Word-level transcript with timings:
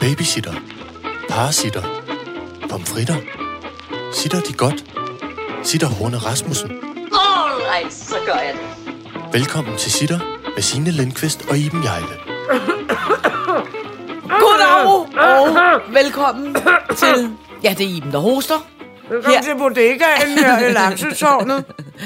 Babysitter. 0.00 0.54
Parasitter. 1.28 1.82
Pomfritter. 2.70 3.16
Sitter 4.12 4.40
de 4.40 4.52
godt? 4.52 4.84
Sitter 5.62 5.86
Horne 5.86 6.16
Rasmussen. 6.16 6.70
Alright, 7.12 7.94
så 7.94 8.14
gør 8.26 8.32
jeg 8.32 8.54
det. 8.54 8.92
Velkommen 9.32 9.76
til 9.78 9.92
Sitter 9.92 10.18
med 10.54 10.62
Signe 10.62 10.90
Lindqvist 10.90 11.44
og 11.50 11.58
Iben 11.58 11.84
Jejle. 11.84 12.06
Goddag 14.22 14.86
og 15.18 15.80
velkommen 15.92 16.56
til... 16.96 17.30
Ja, 17.62 17.74
det 17.78 17.86
er 17.86 17.96
Iben, 17.96 18.12
der 18.12 18.18
hoster. 18.18 18.66
Velkommen 19.10 19.42
til 19.42 19.56
bodegaen 19.58 20.38
her 20.38 20.66
i 20.66 20.72
Langsesovnet. 20.72 21.64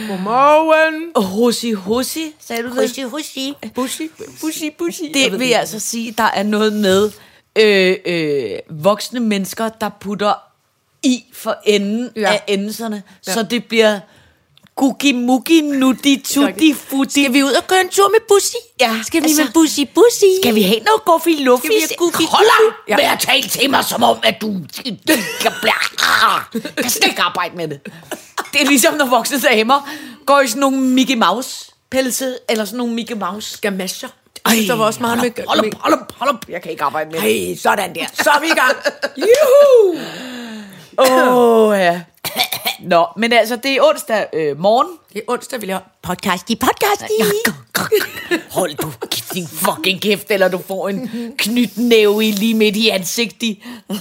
Godmorgen. 0.08 1.24
Hossi, 1.24 1.72
hossi, 1.72 2.34
sagde 2.40 2.62
du 2.62 2.68
det? 2.68 2.76
Hushi, 2.76 3.02
hushi. 3.02 3.54
Bussi, 3.74 4.10
bussi, 4.40 4.70
bussi. 4.78 5.12
Det 5.14 5.40
vil 5.40 5.52
altså 5.52 5.80
sige, 5.80 6.14
der 6.18 6.30
er 6.34 6.42
noget 6.42 6.72
med 6.72 7.10
øh, 7.58 7.96
øh, 8.06 8.58
voksne 8.70 9.20
mennesker, 9.20 9.68
der 9.68 9.88
putter 10.00 10.34
i 11.02 11.24
for 11.32 11.56
enden 11.66 12.10
ja. 12.16 12.20
Ja. 12.20 12.32
af 12.32 12.42
endelserne, 12.46 13.02
ja. 13.26 13.32
så 13.32 13.42
det 13.42 13.64
bliver 13.64 14.00
gugi 14.76 15.12
mugi 15.12 15.60
nutti 15.60 16.22
tutti 16.24 16.74
futti. 16.74 17.22
Skal 17.24 17.32
vi 17.32 17.42
ud 17.42 17.52
og 17.52 17.66
køre 17.66 17.80
en 17.80 17.88
tur 17.88 18.08
med 18.08 18.20
Bussi? 18.28 18.56
Ja, 18.80 18.96
Skal 19.06 19.22
vi 19.22 19.26
altså- 19.26 19.44
med 19.44 19.52
Bussi 19.52 19.84
Bussi? 19.94 20.26
Skal 20.42 20.54
vi 20.54 20.62
have 20.62 20.80
noget 20.80 21.04
guffi 21.04 21.30
luffi? 21.44 21.66
Skal 21.66 21.70
vi 21.76 21.80
have 21.80 21.96
guffi 21.98 22.24
Hold 22.30 22.44
luffi? 22.44 22.92
op 22.92 22.98
med 22.98 23.04
at 23.04 23.20
tale 23.20 23.42
til 23.48 23.70
mig, 23.70 23.84
som 23.84 24.02
om 24.02 24.16
at 24.22 24.34
du 24.40 24.60
blive, 24.82 24.98
kan 25.40 26.90
slet 26.90 27.04
ikke 27.06 27.22
arbejde 27.22 27.56
med 27.56 27.68
det. 27.68 27.80
Det 28.52 28.60
er 28.62 28.66
ligesom, 28.66 28.94
når 28.94 29.06
voksne 29.06 29.40
damer 29.40 29.88
går 30.26 30.40
i 30.40 30.46
sådan 30.48 30.60
nogle 30.60 30.80
Mickey 30.80 31.16
Mouse 31.16 31.72
pelse, 31.90 32.38
eller 32.48 32.64
sådan 32.64 32.78
nogle 32.78 32.94
Mickey 32.94 33.14
Mouse. 33.14 33.58
Gamasher. 33.60 34.08
Ej, 34.44 34.54
der 34.68 34.76
var 34.76 34.84
også 34.84 35.00
meget 35.00 35.18
hold 35.46 35.60
med... 35.62 35.72
op, 35.92 36.12
hold 36.14 36.30
op. 36.34 36.44
Jeg 36.48 36.62
kan 36.62 36.70
ikke 36.70 36.84
arbejde 36.84 37.10
med 37.10 37.20
det. 37.20 37.50
Ej, 37.50 37.56
sådan 37.56 37.94
der. 37.94 38.04
Så 38.12 38.30
er 38.30 38.40
vi 38.40 38.46
i 38.46 38.50
gang. 38.50 38.76
Juhu! 39.22 39.98
Åh, 40.98 41.36
oh, 41.36 41.78
ja. 41.78 42.00
Nå, 42.92 43.06
men 43.16 43.32
altså, 43.32 43.56
det 43.56 43.70
er 43.72 43.82
onsdag 43.82 44.26
øh, 44.32 44.60
morgen. 44.60 44.88
Det 45.12 45.18
er 45.18 45.32
onsdag, 45.32 45.60
vi 45.60 45.66
laver 45.66 45.80
Podcast 46.02 46.50
i 46.50 46.56
podcast 46.56 47.02
i. 47.20 47.24
Hold 48.50 48.74
du 48.74 48.92
din 49.34 49.46
fucking 49.48 50.00
kæft, 50.00 50.30
eller 50.30 50.48
du 50.48 50.58
får 50.58 50.88
en 50.88 51.10
knytnæve 51.38 52.24
i 52.24 52.30
lige 52.30 52.54
midt 52.54 52.76
i 52.76 52.88
ansigtet. 52.88 53.58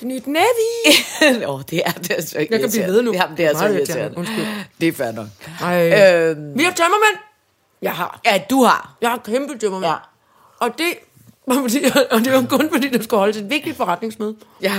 Knyt 0.00 0.26
Navi. 0.26 1.44
Åh, 1.46 1.60
det 1.70 1.82
er 1.86 1.92
det 1.92 2.10
altså 2.10 2.38
ikke 2.38 2.52
Jeg 2.52 2.60
kan 2.60 2.70
blive 2.70 2.86
ved 2.86 3.02
nu. 3.02 3.12
Jamen, 3.12 3.36
det 3.36 3.44
er 3.44 3.52
så 3.52 3.58
Meget 3.58 3.74
irriterende. 3.76 4.02
irriterende. 4.02 4.18
Undskyld. 4.18 4.46
Det 4.80 4.88
er 4.88 4.92
fair 4.92 5.12
nok. 5.12 5.26
Ej. 5.60 5.86
Øhm, 5.86 6.58
Vi 6.58 6.62
har 6.64 6.72
tømmermænd. 6.72 7.16
Jeg 7.84 7.92
har. 7.92 8.20
ja, 8.26 8.40
du 8.50 8.64
har. 8.64 8.94
Jeg 9.00 9.10
har 9.10 9.16
kæmpe 9.18 9.58
tømmermænd. 9.58 9.92
Ja. 9.92 9.96
Og 10.60 10.78
det 10.78 10.86
var 11.46 11.54
fordi, 11.60 11.78
og 12.12 12.20
det 12.20 12.32
var 12.32 12.44
kun 12.58 12.68
fordi, 12.72 12.88
der 12.88 13.02
skulle 13.02 13.18
holdes 13.18 13.36
et 13.36 13.50
vigtigt 13.50 13.76
forretningsmøde. 13.76 14.36
Ja. 14.62 14.74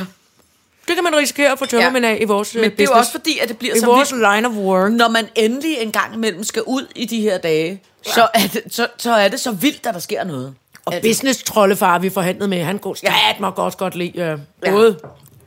Det 0.87 0.95
kan 0.95 1.03
man 1.03 1.15
risikere 1.15 1.51
at 1.51 1.59
få 1.59 1.65
tømmermænd 1.65 2.05
af 2.05 2.17
i 2.21 2.23
vores 2.25 2.55
Men 2.55 2.63
øh, 2.63 2.71
det 2.71 2.79
er 2.79 2.83
jo 2.83 2.87
business. 2.89 2.99
også 2.99 3.11
fordi, 3.11 3.39
at 3.39 3.49
det 3.49 3.57
bliver 3.57 3.75
I 3.75 3.79
så 3.79 3.85
vores 3.85 4.11
vildt, 4.13 4.25
line 4.35 4.47
of 4.47 4.53
work. 4.53 4.91
når 4.91 5.07
man 5.07 5.27
endelig 5.35 5.77
en 5.77 5.91
gang 5.91 6.13
imellem 6.15 6.43
skal 6.43 6.63
ud 6.67 6.87
i 6.95 7.05
de 7.05 7.21
her 7.21 7.37
dage, 7.37 7.81
så, 8.03 8.27
er 8.33 8.47
det, 8.53 8.61
så, 8.69 8.87
så 8.97 9.11
er 9.11 9.27
det 9.27 9.39
så 9.39 9.51
vildt, 9.51 9.85
at 9.85 9.93
der 9.93 9.99
sker 9.99 10.23
noget. 10.23 10.55
Og 10.85 10.93
business 11.01 11.43
troldefar, 11.43 11.99
vi 11.99 12.09
forhandlede 12.09 12.47
med, 12.47 12.63
han 12.63 12.77
går 12.77 12.93
stat 12.93 13.39
mig 13.39 13.53
godt 13.55 13.77
godt 13.77 13.95
lide 13.95 14.21
øh, 14.21 14.39
Ja. 14.65 14.71
både 14.71 14.99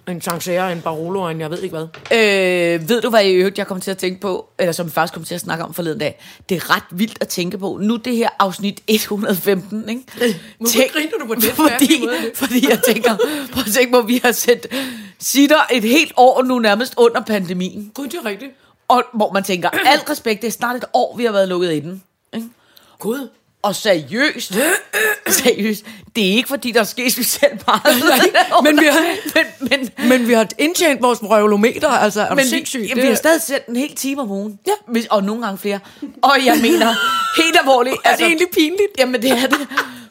en 0.09 0.20
Sancerre, 0.20 0.73
en 0.73 0.81
Barolo 0.81 1.20
og 1.20 1.31
en 1.31 1.41
jeg 1.41 1.51
ved 1.51 1.62
ikke 1.62 1.77
hvad. 1.77 1.87
Øh, 2.12 2.89
ved 2.89 3.01
du, 3.03 3.11
hvad 3.11 3.25
i 3.25 3.33
øvrigt, 3.33 3.59
jeg 3.59 3.67
kommer 3.67 3.83
til 3.83 3.91
at 3.91 3.98
tænke 3.98 4.20
på, 4.20 4.48
eller 4.59 4.73
som 4.73 4.87
vi 4.87 4.91
faktisk 4.91 5.15
kommer 5.15 5.27
til 5.27 5.34
at 5.34 5.41
snakke 5.41 5.65
om 5.65 5.75
forleden 5.75 5.98
dag? 5.98 6.20
Det 6.48 6.56
er 6.56 6.77
ret 6.77 6.83
vildt 6.91 7.19
at 7.20 7.28
tænke 7.28 7.59
på. 7.59 7.78
Nu 7.83 7.97
det 7.97 8.17
her 8.17 8.28
afsnit 8.39 8.83
115, 8.87 9.89
ikke? 9.89 10.03
Hvorfor 10.59 10.92
griner 10.92 11.19
du 11.20 11.27
på 11.27 11.34
den 11.34 11.42
fordi, 11.73 12.00
måde? 12.00 12.17
fordi 12.34 12.69
jeg 12.69 12.81
tænker, 12.87 13.17
prøv 13.53 13.62
at 13.67 13.73
tænke 13.75 13.92
på, 13.92 14.03
vi 14.03 14.20
har 14.25 14.33
sendt 14.33 14.67
sitter 15.19 15.59
et 15.73 15.83
helt 15.83 16.12
år 16.17 16.43
nu 16.43 16.59
nærmest 16.59 16.95
under 16.97 17.20
pandemien. 17.20 17.91
Gud, 17.95 18.06
det 18.06 18.15
er 18.15 18.25
rigtigt. 18.25 18.53
Og 18.88 19.03
hvor 19.15 19.32
man 19.32 19.43
tænker, 19.43 19.71
al 19.71 19.99
respekt, 19.99 20.43
det 20.43 20.49
er 20.49 20.53
snart 20.53 20.77
et 20.77 20.84
år, 20.93 21.16
vi 21.16 21.25
har 21.25 21.32
været 21.32 21.49
lukket 21.49 21.72
i 21.72 21.81
den. 21.81 22.03
Ikke? 22.34 22.49
Gud. 22.99 23.28
Og 23.62 23.74
seriøst, 23.74 24.52
seriøst, 25.28 25.84
det 26.16 26.26
er 26.28 26.32
ikke 26.32 26.48
fordi, 26.48 26.72
der 26.72 26.80
er 26.80 26.84
sket 26.84 27.12
specielt 27.12 27.66
meget. 27.66 27.82
men 28.64 28.80
vi 28.80 28.86
har- 28.86 29.16
men, 29.34 29.70
men, 29.70 30.08
Men 30.08 30.28
vi 30.28 30.32
har 30.32 30.46
indtjent 30.58 31.02
vores 31.02 31.19
røvlometer, 31.22 31.88
altså 31.88 32.20
er 32.22 32.28
du 32.28 32.34
men 32.34 32.44
vi, 32.44 32.48
sindssyg? 32.48 32.86
ja, 32.88 32.94
vi 33.00 33.06
har 33.06 33.14
stadig 33.14 33.42
sendt 33.42 33.66
en 33.66 33.76
hel 33.76 33.94
time 33.96 34.22
om 34.22 34.30
ugen. 34.30 34.58
Ja. 34.66 35.00
Og 35.10 35.22
nogle 35.24 35.42
gange 35.42 35.58
flere. 35.58 35.80
Og 36.22 36.36
jeg 36.44 36.58
mener, 36.62 36.86
helt 37.42 37.56
alvorligt. 37.60 37.96
er 38.04 38.16
det 38.16 38.26
egentlig 38.26 38.48
pinligt? 38.52 38.88
Jamen, 38.98 39.22
det 39.22 39.30
er 39.30 39.46
det. 39.46 39.66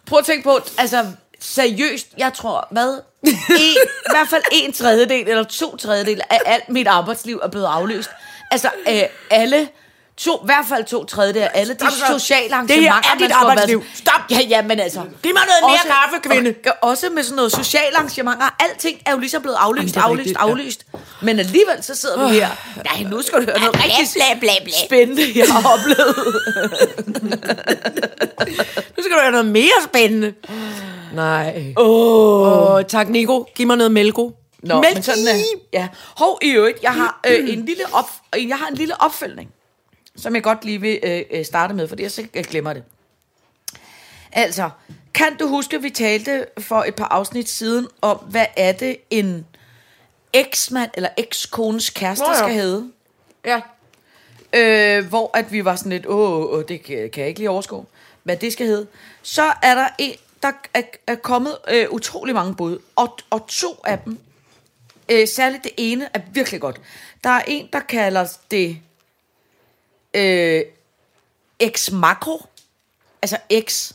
Prøv 0.05 0.19
at 0.19 0.25
tænke 0.25 0.43
på, 0.43 0.59
altså, 0.77 1.05
seriøst, 1.39 2.07
jeg 2.17 2.33
tror, 2.33 2.67
hvad? 2.71 2.99
En, 3.23 3.33
I 3.49 3.75
hvert 4.11 4.29
fald 4.29 4.43
en 4.51 4.73
tredjedel 4.73 5.27
eller 5.27 5.43
to 5.43 5.75
tredjedel 5.77 6.21
af 6.29 6.39
alt 6.45 6.69
mit 6.69 6.87
arbejdsliv 6.87 7.39
er 7.43 7.47
blevet 7.47 7.65
afløst. 7.65 8.09
Altså, 8.51 8.69
øh, 8.89 9.01
alle... 9.29 9.67
To, 10.17 10.35
I 10.35 10.45
hvert 10.45 10.65
fald 10.69 10.85
to 10.85 11.05
tredjedel 11.05 11.41
af 11.41 11.51
alle 11.53 11.73
de 11.73 11.79
så. 11.91 12.19
sociale 12.19 12.43
Det 12.67 12.81
her 12.81 12.91
arrangementer, 12.91 13.09
er 13.09 13.17
dit 13.17 13.19
man 13.19 13.29
skulle 13.29 13.33
have 13.33 13.47
været- 13.47 13.51
arbejdsliv. 13.51 13.83
Stop. 13.93 14.21
Ja, 14.31 14.39
ja, 14.49 14.61
men 14.61 14.79
altså... 14.79 14.99
Giv 15.23 15.33
mig 15.33 15.41
noget 15.47 15.71
mere 15.71 15.95
kaffe, 15.95 16.29
kvinde. 16.29 16.53
Og, 16.81 16.89
også 16.89 17.09
med 17.09 17.23
sådan 17.23 17.35
noget 17.35 17.51
sociale 17.51 17.97
arrangementer. 17.97 18.55
Alting 18.59 18.99
er 19.05 19.11
jo 19.11 19.17
ligesom 19.19 19.41
blevet 19.41 19.57
aflyst, 19.59 19.95
Jamen, 19.95 20.05
aflyst, 20.09 20.19
rigtigt, 20.19 20.37
ja. 20.39 20.43
aflyst. 20.49 20.85
Men 21.21 21.39
alligevel 21.39 21.83
så 21.83 21.95
sidder 21.95 22.27
vi 22.29 22.33
her. 22.35 22.49
Nej, 22.85 23.03
nu 23.11 23.21
skal 23.21 23.39
du 23.39 23.45
høre 23.45 23.59
noget 23.59 23.75
rigtig 23.83 24.07
bla, 24.15 24.39
bla, 24.39 24.51
bla. 24.63 24.73
spændende, 24.85 25.23
jeg 25.35 25.47
har 25.47 25.69
oplevet. 25.73 26.15
Nu 28.97 29.03
skal 29.03 29.15
du 29.15 29.19
have 29.21 29.31
noget 29.31 29.45
mere 29.45 29.71
spændende. 29.83 30.33
Nej. 31.13 31.73
Åh, 31.77 32.71
oh, 32.73 32.83
tak 32.83 33.09
Nico. 33.09 33.45
Giv 33.55 33.67
mig 33.67 33.77
noget 33.77 33.91
Melko. 33.91 34.31
Nå, 34.63 34.81
men 34.93 35.03
sådan 35.03 35.27
er, 35.27 35.35
ja. 35.73 35.87
Hov, 36.17 36.39
i 36.41 36.49
øvrigt, 36.49 36.83
jeg 36.83 36.91
har, 36.91 37.19
øh, 37.27 37.49
en 37.49 37.65
lille 37.65 37.83
op, 37.93 38.09
jeg 38.37 38.57
har 38.57 38.67
en 38.67 38.75
lille 38.75 39.01
opfølgning, 39.01 39.49
som 40.17 40.35
jeg 40.35 40.43
godt 40.43 40.65
lige 40.65 40.81
vil 40.81 40.99
øh, 41.03 41.21
øh, 41.31 41.45
starte 41.45 41.73
med, 41.73 41.87
fordi 41.87 42.03
jeg 42.03 42.11
så 42.11 42.27
jeg 42.35 42.43
glemmer 42.43 42.73
det. 42.73 42.83
Altså, 44.31 44.69
kan 45.13 45.37
du 45.37 45.47
huske, 45.47 45.75
at 45.75 45.83
vi 45.83 45.89
talte 45.89 46.45
for 46.59 46.83
et 46.83 46.95
par 46.95 47.05
afsnit 47.05 47.49
siden 47.49 47.87
om, 48.01 48.17
hvad 48.17 48.45
er 48.57 48.71
det 48.71 48.97
en 49.09 49.45
eksmand 50.33 50.91
eller 50.93 51.09
ekskones 51.17 51.89
kæreste 51.89 52.25
Nå 52.25 52.31
ja. 52.31 52.37
skal 52.37 52.53
hedde? 52.53 52.91
Ja. 53.45 53.61
øh, 54.53 55.05
hvor 55.05 55.37
at 55.37 55.51
vi 55.51 55.65
var 55.65 55.75
sådan 55.75 55.91
lidt, 55.91 56.05
åh, 56.05 56.53
åh 56.53 56.63
det 56.67 56.83
kan, 56.83 57.09
kan 57.09 57.21
jeg 57.21 57.27
ikke 57.27 57.39
lige 57.39 57.49
overskue, 57.49 57.85
hvad 58.23 58.37
det 58.37 58.53
skal 58.53 58.67
hedde. 58.67 58.87
Så 59.21 59.53
er 59.63 59.75
der 59.75 59.87
en, 59.97 60.15
der 60.43 60.51
er, 60.73 60.81
er 61.07 61.15
kommet 61.15 61.57
øh, 61.71 61.89
utrolig 61.89 62.35
mange 62.35 62.55
bud, 62.55 62.77
og, 62.95 63.17
og 63.29 63.47
to 63.47 63.81
af 63.83 63.99
dem, 63.99 64.19
øh, 65.09 65.27
særligt 65.27 65.63
det 65.63 65.71
ene, 65.77 66.09
er 66.13 66.19
virkelig 66.31 66.61
godt. 66.61 66.81
Der 67.23 67.29
er 67.29 67.41
en, 67.47 67.69
der 67.73 67.79
kalder 67.79 68.27
det 68.51 68.77
øh, 70.13 70.61
ex-makro, 71.59 72.45
altså 73.21 73.37
ex 73.49 73.91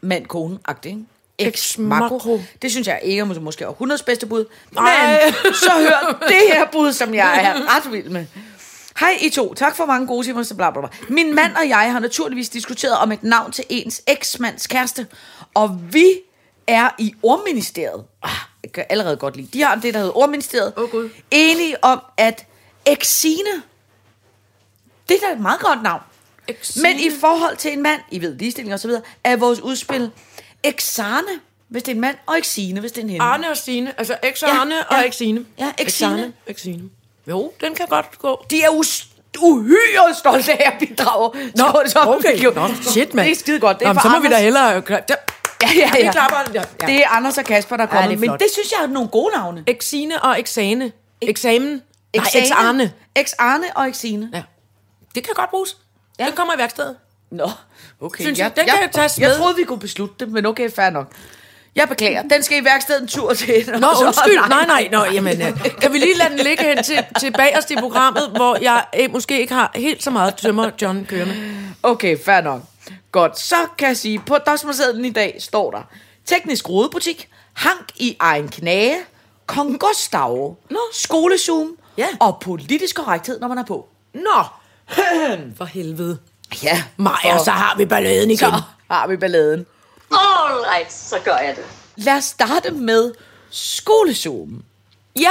mand 0.00 0.26
kone 0.26 0.58
agtigt 0.64 0.96
Ex-makro. 1.38 2.16
Ex-makro. 2.16 2.40
Det 2.62 2.70
synes 2.70 2.86
jeg 2.88 3.00
ikke 3.02 3.20
er 3.20 3.24
mås- 3.26 3.40
måske 3.40 3.64
100 3.68 4.02
bedste 4.06 4.26
bud. 4.26 4.44
Men 4.70 5.54
så 5.54 5.70
hør 5.78 6.24
det 6.28 6.36
her 6.52 6.66
bud, 6.72 6.92
som 6.92 7.14
jeg 7.14 7.44
er 7.44 7.76
ret 7.76 7.92
vild 7.92 8.08
med. 8.08 8.26
Hej 9.00 9.18
I 9.20 9.30
to, 9.30 9.54
tak 9.54 9.76
for 9.76 9.86
mange 9.86 10.06
gode 10.06 10.26
timer, 10.26 10.42
så 10.42 10.54
bla 10.54 10.70
bla 10.70 10.80
bla. 10.80 10.90
Min 11.08 11.34
mand 11.34 11.56
og 11.56 11.68
jeg 11.68 11.92
har 11.92 11.98
naturligvis 11.98 12.48
diskuteret 12.48 12.98
om 12.98 13.12
et 13.12 13.22
navn 13.22 13.52
til 13.52 13.64
ens 13.68 14.02
eksmands 14.06 14.66
kæreste, 14.66 15.06
og 15.54 15.80
vi 15.92 16.04
er 16.66 16.90
i 16.98 17.14
ordministeriet. 17.22 18.04
Ah, 18.22 18.30
jeg 18.64 18.72
kan 18.72 18.84
allerede 18.90 19.16
godt 19.16 19.36
lide. 19.36 19.48
De 19.52 19.62
har 19.62 19.74
det, 19.74 19.94
der 19.94 20.00
hedder 20.00 20.16
ordministeriet. 20.16 20.72
Åh, 20.76 20.90
Gud. 20.90 21.10
Enige 21.30 21.84
om, 21.84 22.00
at 22.16 22.46
Exine, 22.86 23.62
det 25.08 25.16
er 25.22 25.26
da 25.28 25.32
et 25.34 25.40
meget 25.40 25.60
godt 25.60 25.82
navn. 25.82 26.00
Men 26.82 26.98
i 26.98 27.10
forhold 27.20 27.56
til 27.56 27.72
en 27.72 27.82
mand, 27.82 28.00
I 28.10 28.20
ved, 28.22 28.34
ligestilling 28.38 28.74
og 28.74 28.80
så 28.80 28.88
videre, 28.88 29.02
er 29.24 29.36
vores 29.36 29.60
udspil 29.60 30.10
Exane, 30.62 31.28
hvis 31.68 31.82
det 31.82 31.90
er 31.92 31.94
en 31.94 32.00
mand, 32.00 32.16
og 32.26 32.38
Exine, 32.38 32.80
hvis 32.80 32.92
det 32.92 32.98
er 32.98 33.02
en 33.04 33.10
hende. 33.10 33.24
Arne 33.24 33.50
og 33.50 33.56
Stine. 33.56 33.92
Altså 33.98 34.16
ex 34.22 34.42
Ja, 34.42 34.48
ja. 34.54 34.96
og 34.96 35.06
ex 35.06 35.14
Stine. 35.14 35.44
Ja, 35.58 35.72
ex-Signe. 35.80 36.22
Ex-Arne, 36.24 36.32
ex-Signe. 36.50 36.90
Jo, 37.28 37.52
den 37.60 37.74
kan 37.74 37.86
godt 37.86 38.18
gå. 38.18 38.44
De 38.50 38.62
er 38.62 38.68
us- 38.68 39.06
uhyre 39.40 40.14
stolte 40.18 40.52
af 40.52 40.70
at 40.72 40.88
bidrage. 40.88 41.30
Nå, 41.56 41.64
Så- 41.86 41.98
okay. 42.06 42.44
Nå, 42.44 42.68
shit, 42.82 43.14
mand. 43.14 43.26
Det 43.26 43.32
er 43.32 43.36
skide 43.38 43.60
godt. 43.60 43.78
Det 43.80 43.86
er 43.88 43.92
Nå, 43.92 44.00
så 44.00 44.08
må 44.08 44.18
vi 44.20 44.28
da 44.28 44.34
Anders. 44.34 44.40
hellere... 44.42 44.82
Ja, 45.62 45.68
ja, 45.76 45.90
Vi 45.92 45.98
ja. 46.04 46.12
klapper. 46.12 46.36
Ja, 46.54 46.62
ja. 46.80 46.86
Det 46.86 46.96
er 46.96 47.08
Anders 47.08 47.38
og 47.38 47.44
Kasper, 47.44 47.76
der 47.76 47.84
er 47.84 47.88
kommet. 47.88 48.10
det 48.10 48.18
men 48.20 48.30
det 48.30 48.46
synes 48.52 48.72
jeg 48.72 48.82
er 48.82 48.86
nogle 48.86 49.08
gode 49.08 49.34
navne. 49.36 49.64
Exine 49.66 50.22
og 50.22 50.40
Exane. 50.40 50.92
Eksamen. 51.20 51.82
Nej, 52.16 52.24
Exane. 52.34 52.92
Ex-Arne 53.18 53.64
og 53.76 53.88
Exine. 53.88 54.30
Ja. 54.34 54.42
Det 55.14 55.24
kan 55.24 55.34
godt 55.34 55.50
bruges. 55.50 55.76
Ja. 56.18 56.26
Den 56.26 56.32
kommer 56.32 56.54
i 56.54 56.58
værkstedet. 56.58 56.96
Nå, 57.30 57.50
okay. 58.00 58.24
Synes 58.24 58.38
jeg, 58.38 58.56
den 58.56 58.66
kan 58.66 58.90
tages 58.92 59.18
jeg 59.18 59.28
med. 59.28 59.36
troede, 59.36 59.56
vi 59.56 59.64
kunne 59.64 59.78
beslutte 59.78 60.14
det, 60.20 60.28
men 60.32 60.46
okay, 60.46 60.70
fair 60.70 60.90
nok. 60.90 61.12
Jeg 61.74 61.88
beklager. 61.88 62.22
Den 62.22 62.42
skal 62.42 62.62
i 62.62 62.64
værkstedet 62.64 63.02
en 63.02 63.08
tur 63.08 63.34
til. 63.34 63.70
Nå, 63.80 63.86
undskyld. 64.06 64.48
Nej, 64.48 64.66
nej. 64.66 64.88
Nå, 64.92 65.04
jamen, 65.04 65.42
øh, 65.42 65.60
kan 65.80 65.92
vi 65.92 65.98
lige 65.98 66.18
lade 66.18 66.30
den 66.30 66.38
ligge 66.38 66.64
hen 66.64 66.82
til, 66.84 67.04
til 67.20 67.32
bagerst 67.32 67.70
i 67.70 67.76
programmet, 67.76 68.30
hvor 68.36 68.58
jeg 68.62 68.84
øh, 69.00 69.12
måske 69.12 69.40
ikke 69.40 69.54
har 69.54 69.70
helt 69.74 70.02
så 70.02 70.10
meget 70.10 70.34
tømmer 70.36 70.70
John 70.82 71.04
kørende. 71.04 71.34
Okay, 71.82 72.18
fair 72.24 72.40
nok. 72.40 72.60
Godt, 73.12 73.38
så 73.38 73.56
kan 73.78 73.88
jeg 73.88 73.96
sige, 73.96 74.18
på 74.26 74.38
dosmersedlen 74.46 75.04
i 75.04 75.10
dag 75.10 75.36
står 75.40 75.70
der, 75.70 75.82
teknisk 76.26 76.68
rodebutik, 76.68 77.28
Hank 77.52 77.92
i 77.96 78.16
egen 78.20 78.48
knage, 78.48 78.96
Kong 79.46 79.80
Gustav, 79.80 80.56
skolezoom 80.92 81.76
Ja. 81.98 82.06
og 82.20 82.38
politisk 82.40 82.96
korrekthed, 82.96 83.40
når 83.40 83.48
man 83.48 83.58
er 83.58 83.64
på. 83.64 83.88
Nå, 84.14 84.42
for 85.58 85.64
helvede. 85.64 86.18
Ja, 86.62 86.82
Maja, 86.96 87.34
og 87.38 87.44
så 87.44 87.50
har 87.50 87.76
vi 87.76 87.84
balladen 87.86 88.30
igen. 88.30 88.38
så 88.38 88.62
har 88.90 89.06
vi 89.06 89.16
balladen. 89.16 89.66
Alright, 90.12 90.92
så 90.92 91.16
gør 91.24 91.36
jeg 91.36 91.56
det. 91.56 91.64
Lad 91.96 92.16
os 92.16 92.24
starte 92.24 92.70
med 92.70 93.12
skolezoom. 93.50 94.64
Ja, 95.20 95.30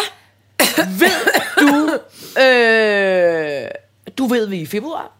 Ved 1.00 1.12
du, 1.60 2.00
øh, 2.42 3.70
du 4.18 4.28
ved, 4.28 4.48
vi 4.48 4.58
er 4.58 4.62
i 4.62 4.66
februar? 4.66 5.12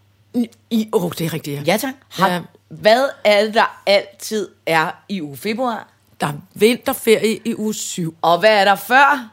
i, 0.70 0.90
åh, 0.94 1.04
oh, 1.06 1.12
det 1.18 1.26
er 1.26 1.34
rigtigt, 1.34 1.58
ja. 1.58 1.64
Ja, 1.74 1.78
tak. 1.78 1.94
Har, 2.10 2.30
Ja. 2.30 2.42
Hvad 2.70 3.10
er 3.24 3.44
det, 3.46 3.54
der 3.54 3.82
altid 3.86 4.50
er 4.66 4.92
i 5.10 5.22
uge 5.22 5.38
februar? 5.38 5.88
Der 6.22 6.28
er 6.28 6.34
vinterferie 6.54 7.40
i 7.46 7.56
uge 7.56 7.74
7. 7.74 8.16
Og 8.22 8.40
hvad 8.40 8.50
er 8.60 8.66
der 8.66 8.76
før? 8.76 9.30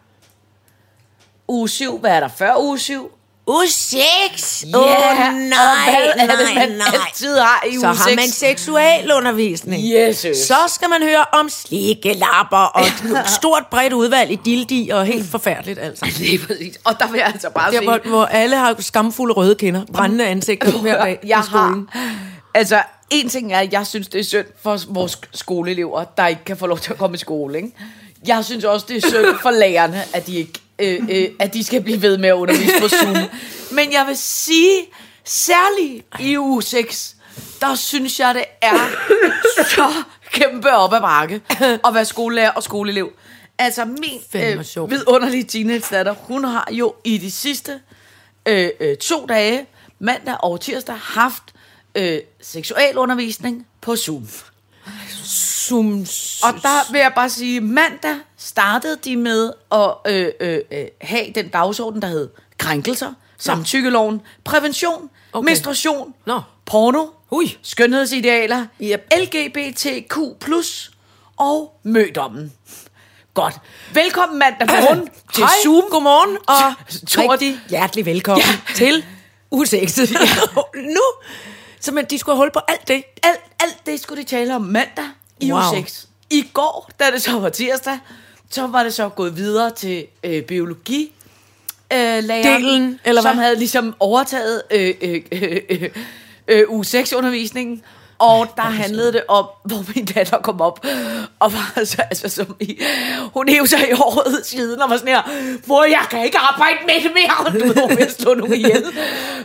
Uge 1.49 1.69
7. 1.69 1.99
Hvad 1.99 2.11
er 2.11 2.21
der 2.21 2.29
før 2.29 2.57
uge 2.59 2.79
7? 2.79 3.13
Uge 3.51 3.69
6? 3.69 4.65
Ja, 4.73 4.77
og 4.79 4.85
hvad 4.85 5.95
er 6.17 6.37
det, 6.37 6.55
man 6.55 6.81
altid 7.07 7.39
har 7.39 7.65
i 7.69 7.75
Så 7.75 7.79
uge 7.79 7.87
har 7.87 8.09
6? 8.09 8.17
man 8.17 8.29
seksualundervisning. 8.29 9.83
Jesus. 9.95 10.37
Så 10.37 10.55
skal 10.69 10.89
man 10.89 11.03
høre 11.03 11.25
om 11.33 11.49
slikkelapper 11.49 12.57
og 12.57 12.83
et 12.83 13.23
stort 13.27 13.67
bredt 13.71 13.93
udvalg 13.93 14.31
i 14.31 14.39
dildi 14.45 14.91
og 14.93 15.07
helt 15.07 15.31
forfærdeligt 15.31 15.79
altså. 15.79 16.07
Lige 16.19 16.39
præcis. 16.39 16.79
Og 16.85 17.01
der 17.01 17.11
vil 17.11 17.19
jeg 17.19 17.27
altså 17.27 17.51
bare 17.51 17.73
Der, 17.73 17.83
hvor, 17.83 17.99
hvor 18.09 18.25
alle 18.25 18.57
har 18.57 18.77
skamfulde 18.79 19.35
røde 19.35 19.55
kinder, 19.55 19.85
brændende 19.93 20.27
ansigter 20.27 20.71
hver 20.71 21.05
dag 21.05 21.19
jeg 21.27 21.41
i 21.41 21.47
skolen. 21.47 21.89
har, 21.93 22.11
altså, 22.55 22.83
en 23.11 23.29
ting 23.29 23.53
er, 23.53 23.59
at 23.59 23.73
jeg 23.73 23.87
synes, 23.87 24.09
det 24.09 24.19
er 24.19 24.25
synd 24.25 24.47
for 24.63 24.79
vores 24.89 25.19
skoleelever, 25.35 26.05
der 26.05 26.27
ikke 26.27 26.45
kan 26.45 26.57
få 26.57 26.67
lov 26.67 26.79
til 26.79 26.93
at 26.93 26.99
komme 26.99 27.15
i 27.15 27.19
skole. 27.19 27.57
Ikke? 27.57 27.71
Jeg 28.27 28.45
synes 28.45 28.65
også, 28.65 28.87
det 28.89 28.97
er 29.05 29.09
synd 29.09 29.39
for 29.43 29.51
lærerne, 29.51 30.03
at 30.15 30.27
de, 30.27 30.37
ikke, 30.37 30.60
øh, 30.81 31.01
øh, 31.11 31.29
at 31.39 31.55
de 31.55 31.65
skal 31.65 31.83
blive 31.83 32.03
ved 32.03 32.19
med 32.19 32.29
at 32.29 32.35
undervise 32.35 32.73
på 32.81 32.89
Zoom. 32.89 33.17
Men 33.77 33.93
jeg 33.93 34.05
vil 34.07 34.17
sige, 34.17 34.87
særligt 35.25 36.07
i 36.21 36.39
uge 36.39 36.63
6, 36.63 37.17
der 37.61 37.75
synes 37.75 38.21
jeg, 38.21 38.35
det 38.35 38.45
er 38.63 38.79
så 39.77 39.93
kæmpe 40.33 40.71
op 40.71 40.93
ad 40.93 41.01
bakke 41.01 41.41
at 41.61 41.95
være 41.95 42.05
skolelærer 42.05 42.51
og 42.51 42.63
skoleelev. 42.63 43.13
Altså 43.59 43.85
min 43.85 44.21
øh, 44.35 44.91
vidunderlige 44.91 45.45
teenage-datter, 45.45 46.15
hun 46.19 46.45
har 46.45 46.69
jo 46.71 46.95
i 47.05 47.19
de 47.19 47.31
sidste 47.31 47.81
øh, 48.47 48.69
øh, 48.81 48.97
to 48.97 49.27
dage, 49.27 49.67
mandag 49.99 50.37
og 50.45 50.61
tirsdag, 50.61 50.97
haft 50.99 51.43
øh, 51.95 52.19
seksualundervisning 52.41 53.67
på 53.81 53.97
Zoom. 53.97 54.29
Zoom. 55.69 56.01
Og 56.43 56.63
der 56.63 56.93
vil 56.93 56.99
jeg 56.99 57.13
bare 57.15 57.31
sige, 57.31 57.61
mandag 57.61 58.17
startede 58.37 58.99
de 59.05 59.17
med 59.17 59.53
at 59.73 59.91
øh, 60.07 60.29
øh, 60.41 60.59
øh, 60.73 60.87
have 61.01 61.27
den 61.35 61.49
dagsorden, 61.49 62.03
der 62.03 62.09
hed 62.09 62.29
krænkelser, 62.59 63.13
samtykkeloven, 63.39 64.21
prævention, 64.45 65.11
Okay. 65.33 65.51
menstruation, 65.51 66.15
Nå. 66.27 66.41
porno, 66.67 67.07
Ui. 67.31 67.57
skønhedsidealer, 67.63 68.67
Yep. 68.83 69.09
LGBTQ+, 69.17 70.17
og 71.37 71.81
mødommen. 71.83 72.53
Godt. 73.35 73.55
Velkommen 73.95 74.39
mandag 74.39 74.67
morgen 74.67 75.09
til 75.35 75.45
Hej, 75.45 75.53
Zoom. 75.65 75.85
godmorgen 75.91 76.37
og 76.49 76.75
Tord- 77.09 77.33
rigtig 77.33 77.61
hjertelig 77.71 78.07
velkommen 78.07 78.45
Ja. 78.69 78.75
til 78.85 79.05
uge 79.51 79.67
6. 79.67 79.99
nu, 80.97 81.01
så 81.81 81.93
man, 81.93 82.05
de 82.11 82.19
skulle 82.19 82.37
holde 82.37 82.53
på 82.53 82.61
alt 82.69 82.89
det. 82.89 83.05
alt, 83.23 83.41
alt 83.61 83.87
det 83.87 84.01
skulle 84.01 84.23
de 84.23 84.29
tale 84.29 84.55
om 84.57 84.63
mandag 84.63 85.05
i 85.41 85.53
Wow. 85.53 85.75
6. 85.75 86.09
I 86.31 86.47
går, 86.53 86.91
da 87.01 87.11
det 87.11 87.23
så 87.23 87.39
var 87.39 87.49
tirsdag, 87.49 87.99
så 88.51 88.67
var 88.67 88.83
det 88.83 88.95
så 88.95 89.09
gået 89.09 89.37
videre 89.37 89.71
til 89.71 90.07
øh, 90.25 90.43
biologi. 90.43 91.13
Øh, 91.93 91.99
læreren, 92.25 92.63
Delen, 92.65 93.01
eller 93.05 93.23
som 93.23 93.37
hvad? 93.37 93.45
havde 93.45 93.59
ligesom 93.59 93.95
overtaget 94.01 94.63
øh, 94.71 94.95
øh, 95.01 95.23
øh, 95.33 95.61
øh, 95.71 95.91
øh, 96.49 96.65
uge 96.69 96.85
6 96.85 97.13
undervisningen. 97.13 97.83
Og 98.19 98.47
der 98.57 98.63
handlede 98.63 99.13
det 99.13 99.23
om, 99.29 99.47
hvor 99.65 99.85
min 99.95 100.05
datter 100.05 100.39
kom 100.39 100.61
op, 100.61 100.87
og 101.39 101.53
var 101.53 101.73
altså, 101.77 102.03
altså 102.03 102.29
som 102.29 102.57
i, 102.61 102.81
hun 103.35 103.49
hævde 103.49 103.69
sig 103.69 103.91
i 103.91 103.95
håret 103.95 104.47
siden, 104.47 104.81
og 104.83 104.91
var 104.91 104.97
sådan 104.97 105.15
her, 105.15 105.23
hvor 105.67 105.85
jeg 105.85 106.07
kan 106.11 106.25
ikke 106.25 106.39
arbejde 106.39 106.79
med 106.87 106.95
det 106.95 107.13
mere, 107.15 107.53
du 107.61 107.67
ved, 107.67 107.99
hun 107.99 108.11
slå 108.19 108.35
nogen 108.35 108.55
ihjel. 108.55 108.85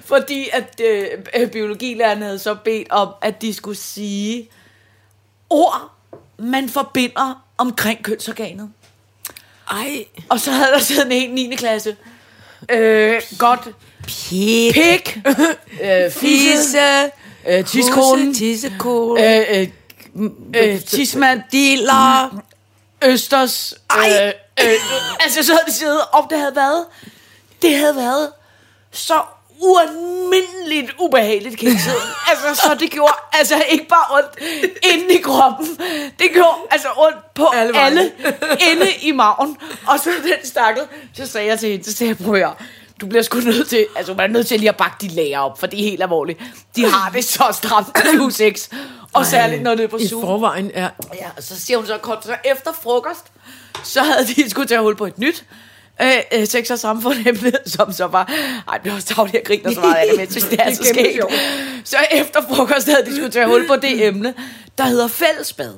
Fordi 0.05 0.49
at 0.53 0.81
øh, 0.83 1.05
øh, 1.35 1.47
biologilæreren 1.51 2.21
havde 2.21 2.39
så 2.39 2.55
bedt 2.55 2.91
om, 2.91 3.09
at 3.21 3.41
de 3.41 3.53
skulle 3.53 3.77
sige 3.77 4.49
ord, 5.49 5.91
man 6.39 6.69
forbinder 6.69 7.43
omkring 7.57 8.03
kønsorganet. 8.03 8.69
Ej, 9.71 10.05
Og 10.29 10.39
så 10.39 10.51
havde 10.51 10.71
der 10.71 10.79
siddet 10.79 11.07
en 11.23 11.29
9. 11.29 11.55
klasse. 11.55 11.95
Øh, 12.71 13.21
godt. 13.39 13.67
pik, 14.03 14.73
Pik. 14.73 15.17
øh, 15.83 16.11
fisse. 16.11 16.79
Øh, 17.47 17.65
tiskonen. 17.65 18.33
tissekone, 18.33 19.39
Øh, 19.39 19.67
øh, 20.15 20.29
øh, 20.55 20.81
tismand. 20.81 21.41
diller. 21.51 22.41
Østers. 23.03 23.73
Ej. 23.89 24.33
Øh, 24.59 24.67
øh, 24.67 24.73
altså, 25.23 25.43
så 25.43 25.51
havde 25.51 25.65
de 25.67 25.73
siddet, 25.73 26.01
og 26.13 26.27
det 26.29 26.39
havde 26.39 26.55
været, 26.55 26.85
det 27.61 27.75
havde 27.77 27.95
været 27.95 28.31
så 28.91 29.21
ualmindeligt 29.59 30.91
ubehageligt 30.99 31.59
tiden. 31.59 31.77
altså, 32.29 32.61
så 32.61 32.75
det 32.79 32.91
gjorde 32.91 33.13
altså 33.33 33.63
ikke 33.69 33.87
bare 33.87 34.17
ondt 34.17 34.39
inde 34.93 35.13
i 35.13 35.21
kroppen. 35.21 35.67
Det 36.19 36.27
gjorde 36.33 36.57
altså 36.71 36.87
ondt 36.97 37.33
på 37.33 37.45
Alle 37.45 37.79
alle, 37.79 38.11
inde 38.71 38.87
i 39.01 39.11
maven. 39.11 39.57
Og 39.87 39.99
så 39.99 40.09
den 40.23 40.47
stakkel, 40.47 40.83
så 41.13 41.27
sagde 41.27 41.47
jeg 41.47 41.59
til 41.59 41.69
hende, 41.69 41.83
så 41.83 41.93
sagde 41.93 42.09
jeg, 42.09 42.25
prøv 42.25 42.33
at 42.33 42.39
høre, 42.39 42.53
du 43.01 43.07
bliver 43.07 43.21
sgu 43.21 43.39
nødt 43.39 43.69
til, 43.69 43.87
altså 43.95 44.13
man 44.13 44.29
er 44.29 44.33
nødt 44.33 44.47
til 44.47 44.59
lige 44.59 44.69
at 44.69 44.77
bakke 44.77 44.97
de 45.01 45.07
læger 45.07 45.39
op, 45.39 45.59
for 45.59 45.67
det 45.67 45.79
er 45.79 45.83
helt 45.83 46.01
alvorligt. 46.01 46.39
De 46.75 46.85
har 46.85 47.09
det 47.09 47.25
så 47.25 47.49
stramt 47.53 47.87
i 48.29 48.31
6, 48.31 48.69
og 49.13 49.25
særligt 49.25 49.61
når 49.61 49.75
det 49.75 49.83
er 49.83 49.87
på 49.87 49.97
I 49.97 50.07
Zoom. 50.07 50.21
forvejen, 50.21 50.71
ja. 50.75 50.89
Ja, 51.13 51.29
og 51.37 51.43
så 51.43 51.59
siger 51.59 51.77
hun 51.77 51.87
så 51.87 51.97
kort, 51.97 52.25
så 52.25 52.35
efter 52.45 52.71
frokost, 52.73 53.25
så 53.83 54.01
havde 54.01 54.27
de 54.27 54.49
skulle 54.49 54.67
til 54.67 54.75
at 54.75 54.81
holde 54.81 54.97
på 54.97 55.05
et 55.05 55.19
nyt 55.19 55.45
øh, 56.01 56.07
øh, 56.33 56.45
sex- 56.47 56.71
og 56.71 56.79
samfundemne, 56.79 57.51
som 57.75 57.91
så 57.91 58.07
var, 58.07 58.31
ej, 58.71 58.77
det 58.77 58.91
var 58.91 58.95
også 58.95 59.07
tavligt, 59.07 59.33
jeg 59.33 59.43
griner 59.45 59.73
så 59.73 59.79
meget 59.79 59.95
af 59.95 60.05
det, 60.07 60.15
men 60.17 60.19
jeg 60.25 60.31
synes, 60.31 60.45
det 60.45 60.59
er 60.61 60.73
så 60.73 60.81
Det 60.83 60.89
er 60.89 60.93
kæmpe 61.13 61.33
skægt. 61.33 61.89
Så 61.89 61.97
efter 62.11 62.39
frokost 62.55 62.87
havde 62.89 63.31
de 63.33 63.39
at 63.39 63.47
holde 63.47 63.67
på 63.67 63.75
det 63.75 64.05
emne, 64.07 64.33
der 64.77 64.83
hedder 64.83 65.07
fællesbad. 65.07 65.73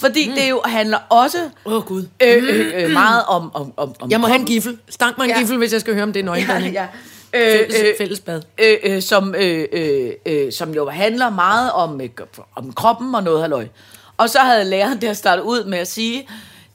Fordi 0.00 0.32
det 0.36 0.50
jo 0.50 0.62
handler 0.64 0.98
også 1.08 1.38
Åh, 1.66 1.72
oh, 1.74 1.84
Gud. 1.84 2.06
øh, 2.22 2.42
øh, 2.48 2.72
øh, 2.84 2.90
meget 2.90 3.24
om, 3.28 3.50
om, 3.54 3.72
om, 3.76 3.94
om 4.00 4.10
Jeg 4.10 4.20
må 4.20 4.26
have 4.26 4.38
en 4.40 4.46
gifle. 4.46 4.78
Stank 4.88 5.18
mig 5.18 5.24
en 5.24 5.30
Ja. 5.30 5.38
gifle, 5.38 5.56
hvis 5.56 5.72
jeg 5.72 5.80
skal 5.80 5.94
høre 5.94 6.02
om 6.02 6.12
det 6.12 6.20
er 6.20 6.24
ja, 6.24 6.30
nøgenbadning. 6.30 6.74
ja. 6.74 6.86
Øh, 7.32 7.52
Fælles, 7.58 7.80
øh, 7.80 7.94
fællesbad. 7.98 8.42
øh, 8.58 8.76
øh, 8.82 9.02
som, 9.02 9.34
øh, 9.34 9.64
øh, 9.72 10.10
øh, 10.26 10.52
som 10.52 10.74
jo 10.74 10.88
handler 10.88 11.30
meget 11.30 11.72
om, 11.72 12.00
øh, 12.00 12.08
om 12.56 12.72
kroppen 12.72 13.14
og 13.14 13.22
noget 13.22 13.40
halløj. 13.40 13.66
Og 14.16 14.30
så 14.30 14.38
havde 14.38 14.64
læreren 14.64 15.00
der 15.00 15.12
startet 15.12 15.42
ud 15.42 15.64
med 15.64 15.78
at 15.78 15.88
sige, 15.88 16.28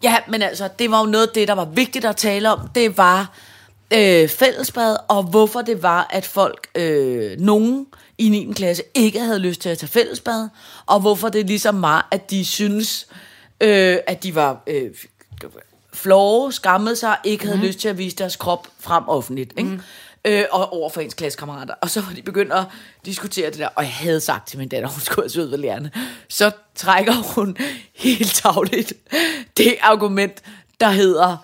ja, 0.04 0.18
men 0.28 0.42
altså, 0.42 0.70
det 0.80 0.92
var 0.92 1.00
jo 1.00 1.06
noget 1.06 1.28
af 1.28 1.34
det, 1.36 1.48
der 1.48 1.54
var 1.54 1.66
vigtigt 1.66 2.06
at 2.06 2.16
tale 2.16 2.52
om. 2.52 2.68
Det 2.76 2.98
var 2.98 3.38
øh, 3.94 4.30
fællesbad, 4.30 4.98
og 5.08 5.24
hvorfor 5.24 5.62
det 5.62 5.84
var, 5.84 6.08
at 6.10 6.26
folk, 6.26 6.68
øh, 6.76 7.40
nogen 7.40 7.88
i 8.18 8.30
9. 8.30 8.54
klasse, 8.56 8.84
ikke 8.94 9.20
havde 9.20 9.40
lyst 9.40 9.62
til 9.62 9.70
at 9.70 9.78
tage 9.78 9.90
fællesbad, 9.90 10.50
og 10.86 11.00
hvorfor 11.00 11.30
det 11.30 11.48
ligesom 11.48 11.82
var, 11.82 12.08
at 12.12 12.32
de 12.32 12.46
synes, 12.46 13.08
øh, 13.62 13.98
at 14.08 14.24
de 14.24 14.36
var... 14.36 14.64
Øh, 14.68 14.90
flove, 15.94 16.54
skammede 16.54 16.96
sig, 16.96 17.18
ikke 17.24 17.46
havde 17.46 17.58
mm. 17.58 17.64
lyst 17.64 17.80
til 17.80 17.90
at 17.90 17.98
vise 17.98 18.16
deres 18.16 18.36
krop 18.36 18.68
frem 18.80 19.04
offentligt. 19.08 19.54
Ikke? 19.58 19.70
Mm. 19.70 19.80
Øh, 20.26 20.46
og 20.52 20.74
over 20.74 20.90
for 20.90 21.02
ens 21.02 21.14
klassekammerater. 21.14 21.74
Og 21.82 21.90
så 21.90 22.02
var 22.02 22.14
de 22.14 22.22
begyndt 22.22 22.54
at 22.54 22.64
diskutere 23.06 23.50
det 23.50 23.60
der, 23.60 23.68
og 23.76 23.84
jeg 23.84 23.94
havde 23.94 24.20
sagt 24.20 24.48
til 24.48 24.60
min 24.60 24.70
datter, 24.70 24.90
hun 24.90 25.02
skulle 25.02 25.24
have 25.24 25.30
sød 25.30 25.50
ved 25.50 25.58
lærerne. 25.58 25.92
Så 26.30 26.52
trækker 26.76 27.14
hun 27.14 27.58
helt 27.94 28.34
tavligt 28.34 28.94
det 29.58 29.76
argument, 29.82 30.44
der 30.80 30.90
hedder, 30.90 31.38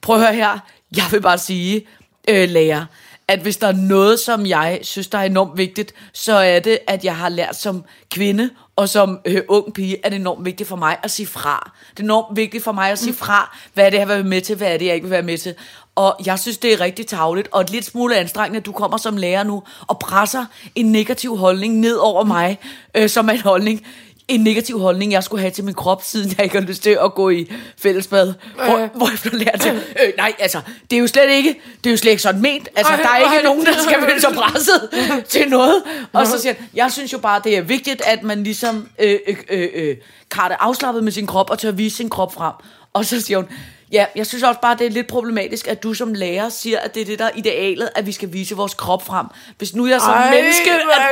prøv 0.00 0.16
at 0.16 0.22
høre 0.22 0.34
her, 0.34 0.58
jeg 0.96 1.04
vil 1.10 1.20
bare 1.20 1.38
sige, 1.38 1.86
øh, 2.28 2.48
lærer, 2.48 2.86
at 3.28 3.40
hvis 3.40 3.56
der 3.56 3.66
er 3.66 3.72
noget, 3.72 4.20
som 4.20 4.46
jeg 4.46 4.78
synes, 4.82 5.08
der 5.08 5.18
er 5.18 5.22
enormt 5.22 5.56
vigtigt, 5.58 5.94
så 6.12 6.32
er 6.32 6.60
det, 6.60 6.78
at 6.86 7.04
jeg 7.04 7.16
har 7.16 7.28
lært 7.28 7.56
som 7.56 7.84
kvinde 8.10 8.50
og 8.76 8.88
som 8.88 9.20
øh, 9.24 9.42
ung 9.48 9.74
pige, 9.74 9.96
er 10.04 10.08
det 10.08 10.16
enormt 10.16 10.44
vigtigt 10.44 10.68
for 10.68 10.76
mig 10.76 10.96
at 11.02 11.10
sige 11.10 11.26
fra. 11.26 11.72
Det 11.90 12.00
er 12.00 12.04
enormt 12.04 12.36
vigtigt 12.36 12.64
for 12.64 12.72
mig 12.72 12.90
at 12.90 12.98
sige 12.98 13.14
fra, 13.14 13.56
hvad 13.74 13.86
er 13.86 13.90
det, 13.90 13.98
jeg 13.98 14.08
vil 14.08 14.14
være 14.14 14.24
med 14.24 14.40
til, 14.40 14.56
hvad 14.56 14.74
er 14.74 14.78
det, 14.78 14.86
jeg 14.86 14.94
ikke 14.94 15.04
vil 15.04 15.10
være 15.10 15.22
med 15.22 15.38
til. 15.38 15.54
Og 15.96 16.16
jeg 16.26 16.38
synes, 16.38 16.58
det 16.58 16.72
er 16.72 16.80
rigtig 16.80 17.06
tavligt, 17.06 17.48
og 17.52 17.60
et 17.60 17.70
lidt 17.70 17.84
smule 17.84 18.16
anstrengende, 18.16 18.56
at 18.56 18.66
du 18.66 18.72
kommer 18.72 18.96
som 18.96 19.16
lærer 19.16 19.42
nu 19.44 19.62
og 19.86 19.98
presser 19.98 20.44
en 20.74 20.92
negativ 20.92 21.36
holdning 21.36 21.74
ned 21.78 21.96
over 21.96 22.24
mig, 22.24 22.58
øh, 22.94 23.08
som 23.08 23.28
er 23.28 23.32
en 23.32 23.40
holdning, 23.40 23.86
en 24.28 24.40
negativ 24.40 24.80
holdning, 24.80 25.12
jeg 25.12 25.24
skulle 25.24 25.40
have 25.40 25.50
til 25.50 25.64
min 25.64 25.74
krop, 25.74 26.02
siden 26.04 26.34
jeg 26.38 26.44
ikke 26.44 26.58
har 26.60 26.66
lyst 26.66 26.82
til 26.82 26.98
at 27.04 27.14
gå 27.14 27.30
i 27.30 27.52
fællesbad. 27.78 28.34
Hvor, 28.54 28.78
Ja. 28.78 28.88
hvor 28.94 29.08
jeg 29.24 29.34
lærte, 29.34 29.70
øh, 29.70 30.12
nej, 30.16 30.32
altså, 30.38 30.60
det 30.90 30.96
er 30.96 31.00
jo 31.00 31.06
slet 31.06 31.30
ikke, 31.30 31.60
det 31.84 31.90
er 31.90 31.90
jo 31.90 31.96
slet 31.96 32.10
ikke 32.10 32.22
sådan 32.22 32.40
ment. 32.42 32.68
Altså, 32.76 32.92
Ej, 32.92 33.02
der 33.02 33.08
er 33.08 33.32
ikke 33.32 33.44
nogen, 33.44 33.66
der 33.66 33.72
skal 33.82 33.96
føle 34.08 34.20
sig 34.20 34.30
presset 34.34 34.90
til 35.28 35.48
noget. 35.48 35.82
Og 36.12 36.26
så 36.26 36.40
siger 36.40 36.54
han, 36.54 36.66
jeg 36.74 36.92
synes 36.92 37.12
jo 37.12 37.18
bare, 37.18 37.40
det 37.44 37.56
er 37.56 37.62
vigtigt, 37.62 38.02
at 38.06 38.22
man 38.22 38.42
ligesom 38.44 38.88
øh, 38.98 39.18
øh, 39.28 39.36
øh, 39.50 39.68
øh, 39.74 39.96
kan 40.30 40.42
det 40.48 40.56
afslappet 40.60 41.04
med 41.04 41.12
sin 41.12 41.26
krop, 41.26 41.50
og 41.50 41.58
tør 41.58 41.70
vise 41.70 41.96
sin 41.96 42.10
krop 42.10 42.34
frem. 42.34 42.52
Og 42.92 43.04
så 43.04 43.20
siger 43.20 43.38
hun, 43.38 43.46
ja, 43.92 44.06
jeg 44.16 44.26
synes 44.26 44.44
også 44.44 44.60
bare, 44.60 44.76
det 44.78 44.86
er 44.86 44.90
lidt 44.90 45.06
problematisk, 45.06 45.68
at 45.68 45.82
du 45.82 45.94
som 45.94 46.14
lærer 46.14 46.48
siger, 46.48 46.78
at 46.80 46.94
det 46.94 47.00
er 47.00 47.04
det, 47.04 47.18
der 47.18 47.24
er 47.24 47.30
idealet, 47.34 47.90
at 47.94 48.06
vi 48.06 48.12
skal 48.12 48.32
vise 48.32 48.56
vores 48.56 48.74
krop 48.74 49.06
frem. 49.06 49.26
Hvis 49.58 49.74
nu 49.74 49.86
jeg 49.86 50.00
som 50.00 50.10
Ej, 50.10 50.30
menneske 50.30 50.70
er 50.70 50.78
bare 50.84 51.06
er 51.06 51.10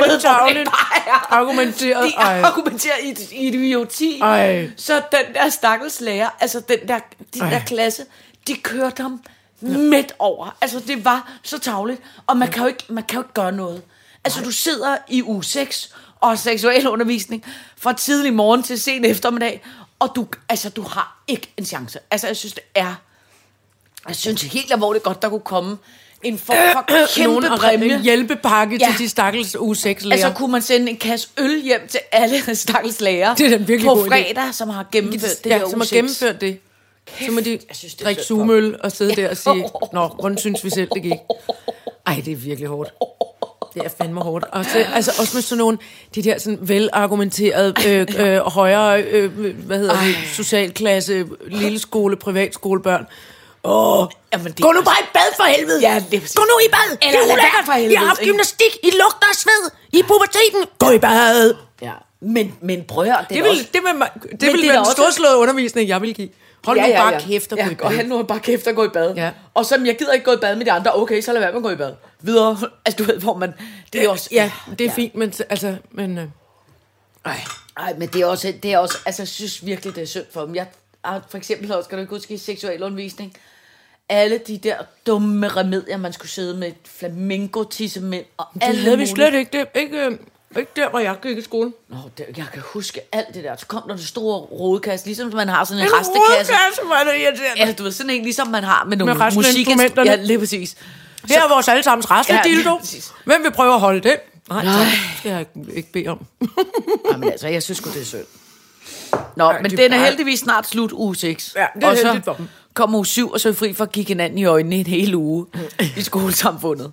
Argumenteret, 1.29 2.03
de 2.05 2.13
ej. 2.17 2.41
argumenterer 2.41 2.95
i, 3.03 3.15
i 3.31 3.47
idioti. 3.47 4.19
Ej. 4.21 4.69
Så 4.77 5.01
den 5.11 5.33
der 5.33 5.49
stakkels 5.49 6.01
lærer, 6.01 6.29
altså 6.39 6.59
den 6.59 6.79
der, 6.87 6.99
de 7.33 7.39
Ej. 7.39 7.49
der 7.49 7.59
klasse, 7.59 8.05
de 8.47 8.55
kørte 8.55 9.01
ham 9.01 9.21
midt 9.61 10.13
over. 10.19 10.57
Altså 10.61 10.79
det 10.87 11.05
var 11.05 11.31
så 11.43 11.59
tavligt, 11.59 12.01
og 12.27 12.37
man 12.37 12.51
kan 12.51 12.61
jo 12.61 12.67
ikke, 12.67 12.83
man 12.89 13.03
kan 13.03 13.15
jo 13.15 13.21
ikke 13.21 13.33
gøre 13.33 13.51
noget. 13.51 13.81
Altså 14.23 14.41
du 14.41 14.51
sidder 14.51 14.97
i 15.09 15.23
uge 15.23 15.43
6 15.43 15.95
og 16.21 16.39
seksuel 16.39 16.87
undervisning 16.87 17.43
fra 17.77 17.93
tidlig 17.93 18.33
morgen 18.33 18.63
til 18.63 18.81
sen 18.81 19.05
eftermiddag, 19.05 19.63
og 19.99 20.11
du, 20.15 20.27
altså, 20.49 20.69
du 20.69 20.81
har 20.81 21.23
ikke 21.27 21.53
en 21.57 21.65
chance. 21.65 21.99
Altså 22.11 22.27
jeg 22.27 22.35
synes, 22.37 22.53
det 22.53 22.63
er, 22.75 22.95
jeg 24.07 24.15
synes 24.15 24.41
helt 24.41 24.71
alvorligt 24.73 25.03
godt, 25.03 25.21
der 25.21 25.29
kunne 25.29 25.39
komme 25.39 25.77
en 26.23 26.39
form 26.39 26.57
for 26.73 27.23
Nogen 27.23 27.43
kæmpe 27.43 27.57
præmie. 27.57 27.95
en 27.95 28.01
hjælpepakke 28.01 28.77
Ja. 28.81 28.87
til 28.97 28.99
de 29.05 29.09
stakkels 29.09 29.55
uge 29.55 29.75
6 29.75 30.03
lærer. 30.05 30.13
Altså 30.25 30.37
kunne 30.37 30.51
man 30.51 30.61
sende 30.61 30.89
en 30.91 30.97
kasse 30.97 31.27
øl 31.37 31.61
hjem 31.63 31.87
til 31.87 31.99
alle 32.11 32.55
stakkels 32.55 33.01
lærere 33.01 33.35
Det 33.37 33.45
er 33.45 33.49
da 33.49 33.55
en 33.55 33.67
virkelig 33.67 33.87
på 33.89 33.93
god 33.95 34.05
idé. 34.05 34.09
fredag, 34.09 34.53
som 34.53 34.69
har 34.69 34.85
gennemført 34.91 35.43
det 35.43 35.49
ja, 35.49 35.59
der 35.59 35.69
som 35.69 35.79
har 35.79 35.85
U6. 35.87 35.95
gennemført 35.95 36.41
det. 36.41 36.59
Så 37.25 37.31
må 37.31 37.39
de 37.39 37.59
synes, 37.71 37.95
det 37.95 38.05
drikke 38.05 38.21
sugemøl 38.23 38.77
og 38.83 38.91
sidde 38.91 39.13
Ja. 39.17 39.21
der 39.21 39.29
og 39.29 39.37
sige, 39.37 39.69
Nå, 39.93 40.07
hvordan 40.19 40.37
synes 40.37 40.63
vi 40.63 40.69
selv, 40.69 40.89
det 40.93 41.03
gik? 41.03 41.11
Ej, 42.07 42.21
det 42.25 42.31
er 42.31 42.35
virkelig 42.35 42.69
hårdt. 42.69 42.93
Det 43.75 43.85
er 43.85 43.89
fandme 43.97 44.21
hårdt. 44.21 44.45
Og 44.51 44.65
så, 44.65 44.85
altså 44.93 45.11
også 45.19 45.31
med 45.37 45.41
sådan 45.41 45.57
nogle, 45.57 45.77
de 46.15 46.21
der 46.23 46.37
sådan 46.39 46.57
velargumenterede, 46.61 47.73
øh, 47.87 48.07
øh, 48.17 48.37
højere, 48.37 49.01
øh, 49.03 49.31
hvad 49.65 49.77
hedder 49.79 49.93
det, 50.01 50.15
socialklasse, 50.33 51.25
lille 51.47 51.79
skole, 51.79 52.15
privatskolebørn. 52.15 53.05
Åh, 53.63 54.07
Jamen, 54.33 54.51
det 54.51 54.61
gå 54.61 54.71
nu 54.71 54.81
bare 54.81 54.95
i 55.01 55.07
bad 55.13 55.29
for 55.37 55.43
helvede! 55.43 55.79
Ja, 55.81 56.03
det 56.11 56.17
er 56.23 56.33
gå 56.35 56.43
nu 56.43 56.59
i 56.67 56.69
bad! 56.71 56.97
Eller 57.01 57.11
det 57.11 57.15
er 57.15 57.27
være 57.27 57.33
ulækkert! 57.33 57.65
for 57.65 57.71
helvede, 57.73 57.93
I 57.93 57.95
har 57.95 58.05
haft 58.05 58.21
gymnastik, 58.21 58.73
I 58.83 58.91
lugter 59.01 59.27
af 59.31 59.35
sved, 59.35 59.71
I 59.93 59.99
er 59.99 60.03
puberteten, 60.03 60.61
gå 60.79 60.91
i 60.91 60.99
bad! 60.99 61.53
Ja. 61.81 61.91
Men, 62.21 62.53
men 62.61 62.83
prøv 62.87 63.05
det, 63.29 63.29
Det 63.29 63.43
vil, 63.43 63.51
også... 63.51 63.63
det 63.73 63.81
vil, 63.83 64.01
det 64.31 64.41
det 64.41 64.53
vil 64.53 64.59
er 64.59 64.65
være 64.65 64.67
da 64.67 64.71
den 64.73 64.79
også- 64.79 64.91
storslåede 64.91 65.37
undervisning, 65.37 65.89
jeg 65.89 66.01
vil 66.01 66.13
give. 66.15 66.29
Hold 66.65 66.79
nu 66.79 66.93
bare 66.95 67.21
kæft 67.21 67.51
og 67.51 67.57
ja, 67.57 67.63
gå 67.65 67.69
i 67.69 67.73
Og 67.73 67.89
bad. 67.89 67.97
han 67.97 68.05
nu 68.05 68.23
bare 68.23 68.39
kæft 68.39 68.67
og 68.67 68.75
gå 68.75 68.85
i 68.85 68.89
bad. 68.89 69.15
Ja. 69.15 69.31
Og 69.53 69.65
som 69.65 69.85
jeg 69.85 69.97
gider 69.97 70.13
ikke 70.13 70.25
gå 70.25 70.31
i 70.31 70.37
bad 70.37 70.55
med 70.55 70.65
de 70.65 70.71
andre, 70.71 70.95
okay, 70.95 71.21
så 71.21 71.33
lad 71.33 71.39
være 71.41 71.51
med 71.51 71.57
at 71.57 71.63
gå 71.63 71.69
i 71.69 71.75
bad. 71.75 71.93
Videre. 72.21 72.57
Altså, 72.85 73.03
du 73.03 73.03
ved, 73.03 73.19
hvor 73.19 73.37
man... 73.37 73.53
Det 73.93 74.03
er 74.03 74.09
også... 74.09 74.29
Ja, 74.31 74.51
det 74.79 74.85
er 74.87 74.91
fint, 74.91 75.15
men 75.15 75.33
altså, 75.49 75.75
men... 75.91 76.17
Øh, 76.17 76.25
ej. 77.25 77.39
Nej, 77.79 77.93
men 77.97 78.07
det 78.07 78.21
er 78.21 78.25
også, 78.25 78.53
det 78.63 78.73
er 78.73 78.77
også, 78.77 78.97
altså 79.05 79.21
jeg 79.21 79.27
synes 79.27 79.65
virkelig, 79.65 79.95
det 79.95 80.01
er 80.01 80.07
synd 80.07 80.25
for 80.33 80.41
dem. 80.45 80.55
Jeg 80.55 80.67
har 81.05 81.21
for 81.29 81.37
eksempel 81.37 81.71
også, 81.73 81.87
skal 81.87 81.97
du 81.97 82.01
ikke 82.01 82.15
huske, 82.15 82.33
i 82.33 82.37
seksualundervisning, 82.37 83.33
alle 84.09 84.37
de 84.37 84.57
der 84.57 84.77
dumme 85.07 85.47
remedier, 85.47 85.97
man 85.97 86.13
skulle 86.13 86.31
sidde 86.31 86.57
med 86.57 86.71
flamingo 86.85 87.63
tissemænd 87.63 88.25
og 88.37 88.45
Det 88.53 88.63
alle 88.63 88.81
havde 88.81 88.97
vi 88.97 89.05
slet 89.05 89.33
ikke. 89.33 89.57
Det 89.57 89.67
ikke, 89.75 90.05
øh, 90.05 90.11
ikke 90.59 90.71
der, 90.75 90.89
hvor 90.89 90.99
jeg 90.99 91.15
gik 91.23 91.37
i 91.37 91.41
skole. 91.41 91.71
Nå, 91.89 91.97
det, 92.17 92.25
jeg 92.37 92.45
kan 92.53 92.61
huske 92.73 93.01
alt 93.11 93.27
det 93.33 93.43
der. 93.43 93.55
Så 93.55 93.65
kom 93.65 93.83
der 93.87 93.95
det 93.95 94.07
store 94.07 94.39
rodekasse, 94.39 95.05
ligesom 95.05 95.31
man 95.33 95.47
har 95.49 95.63
sådan 95.63 95.81
en, 95.83 95.87
En 95.87 95.93
restekasse. 95.93 96.53
rodekasse, 96.53 96.81
hvor 96.85 96.95
er 96.95 97.03
det 97.03 97.21
irriterende. 97.21 97.65
Ja, 97.65 97.71
du 97.77 97.83
ved, 97.83 97.91
sådan 97.91 98.09
en, 98.09 98.23
ligesom 98.23 98.47
man 98.47 98.63
har 98.63 98.83
med 98.83 98.97
nogle 98.97 99.15
musikinstrumenter. 99.35 100.03
Ja, 100.05 100.15
lige 100.15 100.39
præcis. 100.39 100.75
Her 101.29 101.43
er 101.43 101.49
vores 101.49 101.67
allesammens 101.67 102.11
restedildo. 102.11 102.79
ja. 102.93 102.99
Hvem 103.25 103.43
vil 103.43 103.51
prøve 103.51 103.73
at 103.73 103.79
holde 103.79 103.99
den? 104.01 104.17
Nej, 104.49 104.63
Nej. 104.65 104.73
det 104.79 104.87
skal 105.17 105.29
jeg 105.31 105.39
ikke, 105.39 105.73
ikke 105.77 105.91
bede 105.91 106.07
om. 106.07 106.25
Ja, 107.11 107.17
men 107.17 107.29
altså, 107.31 107.47
jeg 107.47 107.63
synes 107.63 107.77
sgu, 107.77 107.89
det 107.89 108.01
er 108.01 108.05
synd. 108.05 108.21
Nå, 109.35 109.43
Ej, 109.45 109.61
men 109.61 109.71
de- 109.71 109.77
den 109.77 109.93
er 109.93 109.97
heldigvis 110.05 110.39
snart 110.39 110.67
slut 110.67 110.91
uge 110.91 111.15
6. 111.15 111.53
Ja, 111.55 111.65
det 111.75 111.83
er 111.83 111.87
og 111.89 111.97
så 111.97 112.03
heldigt 112.05 112.25
for 112.25 112.33
dem. 112.33 112.47
kommer 112.73 112.97
uge 112.97 113.05
7, 113.05 113.31
og 113.31 113.39
så 113.39 113.47
er 113.49 113.51
vi 113.51 113.57
fri 113.57 113.73
for 113.73 113.83
at 113.83 113.91
kigge 113.91 114.07
hinanden 114.07 114.39
i 114.39 114.45
øjnene 114.45 114.75
en 114.75 114.85
hel 114.87 115.15
uge 115.15 115.45
i 115.97 116.01
skolesamfundet. 116.01 116.91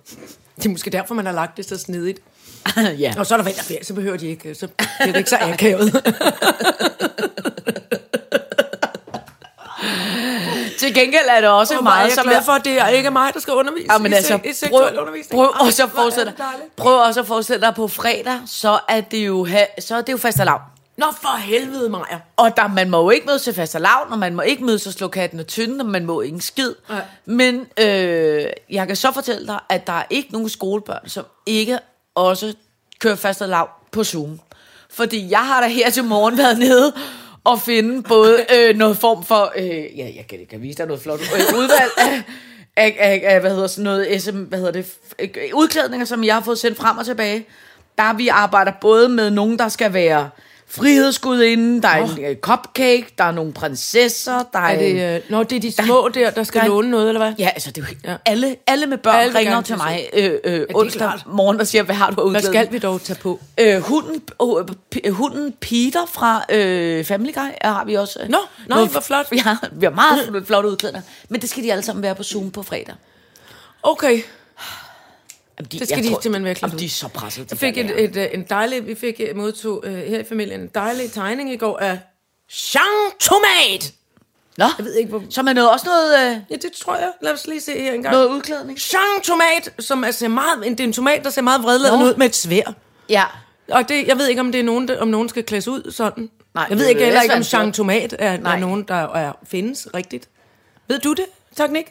Det 0.57 0.65
er 0.65 0.69
måske 0.69 0.89
derfor, 0.89 1.15
man 1.15 1.25
har 1.25 1.33
lagt 1.33 1.57
det 1.57 1.65
så 1.69 1.77
snedigt. 1.77 2.19
ja. 3.03 3.13
Og 3.17 3.25
så 3.25 3.35
er 3.35 3.37
der 3.37 3.45
vinterferie, 3.45 3.85
så 3.85 3.93
behøver 3.93 4.17
de 4.17 4.27
ikke, 4.27 4.55
så 4.55 4.67
bliver 4.67 5.11
det 5.11 5.17
ikke 5.17 5.29
så 5.29 5.37
akavet. 5.41 5.91
Til 10.79 10.93
gengæld 10.93 11.25
er 11.29 11.41
det 11.41 11.49
også 11.49 11.73
jeg 11.73 12.05
er 12.05 12.09
som 12.09 12.29
jeg... 12.31 12.41
for, 12.45 12.51
at 12.51 12.65
det 12.65 12.81
er 12.81 12.87
ikke 12.87 13.11
mig, 13.11 13.33
der 13.33 13.39
skal 13.39 13.53
undervise 13.53 13.87
Ja, 13.91 13.97
men 13.97 14.11
i, 14.11 14.15
altså, 14.15 14.39
i 14.45 14.53
seksuel 14.53 14.69
prøv, 14.71 14.99
undervisning. 14.99 15.39
prøv 15.39 15.51
også 15.59 15.83
at 15.83 15.89
er 15.89 15.93
forestille 15.93 16.33
prøv 16.75 16.99
også 16.99 17.19
at 17.19 17.27
forestille 17.27 17.61
dig 17.61 17.73
på 17.75 17.87
fredag, 17.87 18.39
så 18.45 18.79
er 18.89 19.01
det 19.01 19.17
jo, 19.17 19.45
ha, 19.45 19.65
så 19.79 19.95
er 19.95 20.01
det 20.01 20.11
jo 20.13 20.17
fastelavn. 20.17 20.61
Nå, 20.97 21.05
for 21.21 21.37
helvede, 21.37 21.89
Maja. 21.89 22.19
Og 22.37 22.57
der, 22.57 22.67
man 22.67 22.89
må 22.89 23.01
jo 23.01 23.09
ikke 23.09 23.27
møde 23.27 23.39
til 23.39 23.53
fastelavn, 23.53 24.11
og 24.11 24.19
man 24.19 24.35
må 24.35 24.41
ikke 24.41 24.65
møde 24.65 24.77
til 24.77 24.93
slå 24.93 25.07
katten 25.07 25.39
og 25.39 25.47
tynden, 25.47 25.81
og 25.81 25.85
man 25.85 26.05
må 26.05 26.21
ikke 26.21 26.35
en 26.35 26.41
skid. 26.41 26.73
Nej. 26.89 27.01
Men 27.25 27.65
øh, 27.79 28.45
jeg 28.69 28.87
kan 28.87 28.95
så 28.95 29.11
fortælle 29.11 29.47
dig, 29.47 29.59
at 29.69 29.87
der 29.87 29.93
er 29.93 30.03
ikke 30.09 30.31
nogen 30.31 30.49
skolebørn, 30.49 31.07
som 31.09 31.25
ikke 31.45 31.79
også 32.15 32.53
kører 32.99 33.45
lav 33.45 33.69
på 33.91 34.03
Zoom. 34.03 34.39
Fordi 34.89 35.29
jeg 35.29 35.39
har 35.39 35.61
da 35.61 35.67
her 35.67 35.89
til 35.89 36.03
morgen 36.03 36.37
været 36.37 36.59
nede 36.59 36.93
og 37.43 37.61
finde 37.61 38.03
både 38.03 38.45
øh, 38.55 38.75
noget 38.75 38.97
form 38.97 39.23
for, 39.23 39.53
øh, 39.55 39.97
ja, 39.97 40.11
jeg 40.15 40.25
kan, 40.29 40.39
jeg 40.39 40.47
kan 40.47 40.61
vise 40.61 40.77
dig 40.77 40.85
noget 40.85 41.01
flot 41.01 41.19
øh, 41.19 41.57
udvalg 41.57 41.91
af, 41.97 42.23
af, 42.75 42.95
af, 42.99 43.21
af, 43.25 43.39
hvad 43.39 43.51
hedder 43.51 43.67
sådan 43.67 43.83
noget, 43.83 44.21
SM, 44.21 44.37
hvad 44.37 44.59
hedder 44.59 44.71
det, 44.71 44.93
øh, 45.19 45.29
udklædninger, 45.53 46.05
som 46.05 46.23
jeg 46.23 46.35
har 46.35 46.41
fået 46.41 46.59
sendt 46.59 46.77
frem 46.77 46.97
og 46.97 47.05
tilbage. 47.05 47.45
Der 47.97 48.13
vi 48.13 48.27
arbejder 48.27 48.71
både 48.81 49.09
med 49.09 49.29
nogen, 49.29 49.59
der 49.59 49.69
skal 49.69 49.93
være 49.93 50.29
frihedsgudinde, 50.75 51.81
der 51.81 51.87
er 51.87 52.03
en 52.03 52.25
øh, 52.25 52.35
cupcake, 52.35 53.05
der 53.17 53.23
er 53.23 53.31
nogle 53.31 53.53
prinsesser, 53.53 54.43
der 54.53 54.59
er, 54.59 54.63
Er 54.63 54.79
det, 54.79 55.15
øh, 55.15 55.21
nå, 55.29 55.43
det 55.43 55.55
er 55.55 55.59
de 55.59 55.71
små 55.71 56.09
der, 56.13 56.29
der 56.29 56.43
skal 56.43 56.61
der- 56.61 56.67
låne 56.67 56.89
noget, 56.91 57.07
eller 57.07 57.19
hvad? 57.21 57.33
Ja, 57.39 57.49
altså 57.53 57.71
det 57.71 57.83
er 57.83 57.87
jo, 57.89 57.95
Ja. 58.05 58.11
ja. 58.11 58.17
alle, 58.25 58.55
alle 58.67 58.85
med 58.85 58.97
børn 58.97 59.15
Alle 59.15 59.37
ringer 59.39 59.61
til 59.61 59.77
mig 59.77 60.09
øh, 60.13 60.33
øh, 60.43 60.65
onsdag 60.73 60.99
klart. 60.99 61.23
morgen 61.27 61.59
og 61.59 61.67
siger, 61.67 61.83
hvad 61.83 61.95
har 61.95 62.11
du 62.11 62.21
af 62.21 62.31
Hvad 62.31 62.41
skal 62.41 62.67
vi 62.71 62.77
dog 62.79 63.01
tage 63.01 63.19
på? 63.19 63.39
Øh, 63.59 63.79
hunden, 63.81 64.21
øh, 64.41 64.75
p- 64.95 65.09
hunden 65.09 65.53
Peter 65.61 66.05
fra 66.13 66.45
øh, 66.49 67.05
Family 67.05 67.33
Guy 67.33 67.39
øh, 67.65 67.71
har 67.73 67.85
vi 67.85 67.93
også. 67.93 68.19
øh, 68.23 68.29
Nå, 68.29 68.37
nej, 68.67 68.75
noget- 68.77 68.91
hvor 68.91 69.01
flot. 69.01 69.31
Vi 69.31 69.37
har, 69.37 69.67
vi 69.71 69.85
har 69.85 69.91
meget 69.91 70.47
flotte 70.47 70.69
udklædninger, 70.69 71.07
men 71.29 71.41
det 71.41 71.49
skal 71.49 71.63
de 71.63 71.71
alle 71.71 71.83
sammen 71.83 72.03
være 72.03 72.15
på 72.15 72.23
Zoom 72.23 72.51
på 72.51 72.63
fredag. 72.63 72.95
Okay. 73.83 74.21
Jamen, 75.59 75.69
de, 75.71 75.79
Det 75.79 75.87
skal 75.87 76.03
de 76.03 76.09
tror- 76.09 76.21
simpelthen 76.21 76.45
være 76.61 76.69
på. 76.71 76.77
de 76.77 76.85
er 76.85 76.89
så 76.89 77.07
presset. 77.07 77.51
Jeg 77.51 77.57
fik 77.59 77.77
et, 77.77 78.03
et, 78.03 78.15
øh, 78.17 78.27
en 78.33 78.43
dejlig, 78.49 78.87
vi 78.87 78.95
fik 78.95 79.21
øh, 79.29 79.35
modtog 79.37 79.83
øh, 79.85 79.93
her 79.97 80.19
i 80.19 80.23
familien 80.23 80.61
en 80.61 80.67
dejlig 80.75 81.11
tegning 81.11 81.53
i 81.53 81.57
går 81.57 81.77
af 81.77 81.99
Jean 82.75 83.11
Tomat. 83.19 83.93
Nå, 84.57 84.65
Jeg 84.77 84.85
ved 84.85 84.93
ikke, 84.95 85.09
hvor... 85.09 85.23
så 85.29 85.43
man 85.43 85.55
noget, 85.55 85.71
også 85.71 85.85
noget, 85.85 86.31
øh, 86.31 86.37
Ja, 86.49 86.55
det 86.55 86.71
tror 86.81 86.95
jeg. 86.95 87.11
Lad 87.21 87.31
os 87.33 87.47
lige 87.47 87.61
se 87.61 87.71
her 87.81 87.93
en 87.93 88.01
gang. 88.03 88.13
noget 88.15 88.27
udklædning. 88.29 88.79
Jean 88.93 89.21
Tomat, 89.23 89.73
som 89.79 90.03
er, 90.03 90.11
ser 90.11 90.27
meget, 90.27 90.63
det 90.63 90.79
er 90.79 90.83
en 90.83 90.93
tomat, 90.93 91.23
der 91.23 91.29
ser 91.29 91.41
meget 91.41 91.63
vredladende 91.63 92.05
ud 92.05 92.15
med 92.15 92.25
et 92.25 92.35
svær. 92.35 92.73
Ja. 93.09 93.23
Og 93.71 93.89
det, 93.89 94.07
jeg 94.07 94.17
ved 94.17 94.27
ikke, 94.27 94.41
om 94.41 94.51
det 94.51 94.59
er 94.59 94.63
nogen, 94.63 94.89
om 94.99 95.07
nogen 95.07 95.29
skal 95.29 95.43
klædes 95.43 95.67
ud 95.67 95.91
sådan. 95.91 96.29
Nej, 96.55 96.65
jeg 96.69 96.77
ved 96.77 96.87
ikke 96.87 97.03
heller 97.03 97.21
ikke, 97.21 97.35
om 97.35 97.43
Jean. 97.53 97.71
Tomat 97.73 98.15
er, 98.19 98.31
er 98.31 98.57
nogen, 98.57 98.83
der 98.83 98.95
er, 99.15 99.31
findes 99.47 99.87
rigtigt. 99.93 100.29
Ved 100.87 100.99
du 100.99 101.13
det, 101.13 101.25
tak 101.55 101.71
Nick? 101.71 101.87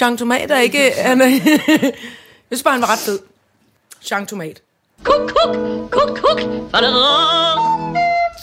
Jean 0.00 0.16
Tomat 0.16 0.50
er 0.50 0.58
ikke... 0.58 0.92
Han 0.96 1.20
er, 1.20 1.26
jeg 2.50 2.58
synes 2.58 2.62
bare, 2.62 2.72
han 2.72 2.82
var 2.82 2.92
ret 2.92 2.98
fed. 2.98 3.18
Jean 4.10 4.26
Tomat. 4.26 4.62
Kuk, 5.02 5.30
kuk, 5.30 5.56
kuk, 5.90 6.18
kuk. 6.18 6.40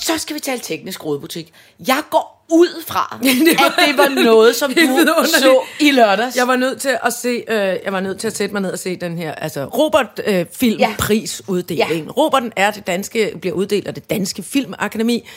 Så 0.03 0.17
skal 0.17 0.35
vi 0.35 0.39
tale 0.39 0.59
teknisk 0.59 1.05
rådbutik. 1.05 1.53
Jeg 1.87 2.03
går 2.09 2.45
ud 2.49 2.83
fra, 2.87 3.17
at 3.21 3.87
det 3.87 3.97
var 3.97 4.23
noget, 4.23 4.55
som 4.55 4.73
du 4.73 5.25
så 5.25 5.61
i 5.79 5.91
lørdags. 5.91 6.35
Jeg 6.35 6.47
var 6.47 6.55
nødt 6.55 6.81
til 6.81 6.97
at 7.03 7.13
se, 7.13 7.43
øh, 7.47 7.57
jeg 7.57 7.93
var 7.93 7.99
nødt 7.99 8.19
til 8.19 8.27
at 8.27 8.37
sætte 8.37 8.53
mig 8.53 8.61
ned 8.61 8.71
og 8.71 8.79
se 8.79 8.95
den 8.95 9.17
her, 9.17 9.31
altså 9.35 9.65
Robert 9.65 10.21
øh, 10.25 10.45
Filmprisuddeling. 10.53 12.05
Ja. 12.05 12.11
Roberten 12.11 12.51
er 12.55 12.71
det 12.71 12.87
danske, 12.87 13.31
bliver 13.41 13.55
uddelt 13.55 13.87
af 13.87 13.93
det 13.93 14.09
danske 14.09 14.43
filmakademi, 14.43 15.27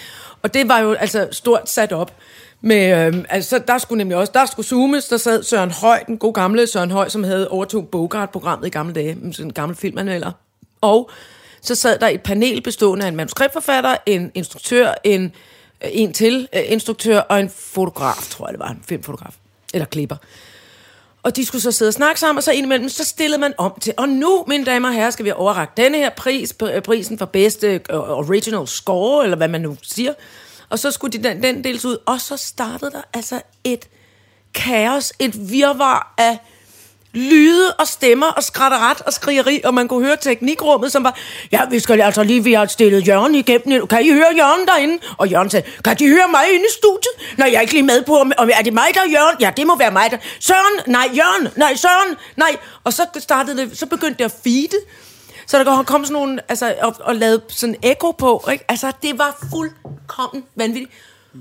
og 0.42 0.54
det 0.54 0.68
var 0.68 0.78
jo 0.78 0.92
altså 0.92 1.28
stort 1.32 1.70
sat 1.70 1.92
op. 1.92 2.12
Med, 2.60 3.06
øh, 3.06 3.24
altså, 3.28 3.58
der 3.58 3.78
skulle 3.78 3.98
nemlig 3.98 4.16
også, 4.16 4.32
der 4.34 4.46
skulle 4.46 4.66
zoomes, 4.66 5.08
der 5.08 5.16
sad 5.16 5.42
Søren 5.42 5.70
Høj, 5.70 6.02
den 6.06 6.18
gode 6.18 6.32
gamle 6.32 6.66
Søren 6.66 6.90
Høj, 6.90 7.08
som 7.08 7.24
havde 7.24 7.48
overtog 7.48 7.88
Bogart-programmet 7.88 8.66
i 8.66 8.70
gamle 8.70 8.94
dage, 8.94 9.14
mm, 9.14 9.32
sådan 9.32 9.46
en 9.46 9.52
gammel 9.52 9.76
filmanmelder. 9.76 10.32
Og 10.80 11.10
så 11.60 11.74
sad 11.74 11.98
der 11.98 12.08
et 12.08 12.22
panel 12.22 12.62
bestående 12.62 13.04
af 13.04 13.08
en 13.08 13.16
manuskriptforfatter, 13.16 13.96
en 14.06 14.30
instruktør, 14.34 14.94
en, 15.04 15.24
øh, 15.84 15.90
en 15.92 16.12
til 16.12 16.48
øh, 16.54 16.62
instruktør 16.66 17.18
og 17.18 17.40
en 17.40 17.50
fotograf, 17.50 18.28
tror 18.30 18.46
jeg 18.46 18.52
det 18.52 18.60
var, 18.60 18.70
en 18.70 18.82
filmfotograf, 18.88 19.34
eller 19.74 19.86
klipper. 19.86 20.16
Og 21.26 21.36
de 21.36 21.44
skulle 21.46 21.62
så 21.62 21.72
sidde 21.72 21.88
og 21.88 21.94
snakke 21.94 22.20
sammen, 22.20 22.36
og 22.36 22.42
så 22.42 22.52
indimellem, 22.52 22.88
så 22.88 23.04
stillede 23.04 23.40
man 23.40 23.54
om 23.58 23.78
til, 23.80 23.94
og 23.96 24.08
nu, 24.08 24.44
mine 24.48 24.64
damer 24.64 24.88
og 24.88 24.94
herrer, 24.94 25.10
skal 25.10 25.24
vi 25.24 25.30
overrække 25.30 25.72
denne 25.76 25.98
her 25.98 26.10
pris, 26.10 26.52
prisen 26.84 27.18
for 27.18 27.26
bedste 27.26 27.80
øh, 27.90 27.96
original 27.98 28.68
score, 28.68 29.24
eller 29.24 29.36
hvad 29.36 29.48
man 29.48 29.60
nu 29.60 29.76
siger. 29.82 30.14
Og 30.68 30.78
så 30.78 30.90
skulle 30.90 31.18
de 31.18 31.28
den, 31.28 31.42
den 31.42 31.64
deles 31.64 31.84
ud, 31.84 31.96
og 32.06 32.20
så 32.20 32.36
startede 32.36 32.90
der 32.90 33.02
altså 33.14 33.40
et 33.64 33.88
kaos, 34.54 35.12
et 35.18 35.50
virvar 35.50 36.14
af 36.18 36.38
lyde 37.16 37.72
og 37.72 37.86
stemmer 37.86 38.26
og 38.26 38.42
skratteret 38.42 39.00
og 39.06 39.12
skrigeri, 39.12 39.60
og 39.64 39.74
man 39.74 39.88
kunne 39.88 40.06
høre 40.06 40.16
teknikrummet, 40.16 40.92
som 40.92 41.04
var, 41.04 41.18
ja, 41.52 41.60
vi 41.70 41.78
skal 41.80 42.00
altså 42.00 42.22
lige, 42.22 42.44
vi 42.44 42.52
har 42.52 42.66
stillet 42.66 43.08
Jørgen 43.08 43.34
igennem, 43.34 43.86
kan 43.86 44.04
I 44.06 44.10
høre 44.12 44.34
Jørgen 44.36 44.66
derinde? 44.66 44.98
Og 45.18 45.28
Jørgen 45.28 45.50
sagde, 45.50 45.70
kan 45.84 45.96
de 45.98 46.08
høre 46.08 46.28
mig 46.30 46.44
inde 46.54 46.64
i 46.64 46.72
studiet? 46.72 47.38
Når 47.38 47.46
jeg 47.46 47.54
er 47.54 47.60
ikke 47.60 47.72
lige 47.72 47.82
med 47.82 48.02
på, 48.02 48.18
om 48.18 48.32
om- 48.38 48.50
er 48.52 48.62
det 48.62 48.72
mig, 48.72 48.88
der 48.94 49.00
er 49.00 49.10
Jørgen? 49.10 49.36
Ja, 49.40 49.50
det 49.56 49.66
må 49.66 49.76
være 49.78 49.90
mig, 49.90 50.10
der. 50.10 50.16
Søren, 50.40 50.80
nej, 50.86 51.08
Jørgen, 51.16 51.48
nej, 51.56 51.74
Søren, 51.76 52.16
nej. 52.36 52.56
Og 52.84 52.92
så 52.92 53.06
startede 53.18 53.56
det, 53.56 53.78
så 53.78 53.86
begyndte 53.86 54.18
det 54.18 54.24
at 54.24 54.34
feede. 54.44 54.76
Så 55.46 55.58
der 55.64 55.82
kom 55.82 56.04
sådan 56.04 56.12
nogle, 56.12 56.40
altså, 56.48 56.74
og, 56.82 56.94
og 57.00 57.14
lavede 57.16 57.42
sådan 57.48 57.76
ekko 57.82 58.10
på, 58.10 58.48
ikke? 58.52 58.64
Altså, 58.68 58.92
det 59.02 59.18
var 59.18 59.46
fuldkommen 59.50 60.44
vanvittigt. 60.56 60.92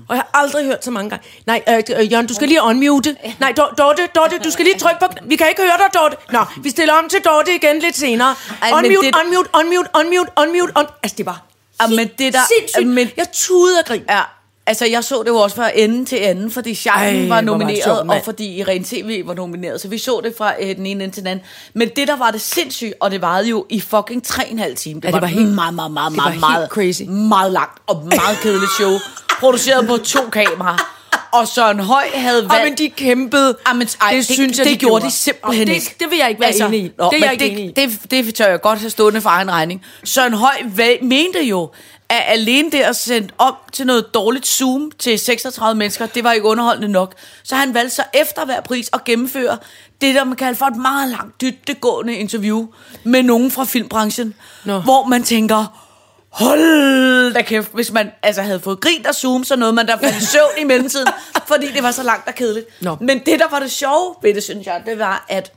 Og 0.08 0.16
jeg 0.16 0.24
har 0.32 0.40
aldrig 0.42 0.64
hørt 0.64 0.84
så 0.84 0.90
mange 0.90 1.10
gange. 1.10 1.26
Nej, 1.46 1.62
øh, 1.68 1.74
øh, 2.00 2.12
Jørgen, 2.12 2.26
du 2.26 2.34
skal 2.34 2.48
lige 2.48 2.62
unmute. 2.62 3.16
Nej, 3.40 3.52
Dor- 3.60 3.74
Dorte, 3.78 4.08
Dorte, 4.14 4.38
du 4.44 4.50
skal 4.50 4.64
lige 4.64 4.78
trykke 4.78 5.00
på... 5.00 5.06
Vi 5.24 5.36
kan 5.36 5.48
ikke 5.48 5.62
høre 5.62 5.78
dig, 5.78 5.94
Dorte. 5.94 6.16
Nå, 6.32 6.44
vi 6.62 6.70
stiller 6.70 6.94
om 6.94 7.08
til 7.08 7.20
Dorte 7.24 7.54
igen 7.54 7.78
lidt 7.78 7.96
senere. 7.96 8.34
Ej, 8.62 8.70
unmute, 8.72 9.06
det- 9.06 9.14
unmute, 9.24 9.50
unmute, 9.54 9.90
unmute, 9.94 10.30
unmute, 10.36 10.72
un... 10.78 10.84
Altså, 11.02 11.14
det 11.16 11.26
var 11.26 11.42
Ah, 11.80 11.90
men 11.90 12.08
det 12.18 12.32
der- 12.32 12.40
sindssygt. 12.58 12.86
men- 12.86 13.10
Jeg 13.16 13.26
tudede 13.32 13.78
og 13.78 13.84
grin. 13.86 14.04
Ja, 14.08 14.20
altså 14.66 14.86
jeg 14.86 15.04
så 15.04 15.22
det 15.22 15.28
jo 15.28 15.36
også 15.36 15.56
fra 15.56 15.70
ende 15.74 16.04
til 16.04 16.30
ende, 16.30 16.50
fordi 16.50 16.74
Charmen 16.74 17.22
var 17.22 17.34
var 17.34 17.36
det 17.40 17.44
nomineret, 17.44 18.06
mand. 18.06 18.18
og 18.18 18.24
fordi 18.24 18.46
Irene 18.56 18.84
TV 18.84 19.26
var 19.26 19.34
nomineret. 19.34 19.80
Så 19.80 19.88
vi 19.88 19.98
så 19.98 20.20
det 20.24 20.34
fra 20.38 20.52
øh, 20.62 20.76
den 20.76 20.86
ene 20.86 21.04
ende 21.04 21.14
til 21.14 21.22
den 21.22 21.30
anden. 21.30 21.44
Men 21.74 21.88
det, 21.96 22.08
der 22.08 22.16
var 22.16 22.30
det 22.30 22.40
sindssygt, 22.40 22.94
og 23.00 23.10
det 23.10 23.22
varede 23.22 23.48
jo 23.48 23.66
i 23.68 23.80
fucking 23.80 24.22
3,5 24.26 24.74
timer. 24.74 25.00
Det, 25.00 25.12
det 25.12 25.20
var 25.22 25.26
helt- 25.28 25.54
meget, 25.54 25.74
meget, 25.74 25.90
meget, 25.92 26.12
det 26.12 26.18
var 26.18 26.24
meget, 26.24 26.40
meget, 26.40 26.68
crazy. 26.70 27.02
meget 27.02 27.52
langt 27.52 27.78
og 27.86 28.04
meget 28.04 28.38
kedeligt 28.42 28.70
show. 28.78 28.92
produceret 29.40 29.86
på 29.86 29.96
to 29.96 30.20
kameraer. 30.32 30.92
Og 31.32 31.48
Søren 31.48 31.80
Høj 31.80 32.04
havde 32.14 32.48
valgt... 32.50 32.64
men 32.64 32.78
de 32.78 32.88
kæmpede. 32.90 33.56
Ah, 33.66 33.76
men, 33.76 33.88
ej, 34.02 34.12
det, 34.12 34.24
synes 34.26 34.58
jeg, 34.58 34.66
det, 34.66 34.78
gjorde 34.78 35.04
de 35.06 35.10
simpelthen 35.10 35.68
Og 35.68 35.74
ikke. 35.74 35.84
det, 35.90 36.00
det 36.00 36.10
vil 36.10 36.18
jeg 36.18 36.28
ikke 36.28 36.40
være 36.40 36.48
altså, 36.48 36.66
enig 36.66 36.80
i. 36.80 36.90
Nå, 36.98 37.10
det 37.10 37.20
er 37.20 37.24
jeg 37.24 37.32
ikke 37.32 37.44
det, 37.44 37.52
enig 37.52 37.64
i. 37.64 37.68
Det, 37.68 37.98
det, 38.10 38.26
det 38.26 38.34
tør 38.34 38.46
jeg 38.48 38.60
godt 38.60 38.78
have 38.78 38.90
stående 38.90 39.20
for 39.20 39.30
egen 39.30 39.50
regning. 39.50 39.82
Søren 40.04 40.32
Høj 40.34 40.54
va- 40.78 41.04
mente 41.04 41.42
jo, 41.42 41.70
at 42.08 42.22
alene 42.26 42.70
det 42.70 42.80
at 42.80 42.96
sende 42.96 43.28
op 43.38 43.72
til 43.72 43.86
noget 43.86 44.14
dårligt 44.14 44.46
Zoom 44.46 44.90
til 44.98 45.18
36 45.18 45.78
mennesker, 45.78 46.06
det 46.06 46.24
var 46.24 46.32
ikke 46.32 46.46
underholdende 46.46 46.88
nok. 46.88 47.14
Så 47.42 47.54
han 47.54 47.74
valgte 47.74 47.94
så 47.94 48.02
efter 48.14 48.44
hver 48.44 48.60
pris 48.60 48.90
at 48.92 49.04
gennemføre 49.04 49.58
det, 50.00 50.14
der 50.14 50.24
man 50.24 50.36
kalder 50.36 50.54
for 50.54 50.66
et 50.66 50.76
meget 50.76 51.10
langt, 51.10 51.40
dybdegående 51.40 52.14
interview 52.14 52.66
med 53.04 53.22
nogen 53.22 53.50
fra 53.50 53.64
filmbranchen, 53.64 54.34
Nå. 54.64 54.78
hvor 54.78 55.06
man 55.06 55.22
tænker, 55.22 55.86
hold 56.28 57.34
da 57.34 57.42
kæft, 57.42 57.70
hvis 57.72 57.92
man 57.92 58.10
altså 58.22 58.42
havde 58.42 58.60
fået 58.60 58.80
grin 58.80 59.06
og 59.06 59.14
Zoom, 59.14 59.44
så 59.44 59.56
noget 59.56 59.74
man 59.74 59.86
der 59.86 59.96
i 60.20 60.24
søvn 60.24 60.50
i 60.58 60.64
mellemtiden, 60.64 61.08
fordi 61.48 61.72
det 61.72 61.82
var 61.82 61.90
så 61.90 62.02
langt 62.02 62.28
og 62.28 62.34
kedeligt. 62.34 62.82
Nå. 62.82 62.96
Men 63.00 63.18
det, 63.18 63.40
der 63.40 63.48
var 63.50 63.58
det 63.58 63.70
sjove 63.70 64.14
ved 64.22 64.34
det, 64.34 64.42
synes 64.42 64.66
jeg, 64.66 64.82
det 64.86 64.98
var, 64.98 65.24
at 65.28 65.52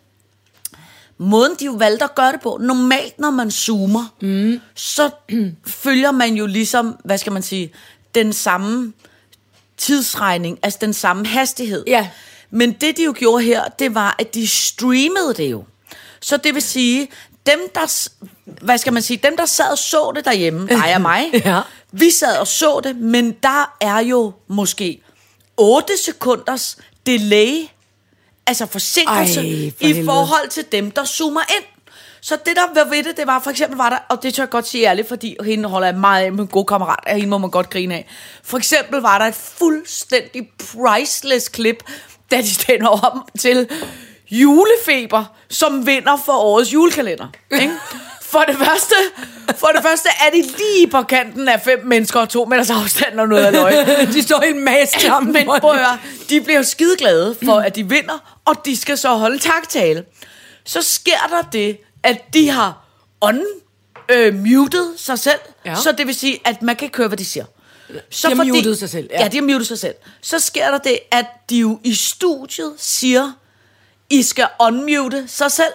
måden, 1.19 1.51
de 1.59 1.65
jo 1.65 1.71
valgte 1.71 2.03
at 2.03 2.15
gøre 2.15 2.31
det 2.31 2.41
på, 2.41 2.57
normalt 2.61 3.19
når 3.19 3.29
man 3.29 3.51
zoomer, 3.51 4.05
mm. 4.21 4.59
så 4.75 5.09
følger 5.83 6.11
man 6.11 6.33
jo 6.33 6.45
ligesom, 6.45 6.95
hvad 7.05 7.17
skal 7.17 7.31
man 7.33 7.43
sige, 7.43 7.73
den 8.15 8.33
samme 8.33 8.93
tidsregning, 9.77 10.59
altså 10.63 10.79
den 10.81 10.93
samme 10.93 11.25
hastighed. 11.25 11.83
Ja. 11.88 12.09
Men 12.51 12.71
det, 12.71 12.97
de 12.97 13.03
jo 13.03 13.13
gjorde 13.17 13.43
her, 13.43 13.63
det 13.79 13.95
var, 13.95 14.15
at 14.19 14.33
de 14.33 14.47
streamede 14.47 15.33
det 15.38 15.51
jo. 15.51 15.63
Så 16.21 16.38
det 16.38 16.53
vil 16.53 16.61
sige, 16.61 17.07
dem 17.45 17.59
der, 17.75 18.07
hvad 18.61 18.77
skal 18.77 18.93
man 18.93 19.01
sige, 19.01 19.19
dem 19.23 19.38
der 19.38 19.45
sad 19.45 19.71
og 19.71 19.77
så 19.77 20.11
det 20.15 20.25
derhjemme, 20.25 20.67
dig 20.83 20.95
og 20.95 21.01
mig, 21.01 21.25
Ja. 21.45 21.61
vi 21.91 22.09
sad 22.11 22.38
og 22.38 22.47
så 22.47 22.81
det, 22.83 22.95
men 22.95 23.31
der 23.43 23.75
er 23.81 23.99
jo 23.99 24.33
måske 24.47 25.01
8 25.57 25.93
sekunders 26.05 26.77
delay, 27.05 27.67
altså 28.48 28.65
forsinkelse, 28.65 29.39
Ej, 29.39 29.72
for 29.77 29.84
i 29.86 29.88
helvede. 29.88 30.05
forhold 30.05 30.50
til 30.50 30.65
dem, 30.72 30.91
der 30.91 31.05
zoomer 31.05 31.41
ind. 31.58 31.65
Så 32.22 32.38
det 32.46 32.55
der 32.55 32.81
var 32.84 32.89
ved 32.89 33.03
det, 33.03 33.17
det 33.17 33.27
var 33.27 33.39
for 33.39 33.50
eksempel 33.51 33.77
var 33.77 33.89
der, 33.89 33.98
og 34.10 34.24
det 34.24 34.34
tør 34.34 34.43
jeg 34.43 34.50
godt 34.50 34.67
sige 34.67 34.88
ærligt, 34.88 35.08
fordi 35.08 35.36
hende 35.46 35.69
holder 35.69 35.88
jeg 35.88 35.98
meget 35.98 36.34
med 36.34 36.41
en 36.41 36.48
god 36.48 36.65
kammerat, 36.65 37.00
og 37.08 37.13
hende 37.13 37.27
må 37.27 37.38
man 37.38 37.50
godt 37.50 37.69
grine 37.69 37.96
af. 37.96 38.08
For 38.43 38.58
eksempel 38.58 39.00
var 39.01 39.17
der 39.17 39.25
et 39.25 39.36
fuldstændig 39.36 40.50
priceless 40.74 41.50
klip, 41.50 41.84
da 42.31 42.38
de 42.41 42.53
stænder 42.53 42.88
om 42.88 43.25
til 43.39 43.67
julefeber, 44.32 45.25
som 45.49 45.86
vinder 45.86 46.17
for 46.25 46.34
årets 46.34 46.73
julekalender. 46.73 47.28
Ikke? 47.52 47.73
For 48.31 48.39
det 48.39 48.55
første, 48.57 48.95
for 49.55 49.67
det 49.67 49.83
første 49.83 50.09
er 50.27 50.29
de 50.31 50.41
lige 50.41 50.87
på 50.87 51.01
kanten 51.03 51.47
af 51.47 51.61
fem 51.61 51.79
mennesker 51.85 52.19
og 52.19 52.29
to 52.29 52.45
meters 52.45 52.69
afstand 52.69 53.19
og 53.19 53.27
noget 53.27 53.45
af 53.45 53.53
løg. 53.53 53.73
de 54.13 54.23
står 54.23 54.43
i 54.43 54.49
en 54.49 54.63
masse 54.65 54.99
sammen. 55.07 55.33
Men 55.33 55.45
prøv 55.59 55.71
at 55.71 55.85
de 56.29 56.41
bliver 56.41 56.57
jo 56.57 56.63
skide 56.63 56.97
glade 56.97 57.35
for, 57.45 57.53
at 57.59 57.75
de 57.75 57.89
vinder, 57.89 58.39
og 58.45 58.65
de 58.65 58.77
skal 58.77 58.97
så 58.97 59.09
holde 59.09 59.39
taktale. 59.39 60.05
Så 60.65 60.81
sker 60.81 61.27
der 61.29 61.41
det, 61.51 61.77
at 62.03 62.33
de 62.33 62.49
har 62.49 62.85
unmuted 63.21 64.97
sig 64.97 65.19
selv, 65.19 65.39
Ja. 65.65 65.75
så 65.75 65.91
det 65.91 66.07
vil 66.07 66.15
sige, 66.15 66.39
at 66.45 66.61
man 66.61 66.75
kan 66.75 66.85
ikke 66.85 66.97
høre, 66.97 67.07
hvad 67.07 67.17
de 67.17 67.25
siger. 67.25 67.45
Så 68.09 68.29
De 68.29 68.35
har 68.35 68.43
muted 68.43 68.75
sig 68.75 68.89
selv, 68.89 69.07
ja. 69.11 69.17
Ja. 69.17 69.23
ja, 69.23 69.27
de 69.29 69.37
har 69.37 69.43
muted 69.43 69.63
sig 69.65 69.79
selv. 69.79 69.95
Så 70.21 70.39
sker 70.39 70.71
der 70.71 70.77
det, 70.77 70.99
at 71.11 71.25
de 71.49 71.57
jo 71.57 71.79
i 71.83 71.93
studiet 71.95 72.73
siger, 72.77 73.31
I 74.09 74.23
skal 74.23 74.47
unmute 74.61 75.23
sig 75.27 75.51
selv. 75.51 75.73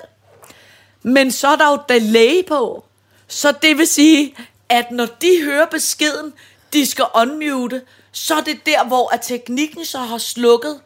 Men 1.04 1.32
så 1.32 1.48
er 1.48 1.56
der 1.56 1.70
jo 1.70 1.78
delay 1.88 2.46
på. 2.48 2.84
Så 3.28 3.52
det 3.62 3.78
vil 3.78 3.86
sige, 3.86 4.36
at 4.68 4.90
når 4.90 5.06
de 5.06 5.42
hører 5.44 5.66
beskeden, 5.66 6.32
de 6.72 6.86
skal 6.86 7.04
unmute, 7.14 7.82
så 8.12 8.34
er 8.34 8.40
det 8.40 8.66
der, 8.66 8.84
hvor 8.84 9.14
at 9.14 9.20
teknikken 9.22 9.84
så 9.84 9.98
har 9.98 10.18
slukket 10.18 10.80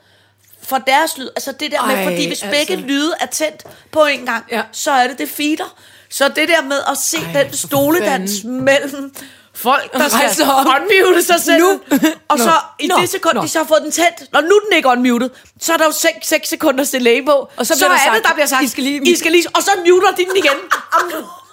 for 0.63 0.79
deres 0.79 1.19
lyd. 1.19 1.29
Altså 1.37 1.53
det 1.53 1.73
der 1.73 1.87
med, 1.87 1.95
Ej, 1.95 2.05
fordi 2.05 2.27
hvis 2.27 2.43
altså. 2.43 2.59
begge 2.59 2.77
lyde 2.87 3.13
er 3.21 3.27
tændt 3.27 3.65
på 3.93 4.05
en 4.05 4.27
gang, 4.27 4.45
Ja. 4.51 4.63
så 4.73 4.91
er 4.91 5.09
det 5.09 5.19
det 5.19 5.29
feeder. 5.29 5.75
Så 6.11 6.29
det 6.29 6.49
der 6.49 6.63
med 6.63 6.81
at 6.91 6.99
se 6.99 7.17
Ej, 7.35 7.43
den 7.43 7.53
stoledans 7.53 8.45
mellem 8.45 9.15
folk, 9.55 9.93
der 9.93 10.09
skal 10.09 10.45
unmute 10.47 11.23
sig 11.23 11.41
selv, 11.41 11.59
Nu. 11.63 11.81
og 12.29 12.39
så 12.39 12.45
Nå. 12.45 12.53
i 12.79 12.87
Nå. 12.87 12.95
det 13.01 13.09
sekund, 13.09 13.35
Nå. 13.35 13.43
de 13.43 13.49
så 13.49 13.59
har 13.59 13.67
fået 13.67 13.83
den 13.83 13.91
tændt, 13.93 14.33
når 14.33 14.41
nu 14.41 14.49
er 14.49 14.61
den 14.69 14.77
ikke 14.77 14.89
unmuted, 14.89 15.31
så 15.61 15.73
er 15.73 15.77
der 15.77 15.85
jo 15.85 15.93
6, 15.93 16.27
6 16.29 16.49
sekunders 16.49 16.91
delay 16.91 17.25
på, 17.27 17.49
Og 17.57 17.67
så 17.67 17.75
så 17.79 17.85
der 17.85 17.91
er 17.95 17.99
sagt, 17.99 18.15
det, 18.17 18.25
der 18.29 18.33
bliver 18.35 18.47
sagt, 18.47 18.63
I 18.65 18.69
skal 18.69 18.85
lige- 18.85 19.11
I 19.13 19.17
skal 19.17 19.33
lige, 19.33 19.45
og 19.55 19.63
så 19.63 19.71
muter 19.87 20.11
de 20.11 20.25
den 20.25 20.37
igen. 20.37 20.59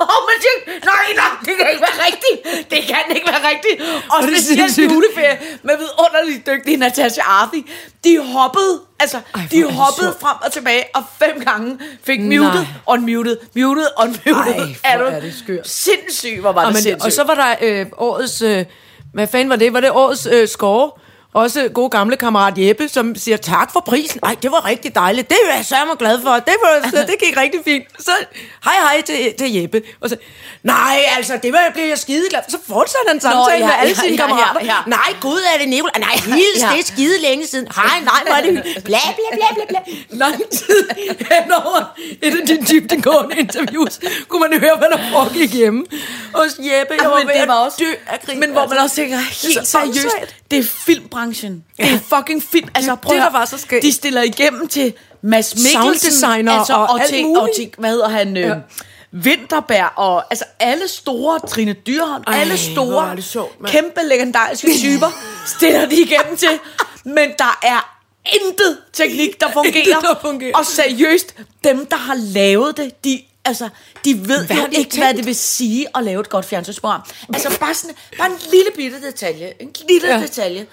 Åh, 0.02 0.08
men 0.28 0.38
det, 0.46 0.84
nej, 0.86 1.06
nej, 1.16 1.26
det 1.46 1.54
kan 1.58 1.68
ikke 1.72 1.82
være 1.82 2.06
rigtigt. 2.08 2.70
Det 2.72 2.80
kan 2.88 3.16
ikke 3.16 3.28
være 3.28 3.50
rigtigt. 3.50 3.82
Og 4.12 4.24
det 4.24 4.34
er 4.38 4.42
specielt 4.42 4.94
juleferie 4.94 5.38
med 5.64 5.74
vidunderligt 5.78 6.48
dygtige 6.48 6.78
Natasha 6.78 7.22
Arthi. 7.22 7.72
De 8.04 8.20
hoppede, 8.34 8.82
altså, 9.00 9.20
Ej, 9.36 9.42
de 9.52 9.60
er 9.62 9.72
hoppede 9.72 10.08
sjovt. 10.08 10.22
frem 10.22 10.36
og 10.42 10.52
tilbage, 10.52 10.84
og 10.96 11.04
fem 11.20 11.40
gange 11.46 11.80
fik 12.04 12.20
Nej. 12.22 12.38
muted, 12.38 12.66
unmuted, 12.88 13.38
muted, 13.56 13.88
unmuted. 13.98 14.76
Ej, 14.84 14.98
hvor 14.98 15.06
er 15.06 15.20
det 15.20 15.34
skørt. 15.44 15.68
Sindssygt, 15.70 16.40
hvor 16.40 16.52
var 16.52 16.66
det 16.66 16.74
men, 16.74 16.82
sindssygt. 16.84 17.06
og 17.06 17.12
så 17.12 17.24
var 17.24 17.36
der 17.36 17.56
øh, 17.62 17.86
årets... 17.98 18.42
Øh, 18.42 18.66
hvad 19.14 19.28
fanden 19.28 19.50
var 19.50 19.56
det? 19.56 19.74
Var 19.74 19.80
det 19.80 19.92
årets 19.92 20.26
øh, 20.32 20.48
score? 20.48 20.92
Også 21.36 21.70
god 21.74 21.90
gamle 21.90 22.16
kammerat 22.18 22.54
Jeppe, 22.58 22.88
som 22.88 23.16
siger 23.16 23.38
tak 23.38 23.72
for 23.74 23.80
prisen. 23.80 24.20
Nej, 24.24 24.36
det 24.44 24.52
var 24.52 24.66
rigtig 24.66 24.96
dejligt. 24.96 25.30
Det 25.30 25.38
er 25.52 25.56
jeg 25.56 25.66
sørme 25.66 25.92
glad 26.00 26.22
for. 26.22 26.32
Det, 26.34 26.56
var, 26.64 26.90
så, 26.92 26.98
det 26.98 27.16
gik 27.28 27.38
rigtig 27.38 27.60
fint. 27.66 27.84
Så 28.00 28.12
hej 28.64 28.74
hej 28.80 29.02
til, 29.02 29.34
til 29.40 29.54
Jeppe. 29.54 29.82
Og 30.02 30.10
så, 30.10 30.16
nej, 30.64 30.98
altså, 31.18 31.40
det 31.44 31.54
var, 31.54 31.60
blev 31.74 31.86
jeg 31.86 31.98
skide 31.98 32.30
glad 32.30 32.42
for. 32.44 32.52
Så 32.52 32.58
fortsætter 32.68 33.10
han 33.12 33.20
samtalen 33.22 33.60
ja, 33.60 33.66
med 33.66 33.74
alle 33.82 33.96
ja, 33.98 34.02
sine 34.04 34.16
ja, 34.16 34.22
kammerater. 34.22 34.60
ja, 34.66 34.74
ja. 34.74 34.78
Nej, 34.88 35.10
gud 35.22 35.40
er 35.54 35.58
det 35.60 35.70
Nicolaj. 35.70 36.00
Nej, 36.00 36.16
hils, 36.38 36.62
Ja. 36.62 36.70
det 36.74 36.80
er 36.80 36.86
skide 36.94 37.22
længe 37.22 37.48
siden. 37.48 37.68
Hej, 37.76 38.00
nej, 38.04 38.38
er 38.38 38.42
det 38.42 38.52
hyggeligt. 38.56 38.84
Bla, 38.86 38.98
bla, 39.18 39.28
bla, 39.38 39.48
bla, 39.56 39.80
bla. 40.10 40.18
Lang 40.24 40.36
tid 40.52 40.82
henover 41.32 41.82
et 42.22 42.34
af 42.42 42.48
de 42.48 42.56
dybdegående 42.72 43.36
interviews, 43.44 44.00
kunne 44.28 44.42
man 44.50 44.60
høre, 44.60 44.76
hvad 44.78 44.88
der 44.94 45.00
foregik 45.14 45.52
hjemme 45.54 45.86
hos 46.34 46.52
Jeppe. 46.60 46.94
Jeg 46.94 47.02
Ja, 47.04 47.08
var 47.08 47.18
men 47.20 47.28
ved 47.28 47.36
det 47.40 47.48
var 47.48 47.54
også, 47.66 47.78
dø 47.80 47.92
af 48.14 48.20
grin. 48.26 48.40
men 48.40 48.50
hvor 48.52 48.62
man 48.62 48.72
altså. 48.72 48.84
også 48.84 48.96
tænker, 48.96 49.18
helt 49.18 49.68
seriøst. 49.68 50.36
Det 50.52 50.60
er 50.60 50.64
filmbranchen. 50.64 51.64
Det 51.78 51.94
er 51.94 52.00
fucking 52.16 52.44
film. 52.44 52.70
Altså, 52.76 52.92
det, 52.92 53.02
prøv 53.02 53.18
at 53.18 53.24
der 53.24 53.32
var 53.32 53.46
så 53.46 53.58
skægt. 53.58 53.84
De 53.84 53.92
stiller 53.92 54.22
igennem 54.22 54.68
til 54.68 54.94
Mads 55.22 55.56
Mikkelsen. 55.56 56.48
Altså, 56.48 56.74
og 56.74 56.82
og, 56.82 57.02
alt 57.02 57.10
til, 57.10 57.24
muligt. 57.26 57.40
og 57.42 57.50
til, 57.56 57.70
hvad 57.78 57.90
hedder 57.90 58.10
han, 58.10 58.38
øh, 58.38 58.44
Ja. 58.44 58.54
Vinterberg, 59.12 59.90
og 59.96 60.24
altså 60.30 60.46
alle 60.60 60.88
store, 60.88 61.40
Trine 61.40 61.74
Dyrholm, 61.74 62.24
Ej, 62.28 62.40
alle 62.40 62.58
store, 62.58 63.16
det 63.16 63.24
sjovt, 63.24 63.66
kæmpe 63.66 64.02
legendariske 64.10 64.68
typer, 64.80 65.08
stiller 65.46 65.86
de 65.90 65.96
igennem 66.02 66.38
til. 66.38 66.60
Men 67.06 67.30
der 67.40 67.60
er 67.64 67.98
intet 68.26 68.78
teknik, 68.94 69.42
der 69.42 69.52
fungerer. 69.54 69.76
Intet, 69.76 70.02
der 70.02 70.16
fungerer. 70.22 70.58
Og 70.58 70.66
seriøst, 70.66 71.36
dem, 71.64 71.86
der 71.86 71.96
har 71.98 72.16
lavet 72.16 72.78
det, 72.78 73.04
de, 73.04 73.22
altså, 73.46 73.70
de 74.06 74.28
ved 74.28 74.46
Hvad 74.46 74.56
jo 74.58 74.64
ikke, 74.72 74.98
hvad 74.98 75.08
tænkt? 75.08 75.18
det 75.18 75.26
vil 75.26 75.36
sige 75.36 75.88
at 75.96 76.04
lave 76.04 76.22
et 76.22 76.30
godt 76.30 76.46
fjernsynsprogram. 76.46 77.02
Altså 77.34 77.60
bare, 77.60 77.74
sådan, 77.74 77.96
bare 78.18 78.28
en 78.28 78.38
lille 78.52 78.70
bitte 78.76 79.02
detalje. 79.02 79.54
En 79.60 79.70
lille 79.90 80.08
Ja. 80.08 80.20
detalje. 80.20 80.66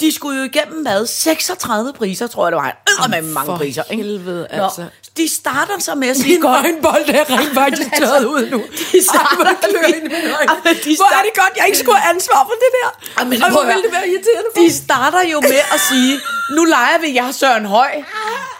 De 0.00 0.12
skulle 0.12 0.38
jo 0.38 0.44
igennem 0.44 0.82
hvad? 0.82 1.06
36 1.06 1.92
priser, 1.92 2.26
tror 2.26 2.46
jeg 2.46 2.52
det 2.52 2.56
var. 2.56 3.08
Med 3.08 3.22
mange 3.22 3.46
for 3.46 3.56
priser, 3.56 3.82
ikke? 3.90 4.02
helvede, 4.02 4.46
Nå, 4.56 4.62
altså. 4.64 4.84
de 5.16 5.28
starter 5.28 5.78
så 5.78 5.94
med 5.94 6.08
at 6.08 6.16
sige, 6.16 6.38
Min 6.38 6.44
øjenbold 6.46 7.08
er 7.08 7.38
rent 7.38 7.54
faktisk 7.54 7.88
tørret 7.98 8.24
ud 8.24 8.50
nu. 8.50 8.62
De 8.92 9.04
starter, 9.04 9.36
hvor 9.36 9.44
klør 9.44 9.88
i 9.88 10.96
Hvor 10.96 11.18
er 11.18 11.22
det 11.22 11.30
godt, 11.34 11.52
jeg 11.56 11.64
ikke 11.66 11.78
skulle 11.78 11.98
have 11.98 12.14
ansvar 12.14 12.44
for 12.48 12.54
det 12.64 12.70
der. 12.82 12.88
Jamen, 13.18 13.40
prøv 13.40 13.50
hvor 13.50 13.60
ville 13.60 13.72
høre. 13.74 13.82
det 13.82 13.92
være 13.92 14.08
irriterende 14.08 14.48
for 14.54 14.62
De 14.62 14.72
starter 14.72 15.22
jo 15.32 15.40
med 15.40 15.62
at 15.74 15.80
sige, 15.88 16.20
nu 16.56 16.64
leger 16.64 16.98
vi, 17.00 17.14
jeg 17.14 17.26
er 17.28 17.32
Søren 17.32 17.64
Høj. 17.64 18.02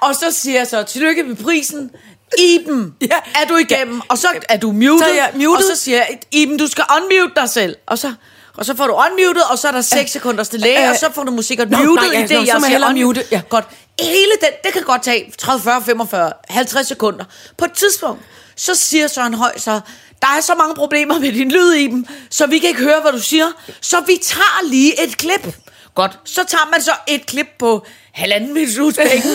Og 0.01 0.15
så 0.15 0.31
siger 0.33 0.59
jeg 0.59 0.67
så, 0.67 0.83
tillykke 0.83 1.23
med 1.23 1.37
prisen. 1.37 1.91
Iben, 2.39 2.95
Ja. 3.11 3.19
er 3.43 3.47
du 3.49 3.57
igennem? 3.57 4.01
Og 4.09 4.19
så 4.19 4.29
er 4.49 4.57
du 4.57 4.73
muted. 4.73 4.99
Så 4.99 5.05
er 5.21 5.27
muted. 5.35 5.49
Og 5.57 5.63
så 5.77 5.83
siger 5.83 5.97
jeg, 5.97 6.19
Iben, 6.33 6.57
du 6.59 6.67
skal 6.67 6.85
unmute 6.97 7.33
dig 7.37 7.49
selv. 7.49 7.77
Og 7.87 7.99
så, 7.99 8.15
og 8.57 8.65
så 8.65 8.77
får 8.77 8.87
du 8.87 8.93
unmuted, 8.93 9.43
og 9.51 9.59
så 9.59 9.69
er 9.69 9.73
der 9.73 9.81
6 9.81 10.11
sekunders 10.11 10.49
delay, 10.49 10.83
Øh, 10.85 10.91
og 10.91 10.97
så 10.97 11.13
får 11.15 11.23
du 11.23 11.31
musik 11.31 11.61
og 11.61 11.67
nå, 11.67 11.79
muted 11.79 12.09
nej, 12.09 12.19
i 12.19 12.21
det, 12.21 12.29
så 12.29 12.35
jeg 12.35 12.47
jeg 12.47 12.63
siger 12.67 12.89
unmute. 12.89 13.05
mute, 13.05 13.25
ja. 13.31 13.41
Godt. 13.49 13.65
Hele 14.01 14.33
den, 14.41 14.49
det 14.65 14.73
kan 14.73 14.83
godt 14.83 15.03
tage 15.03 15.33
30, 15.39 15.63
40, 15.63 15.83
45, 15.85 16.33
50 16.51 16.87
sekunder. 16.87 17.25
På 17.59 17.65
et 17.65 17.73
tidspunkt, 17.73 18.23
så 18.57 18.75
siger 18.75 19.07
Søren 19.09 19.35
Høj 19.35 19.59
så, 19.59 19.81
der 20.23 20.29
er 20.37 20.41
så 20.41 20.55
mange 20.55 20.75
problemer 20.75 21.19
med 21.19 21.33
din 21.33 21.51
lyd 21.51 21.73
i 21.73 21.87
dem, 21.87 22.07
så 22.31 22.47
vi 22.47 22.59
kan 22.59 22.69
ikke 22.69 22.83
høre, 22.83 23.01
hvad 23.01 23.13
du 23.13 23.21
siger. 23.21 23.47
Så 23.81 24.01
vi 24.07 24.19
tager 24.23 24.69
lige 24.69 25.05
et 25.05 25.17
klip. 25.19 25.57
Godt, 25.95 26.19
så 26.25 26.45
tager 26.49 26.69
man 26.73 26.83
så 26.83 26.91
et 27.07 27.27
klip 27.27 27.47
på 27.59 27.87
halvanden 28.13 28.55
minuts 28.55 28.99
penge, 29.11 29.29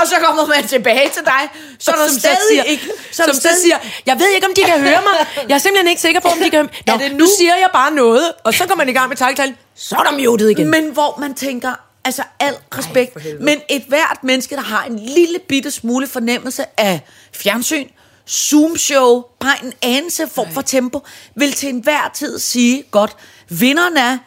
og 0.00 0.08
så 0.08 0.14
kommer 0.24 0.46
man 0.46 0.68
tilbage 0.68 1.08
til 1.14 1.22
dig, 1.24 1.42
så 1.78 1.90
er 1.90 1.94
der 1.96 2.08
som 2.08 2.18
stadig 2.18 2.36
siger, 2.50 2.62
ikke... 2.62 2.84
Så 3.12 3.22
der 3.26 3.32
som 3.32 3.40
så 3.40 3.48
siger, 3.62 3.76
jeg 4.06 4.18
ved 4.18 4.28
ikke, 4.28 4.46
om 4.46 4.52
de 4.56 4.62
kan 4.62 4.80
høre 4.80 5.02
mig. 5.02 5.44
Jeg 5.48 5.54
er 5.54 5.58
simpelthen 5.58 5.88
ikke 5.88 6.00
sikker 6.00 6.20
på, 6.20 6.28
om 6.28 6.38
de 6.38 6.50
kan 6.50 6.52
høre 6.52 6.62
mig. 6.62 6.72
Nå, 6.86 6.92
Er 6.92 6.98
det 6.98 7.12
nu? 7.12 7.18
nu? 7.18 7.26
siger 7.38 7.56
jeg 7.56 7.68
bare 7.72 7.90
noget, 7.90 8.32
og 8.44 8.54
så 8.54 8.66
går 8.66 8.74
man 8.74 8.88
i 8.88 8.92
gang 8.92 9.08
med 9.08 9.16
takketalen. 9.16 9.56
Så 9.74 9.96
er 9.96 10.02
der 10.02 10.28
muted 10.28 10.48
igen. 10.48 10.70
Men 10.70 10.88
hvor 10.90 11.16
man 11.20 11.34
tænker, 11.34 11.72
altså 12.04 12.22
al 12.40 12.54
respekt, 12.78 13.22
helvede. 13.22 13.44
men 13.44 13.60
et 13.70 13.84
hvert 13.88 14.18
menneske, 14.24 14.54
der 14.56 14.62
har 14.62 14.84
en 14.84 14.98
lille 14.98 15.38
bitte 15.48 15.70
smule 15.70 16.06
fornemmelse 16.06 16.64
af 16.76 17.00
fjernsyn, 17.32 17.88
Zoom-show, 18.30 19.22
bare 19.40 19.64
en 19.64 19.72
anelse 19.82 20.28
form 20.34 20.52
for 20.52 20.60
tempo, 20.62 21.00
vil 21.36 21.52
til 21.52 21.68
enhver 21.68 22.10
tid 22.14 22.38
sige, 22.38 22.82
godt, 22.90 23.16
vinderen 23.48 23.96
er 23.96 24.18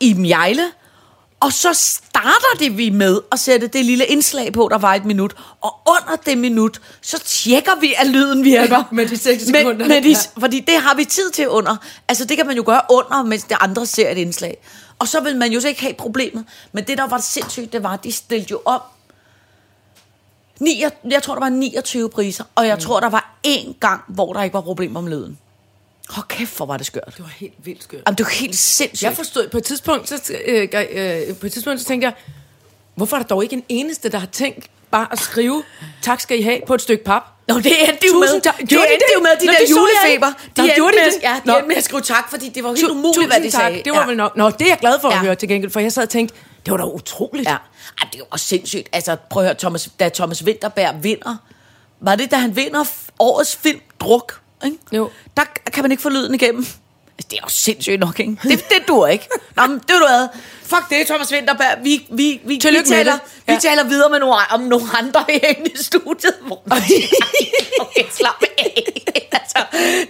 Iben 0.00 0.28
Jejle, 0.28 0.64
og 1.44 1.52
så 1.52 1.72
starter 1.72 2.58
det 2.58 2.78
vi 2.78 2.90
med 2.90 3.20
at 3.32 3.38
sætte 3.40 3.66
det 3.66 3.84
lille 3.84 4.06
indslag 4.06 4.52
på, 4.52 4.68
der 4.70 4.78
var 4.78 4.94
et 4.94 5.04
minut. 5.04 5.34
Og 5.60 5.74
under 5.86 6.16
det 6.26 6.38
minut, 6.38 6.80
så 7.02 7.18
tjekker 7.24 7.80
vi, 7.80 7.94
at 7.98 8.06
lyden 8.06 8.44
virker. 8.44 8.84
Med 8.92 9.06
de 9.06 9.16
seks 9.16 9.46
Med- 9.46 9.60
sekunder. 9.60 9.88
Med 9.88 10.02
de, 10.02 10.08
Ja. 10.08 10.40
fordi 10.40 10.60
det 10.60 10.74
har 10.74 10.94
vi 10.94 11.04
tid 11.04 11.30
til 11.30 11.48
under. 11.48 11.76
Altså 12.08 12.24
det 12.24 12.36
kan 12.36 12.46
man 12.46 12.56
jo 12.56 12.62
gøre 12.66 12.80
under, 12.90 13.22
mens 13.22 13.44
det 13.44 13.56
andre 13.60 13.86
ser 13.86 14.10
et 14.10 14.18
indslag. 14.18 14.56
Og 14.98 15.08
så 15.08 15.20
vil 15.20 15.36
man 15.36 15.52
jo 15.52 15.60
så 15.60 15.68
ikke 15.68 15.80
have 15.80 15.94
problemet. 15.94 16.44
Men 16.72 16.84
det, 16.84 16.98
der 16.98 17.06
var 17.06 17.18
sindssygt, 17.18 17.72
det 17.72 17.82
var, 17.82 17.90
at 17.90 18.04
de 18.04 18.12
stillede 18.12 18.48
jo 18.50 18.60
op. 18.64 18.82
Ni, 20.60 20.80
jeg, 20.82 20.90
jeg 21.10 21.22
tror, 21.22 21.34
der 21.34 21.40
var 21.40 21.48
29 21.48 22.10
priser, 22.10 22.44
og 22.54 22.66
jeg 22.66 22.74
mm. 22.74 22.80
tror, 22.80 23.00
der 23.00 23.08
var 23.08 23.34
én 23.46 23.78
gang, 23.80 24.00
hvor 24.08 24.32
der 24.32 24.42
ikke 24.42 24.54
var 24.54 24.60
problemer 24.60 25.00
med 25.00 25.10
lyden. 25.10 25.38
Hold 26.08 26.28
kæft, 26.28 26.56
hvor 26.56 26.66
var 26.66 26.76
det 26.76 26.86
skørt. 26.86 27.04
Det 27.06 27.18
var 27.18 27.32
helt 27.36 27.54
vildt 27.64 27.82
skørt. 27.84 28.02
Jamen, 28.06 28.18
det 28.18 28.24
var 28.26 28.30
helt 28.32 28.56
sindssygt. 28.56 29.02
Jeg 29.02 29.16
forstod, 29.16 29.48
på 29.48 29.58
et 29.58 29.64
tidspunkt, 29.64 30.08
så, 30.08 30.32
øh, 30.46 30.68
øh, 30.72 31.36
på 31.36 31.46
et 31.46 31.52
tidspunkt, 31.52 31.80
så 31.80 31.86
tænkte 31.86 32.04
jeg, 32.04 32.14
hvorfor 32.94 33.16
er 33.16 33.20
der 33.20 33.26
dog 33.26 33.42
ikke 33.42 33.54
en 33.56 33.64
eneste, 33.68 34.08
der 34.08 34.18
har 34.18 34.26
tænkt 34.26 34.66
bare 34.90 35.06
at 35.12 35.18
skrive, 35.18 35.62
tak 36.02 36.20
skal 36.20 36.38
I 36.38 36.42
have, 36.42 36.60
på 36.66 36.74
et 36.74 36.82
stykke 36.82 37.04
pap? 37.04 37.22
Nå, 37.48 37.54
det 37.60 37.66
endte 37.88 38.06
jo 38.12 38.18
med. 38.18 38.28
Det 38.34 38.44
de 38.44 38.50
endte 38.76 39.06
jo 39.16 39.20
med, 39.20 39.30
de 39.40 39.46
Nå, 39.46 39.52
der 39.52 39.58
jeg 39.60 39.70
julefeber. 39.70 40.26
De 40.26 40.32
Nå, 40.56 40.62
endte 40.64 40.76
de 40.76 40.80
med, 40.80 41.12
det? 41.12 41.22
Ja, 41.22 41.40
de 41.46 41.52
endte 41.52 41.68
med 41.68 41.76
at 41.76 41.84
skrive 41.84 42.02
tak, 42.02 42.30
fordi 42.30 42.48
det 42.48 42.64
var 42.64 42.70
helt 42.74 42.84
umuligt, 42.90 43.26
hvad 43.32 43.40
de 43.40 43.50
tak. 43.50 43.60
sagde. 43.60 43.82
Det 43.84 43.92
var 43.92 44.00
Ja. 44.00 44.06
vel 44.06 44.16
nok. 44.16 44.36
Nå, 44.36 44.50
det 44.50 44.62
er 44.62 44.66
jeg 44.68 44.78
glad 44.78 45.00
for 45.00 45.08
at 45.08 45.14
Ja. 45.14 45.18
høre 45.20 45.34
til 45.34 45.48
gengæld, 45.48 45.70
for 45.70 45.80
jeg 45.80 45.92
sad 45.92 46.02
og 46.02 46.08
tænkte, 46.08 46.34
det 46.64 46.70
var 46.70 46.76
da 46.76 46.84
utroligt. 46.84 47.48
Ja. 47.48 47.56
Ej, 48.00 48.08
det 48.12 48.20
er 48.20 48.24
også 48.30 48.46
sindssygt. 48.46 48.88
Altså, 48.92 49.16
prøv 49.30 49.42
at 49.42 49.46
høre, 49.46 49.54
Thomas, 49.58 49.88
da 50.00 50.08
Thomas 50.08 50.44
Winterberg 50.44 50.94
vinder, 51.02 51.36
var 52.00 52.16
det, 52.16 52.30
da 52.30 52.36
han 52.36 52.56
vinder 52.56 52.84
årets 53.18 53.56
film 53.56 53.80
Druk, 54.00 54.40
ikke? 54.64 54.76
Jo. 54.92 55.10
Der 55.36 55.42
kan 55.72 55.84
man 55.84 55.90
ikke 55.90 56.02
få 56.02 56.08
lyden 56.08 56.34
igennem. 56.34 56.66
Altså, 57.18 57.28
det 57.30 57.36
er 57.36 57.40
jo 57.44 57.48
sindssygt 57.48 58.00
nok, 58.00 58.20
ikke? 58.20 58.36
Det, 58.42 58.50
det 58.68 58.88
dur 58.88 59.06
ikke. 59.06 59.28
Nå, 59.56 59.66
men 59.66 59.78
det 59.78 59.88
du 59.88 60.06
hvad. 60.08 60.28
Fuck 60.62 60.90
det, 60.90 61.06
Thomas 61.06 61.32
Winterberg. 61.32 61.78
Vi, 61.84 62.06
vi, 62.10 62.40
vi, 62.44 62.58
Tillykke 62.58 62.88
vi, 62.88 62.94
taler, 62.94 63.12
det. 63.12 63.20
vi 63.46 63.52
Ja. 63.52 63.58
taler 63.58 63.84
videre 63.84 64.10
med 64.10 64.18
nogle, 64.18 64.34
om 64.50 64.60
nogle 64.60 64.86
andre 64.98 65.24
herinde 65.28 65.70
i 65.70 65.76
studiet. 65.82 66.34
Hvor 66.46 66.62
man 66.66 66.78
okay, 67.80 68.02
slap 68.12 68.42
af. 68.58 69.02
altså, 69.32 69.58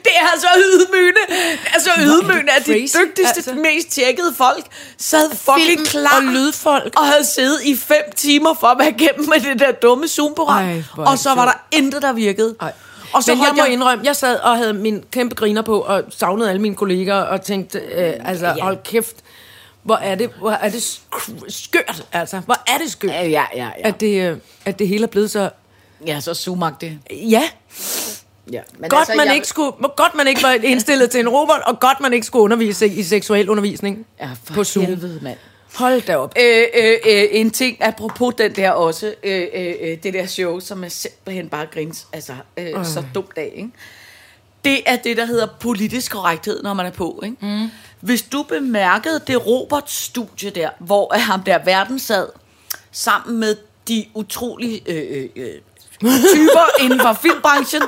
det 0.04 0.12
er 0.20 0.38
så 0.40 0.46
ydmygende. 0.58 1.20
Det 1.28 1.70
er 1.74 1.80
så 1.80 1.90
ydmygende, 1.98 2.52
at 2.52 2.66
de 2.66 2.72
dygtigste, 2.72 3.36
altså. 3.36 3.54
mest 3.54 3.88
tjekkede 3.90 4.34
folk 4.36 4.64
sad 4.98 5.30
fucking 5.30 5.66
Film- 5.66 5.84
klar 5.86 6.16
og 6.16 6.22
lydfolk. 6.22 6.92
og 6.98 7.06
havde 7.06 7.24
siddet 7.24 7.62
i 7.64 7.76
fem 7.76 8.04
timer 8.16 8.54
for 8.60 8.66
at 8.66 8.78
være 8.78 8.88
igennem 8.90 9.28
med 9.28 9.40
det 9.40 9.58
der 9.60 9.72
dumme 9.72 10.08
Zoom-program. 10.08 10.64
Ej, 10.64 10.82
og 10.96 11.18
så 11.18 11.34
var 11.34 11.44
der 11.44 11.76
intet, 11.78 12.02
der 12.02 12.12
virkede. 12.12 12.54
Ej. 12.60 12.72
Og 13.14 13.22
så 13.24 13.34
Men 13.34 13.44
jeg 13.44 13.52
må 13.56 13.64
indrømme, 13.64 14.04
jeg 14.04 14.16
sad 14.16 14.36
og 14.36 14.56
havde 14.56 14.72
min 14.72 15.04
kæmpe 15.10 15.34
griner 15.34 15.62
på, 15.62 15.80
og 15.80 16.02
savnede 16.10 16.48
alle 16.50 16.62
mine 16.62 16.74
kolleger, 16.74 17.14
og 17.14 17.42
tænkte, 17.42 17.78
øh, 17.78 18.12
altså, 18.24 18.46
Ja. 18.46 18.62
hold 18.62 18.78
kæft, 18.84 19.16
hvor 19.82 19.96
er 19.96 20.14
det, 20.14 20.30
hvor 20.38 20.50
er 20.50 20.68
det 20.68 20.78
sk- 20.78 21.44
skørt, 21.48 22.04
altså. 22.12 22.38
Hvor 22.38 22.56
er 22.74 22.78
det 22.78 22.90
skørt, 22.92 23.10
Ja, 23.10 23.26
ja, 23.28 23.44
ja. 23.56 23.68
at, 23.78 24.00
det, 24.00 24.30
øh, 24.30 24.36
at 24.64 24.78
det 24.78 24.88
hele 24.88 25.02
er 25.02 25.08
blevet 25.08 25.30
så... 25.30 25.50
Ja, 26.06 26.20
så 26.20 26.34
zoomagtigt. 26.34 26.92
Ja, 27.10 27.42
Ja. 28.52 28.60
Men 28.78 28.90
godt, 28.90 29.00
altså, 29.00 29.14
man 29.26 29.34
ikke 29.34 29.46
skulle, 29.46 29.72
godt 29.96 30.14
man 30.14 30.26
ikke 30.26 30.42
var 30.42 30.50
indstillet 30.52 31.10
til 31.10 31.20
en 31.20 31.28
robot, 31.28 31.60
og 31.66 31.80
godt 31.80 32.00
man 32.00 32.12
ikke 32.12 32.26
skulle 32.26 32.42
undervise 32.42 32.86
i 32.88 33.02
seksuel 33.02 33.50
undervisning 33.50 34.06
Ja, 34.20 34.28
for 34.44 34.54
på 34.54 34.64
Zoom. 34.64 34.86
helvede, 34.86 35.18
mand. 35.22 35.36
Hold 35.74 36.02
da 36.02 36.16
op. 36.16 36.34
Øh, 36.40 36.64
øh, 36.74 36.92
øh, 37.06 37.24
en 37.30 37.50
ting, 37.50 37.76
apropos 37.80 38.34
den 38.38 38.56
der 38.56 38.70
også, 38.70 39.14
øh, 39.22 39.46
øh, 39.54 39.74
øh, 39.80 39.98
det 40.02 40.14
der 40.14 40.26
show, 40.26 40.60
som 40.60 40.84
er 40.84 40.88
simpelthen 40.88 41.48
bare 41.48 41.66
grins, 41.66 42.06
altså 42.12 42.32
øh, 42.56 42.66
øh. 42.78 42.86
så 42.86 43.04
dumt 43.14 43.38
af, 43.38 43.52
ikke? 43.56 43.70
Det 44.64 44.82
er 44.86 44.96
det, 44.96 45.16
der 45.16 45.24
hedder 45.24 45.46
politisk 45.60 46.12
korrekthed, 46.12 46.62
når 46.62 46.74
man 46.74 46.86
er 46.86 46.90
på, 46.90 47.20
ikke? 47.24 47.36
Mm. 47.40 47.70
Hvis 48.00 48.22
du 48.22 48.42
bemærkede 48.42 49.20
det 49.26 49.46
Robert-studie 49.46 50.50
der, 50.50 50.70
hvor 50.78 51.18
ham 51.18 51.42
der 51.42 51.58
verden 51.64 51.98
sad 51.98 52.28
sammen 52.92 53.40
med 53.40 53.56
de 53.88 54.06
utrolige 54.14 54.82
øh, 54.86 55.18
øh, 55.18 55.28
øh, 55.36 55.60
typer 56.34 56.82
inden 56.84 57.00
for 57.00 57.12
filmbranchen, 57.22 57.82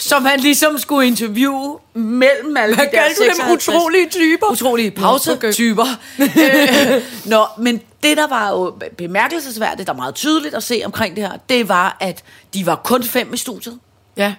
som 0.00 0.24
han 0.24 0.40
ligesom 0.40 0.78
skulle 0.78 1.06
interviewe 1.06 1.78
mellem 1.94 2.56
alle 2.56 2.74
Hvad 2.74 2.86
de 2.86 2.90
der 2.92 3.02
du 3.02 3.24
dem 3.24 3.34
56 3.34 3.68
utrolige 3.68 4.08
typer? 4.08 4.46
Utrolige 4.52 4.90
pausetyper. 4.90 5.86
øh, 6.18 7.02
nå, 7.24 7.46
men 7.58 7.80
det, 8.02 8.16
der 8.16 8.26
var 8.26 8.50
jo 8.50 8.74
bemærkelsesværdigt, 8.98 9.86
der 9.86 9.92
er 9.92 9.96
meget 9.96 10.14
tydeligt 10.14 10.54
at 10.54 10.62
se 10.62 10.82
omkring 10.84 11.16
det 11.16 11.24
her, 11.24 11.32
det 11.48 11.68
var, 11.68 11.96
at 12.00 12.22
de 12.54 12.66
var 12.66 12.80
kun 12.84 13.04
fem 13.04 13.34
i 13.34 13.36
studiet. 13.36 13.78
Ja, 14.16 14.34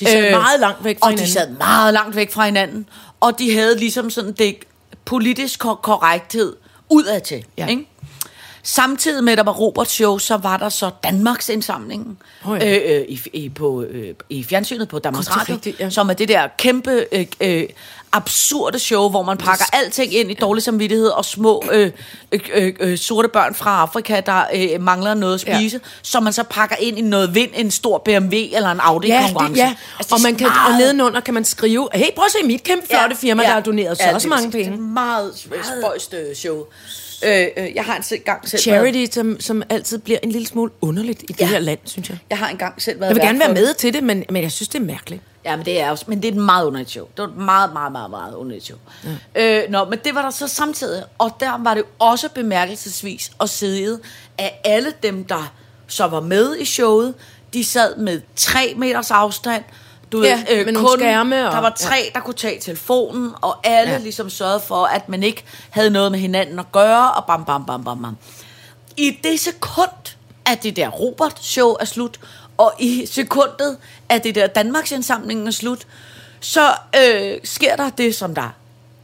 de 0.00 0.04
sad 0.06 0.24
øh, 0.24 0.30
meget 0.30 0.60
langt 0.60 0.84
væk 0.84 0.98
fra 0.98 1.06
og 1.06 1.10
hinanden. 1.10 1.26
de 1.26 1.32
sad 1.32 1.50
meget 1.50 1.94
langt 1.94 2.16
væk 2.16 2.32
fra 2.32 2.44
hinanden. 2.44 2.86
Og 3.20 3.38
de 3.38 3.54
havde 3.54 3.76
ligesom 3.78 4.10
sådan 4.10 4.32
det 4.32 4.56
politisk 5.04 5.60
kor- 5.60 5.74
korrekthed 5.82 6.56
udadtil. 6.88 7.44
Ja. 7.58 7.66
Ikke? 7.66 7.86
Samtidig 8.62 9.24
med, 9.24 9.32
at 9.32 9.38
der 9.38 9.44
var 9.44 9.52
Roberts 9.52 9.90
show, 9.90 10.18
så 10.18 10.36
var 10.36 10.56
der 10.56 10.68
så 10.68 10.90
Danmarks 11.04 11.48
indsamlingen 11.48 12.18
Åh 12.48 12.58
ja. 12.60 12.76
øh, 12.78 12.96
øh, 13.00 13.04
i, 13.08 13.20
i, 13.32 13.48
på, 13.48 13.82
øh, 13.82 14.14
i 14.28 14.44
fjernsynet 14.44 14.88
på 14.88 14.98
Danmarks 14.98 15.28
Godt, 15.28 15.40
Radio, 15.40 15.54
rigtigt, 15.54 15.80
ja. 15.80 15.90
som 15.90 16.10
er 16.10 16.14
det 16.14 16.28
der 16.28 16.48
kæmpe 16.58 17.04
øh, 17.12 17.26
øh, 17.40 17.64
absurde 18.12 18.78
show, 18.78 19.08
hvor 19.10 19.22
man 19.22 19.36
pakker 19.36 19.64
alting 19.72 20.14
ind 20.14 20.30
i 20.30 20.34
dårlig 20.34 20.62
samvittighed 20.62 21.08
og 21.08 21.24
små 21.24 21.64
øh, 21.72 21.90
øh, 22.32 22.40
øh, 22.54 22.74
øh, 22.80 22.98
sorte 22.98 23.28
børn 23.28 23.54
fra 23.54 23.80
Afrika, 23.80 24.20
der 24.26 24.42
øh, 24.54 24.80
mangler 24.82 25.14
noget 25.14 25.34
at 25.34 25.48
Ja. 25.48 25.56
spise, 25.58 25.76
ja. 25.84 25.88
som 26.02 26.22
man 26.22 26.32
så 26.32 26.42
pakker 26.42 26.76
ind 26.76 26.98
i 26.98 27.00
noget 27.00 27.34
vind, 27.34 27.50
en 27.54 27.70
stor 27.70 27.98
BMW 27.98 28.36
eller 28.52 28.70
en 28.70 28.80
Audi 28.80 29.08
Ja, 29.08 29.26
det, 29.48 29.56
ja. 29.56 29.74
Altså, 29.98 30.14
og, 30.14 30.20
man 30.22 30.36
kan, 30.36 30.46
meget- 30.46 30.72
og 30.72 30.78
nedenunder 30.78 31.20
kan 31.20 31.34
man 31.34 31.44
skrive, 31.44 31.88
hey, 31.94 32.06
prøv 32.16 32.24
at 32.26 32.32
se 32.40 32.46
mit 32.46 32.62
kæmpe 32.62 32.86
flotte 32.90 33.16
firma, 33.16 33.42
der 33.42 33.48
har 33.48 33.60
doneret 33.60 33.96
så 33.98 34.04
ja, 34.04 34.14
også 34.14 34.24
det 34.24 34.30
mange 34.30 34.52
Det 34.52 34.60
er 34.60 34.64
penge. 34.64 34.74
et 34.78 34.82
meget 34.82 35.32
spøjst 35.80 36.14
show. 36.34 36.64
Øh, 37.24 37.46
øh, 37.56 37.74
jeg 37.74 37.84
har 37.84 37.96
en 37.96 38.02
selv- 38.02 38.20
gang 38.24 38.48
selv 38.48 38.60
Charity, 38.62 39.06
som, 39.12 39.40
som 39.40 39.62
altid 39.70 39.98
bliver 39.98 40.18
en 40.22 40.32
lille 40.32 40.46
smule 40.46 40.70
underligt 40.80 41.22
i 41.22 41.26
det 41.26 41.40
Ja. 41.40 41.46
her 41.46 41.58
land, 41.58 41.78
synes 41.84 42.08
jeg. 42.08 42.18
Jeg 42.30 42.38
har 42.38 42.48
engang 42.48 42.82
selv 42.82 43.00
været 43.00 43.08
Jeg 43.08 43.16
vil 43.16 43.22
gerne 43.24 43.38
være 43.38 43.54
med 43.54 43.74
til 43.74 43.94
det, 43.94 44.02
men, 44.04 44.24
men 44.30 44.42
jeg 44.42 44.52
synes, 44.52 44.68
det 44.68 44.78
er 44.80 44.84
mærkeligt. 44.84 45.22
Ja, 45.44 45.56
men 45.56 45.64
det 45.64 45.80
er 45.80 45.90
også, 45.90 46.04
men 46.08 46.22
det 46.22 46.28
er 46.28 46.32
et 46.32 46.38
meget 46.38 46.64
underligt 46.66 46.90
show. 46.90 47.06
Det 47.16 47.18
var 47.18 47.28
et 47.28 47.36
meget, 47.36 47.72
meget, 47.72 47.92
meget, 47.92 48.10
meget 48.10 48.34
underligt 48.34 48.64
show. 48.64 48.78
Ja. 49.34 49.62
Øh, 49.64 49.70
nå, 49.70 49.84
men 49.84 49.98
det 50.04 50.14
var 50.14 50.22
der 50.22 50.30
så 50.30 50.48
samtidig, 50.48 51.04
og 51.18 51.36
der 51.40 51.62
var 51.62 51.74
det 51.74 51.82
også 51.98 52.28
bemærkelsesvis 52.28 53.30
at 53.40 53.50
sidde 53.50 54.00
af 54.38 54.60
alle 54.64 54.92
dem, 55.02 55.24
der 55.24 55.52
så 55.86 56.06
var 56.06 56.20
med 56.20 56.56
i 56.56 56.64
showet, 56.64 57.14
de 57.54 57.64
sad 57.64 57.96
med 57.96 58.20
tre 58.36 58.74
meters 58.76 59.10
afstand, 59.10 59.64
du 60.12 60.22
Ja, 60.24 60.44
ved, 60.48 60.58
øh, 60.58 60.64
med 60.64 60.72
nogle 60.72 60.88
skærme 60.98 61.46
og- 61.48 61.52
der 61.52 61.60
var 61.60 61.70
tre, 61.78 62.10
der 62.14 62.20
kunne 62.20 62.34
tage 62.34 62.60
telefonen, 62.60 63.32
og 63.42 63.56
alle 63.64 63.90
Ja. 63.90 63.96
ja. 63.96 64.02
ligesom 64.02 64.30
sørgede 64.30 64.60
for, 64.60 64.84
at 64.84 65.08
man 65.08 65.22
ikke 65.22 65.44
havde 65.70 65.90
noget 65.90 66.12
med 66.12 66.18
hinanden 66.18 66.58
at 66.58 66.72
gøre, 66.72 67.10
og 67.12 67.24
bam, 67.24 67.44
bam, 67.44 67.64
bam, 67.66 67.84
bam, 67.84 68.02
bam. 68.02 68.16
I 68.96 69.18
det 69.24 69.40
sekund, 69.40 70.16
at 70.46 70.62
det 70.62 70.76
der 70.76 70.88
Robert-show 70.88 71.76
er 71.80 71.84
slut, 71.84 72.20
og 72.58 72.72
i 72.78 73.06
sekundet, 73.06 73.76
at 74.08 74.24
det 74.24 74.34
der 74.34 74.46
Danmarks 74.46 74.92
indsamlingen 74.92 75.46
er 75.46 75.50
slut, 75.50 75.86
så 76.40 76.70
øh, 76.96 77.38
sker 77.44 77.76
der 77.76 77.90
det, 77.90 78.14
som 78.14 78.34
der 78.34 78.54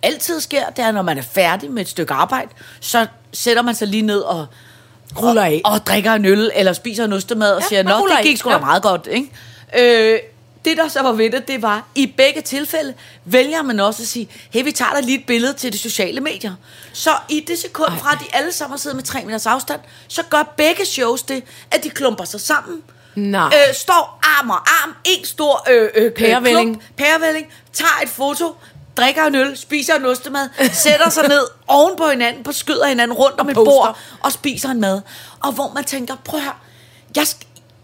altid 0.02 0.40
sker, 0.40 0.68
det 0.70 0.84
er, 0.84 0.92
når 0.92 1.02
man 1.02 1.18
er 1.18 1.22
færdig 1.22 1.70
med 1.70 1.82
et 1.82 1.88
stykke 1.88 2.14
arbejde, 2.14 2.48
så 2.80 3.06
sætter 3.32 3.62
man 3.62 3.74
sig 3.74 3.88
lige 3.88 4.02
ned 4.02 4.20
og, 4.20 4.46
Ruller 5.22 5.42
af. 5.42 5.60
og, 5.64 5.72
og 5.72 5.86
drikker 5.86 6.12
en 6.12 6.24
øl, 6.24 6.50
eller 6.54 6.72
spiser 6.72 7.04
en 7.04 7.12
ostemad, 7.12 7.52
og 7.52 7.60
Ja, 7.62 7.66
siger, 7.68 7.82
nå, 7.82 8.06
det 8.08 8.16
af." 8.18 8.22
gik 8.24 8.36
sgu 8.38 8.48
da 8.50 8.54
Ja. 8.54 8.60
meget 8.60 8.82
godt, 8.82 9.08
ikke? 9.10 9.30
Øh, 10.12 10.18
det, 10.66 10.76
der 10.76 10.88
så 10.88 11.02
var 11.02 11.12
ved 11.12 11.30
det, 11.30 11.48
det 11.48 11.62
var, 11.62 11.84
i 11.94 12.06
begge 12.16 12.40
tilfælde 12.40 12.94
vælger 13.24 13.62
man 13.62 13.80
også 13.80 14.02
at 14.02 14.08
sige, 14.08 14.28
hey, 14.50 14.64
vi 14.64 14.72
tager 14.72 14.92
da 14.92 15.00
lige 15.00 15.18
et 15.18 15.26
billede 15.26 15.52
til 15.52 15.72
de 15.72 15.78
sociale 15.78 16.20
medier. 16.20 16.54
Så 16.92 17.10
i 17.28 17.40
det 17.40 17.58
sekund 17.58 17.90
fra, 17.98 18.12
at 18.12 18.18
de 18.20 18.24
alle 18.32 18.52
sammen 18.52 18.78
sidder 18.78 18.96
med 18.96 19.04
tre 19.04 19.24
meters 19.24 19.46
afstand, 19.46 19.80
så 20.08 20.22
gør 20.30 20.54
begge 20.56 20.84
shows 20.86 21.22
det, 21.22 21.44
at 21.70 21.84
de 21.84 21.90
klumper 21.90 22.24
sig 22.24 22.40
sammen, 22.40 22.82
Nej. 23.14 23.46
øh, 23.46 23.74
står 23.74 24.20
arm 24.22 24.50
og 24.50 24.56
arm, 24.56 24.94
en 25.04 25.24
stor 25.24 25.66
øh, 25.70 25.88
øh, 25.94 26.12
Pærevælling. 26.12 26.70
klump, 26.70 26.96
pærevælling, 26.96 27.46
tager 27.72 28.00
et 28.02 28.08
foto, 28.08 28.56
drikker 28.96 29.24
en 29.24 29.34
øl, 29.34 29.56
spiser 29.56 29.94
en 29.94 30.04
ostemad, 30.04 30.48
sætter 30.84 31.10
sig 31.10 31.28
ned 31.28 31.46
oven 31.66 31.96
på 31.96 32.08
hinanden, 32.10 32.44
på 32.44 32.52
skyder 32.52 32.86
hinanden 32.86 33.16
rundt 33.16 33.40
om 33.40 33.48
et 33.48 33.54
bord, 33.54 33.98
og 34.20 34.32
spiser 34.32 34.68
en 34.68 34.80
mad. 34.80 35.00
Og 35.42 35.52
hvor 35.52 35.72
man 35.74 35.84
tænker, 35.84 36.16
prøv 36.24 36.40
her, 36.40 36.60
jeg, 37.16 37.26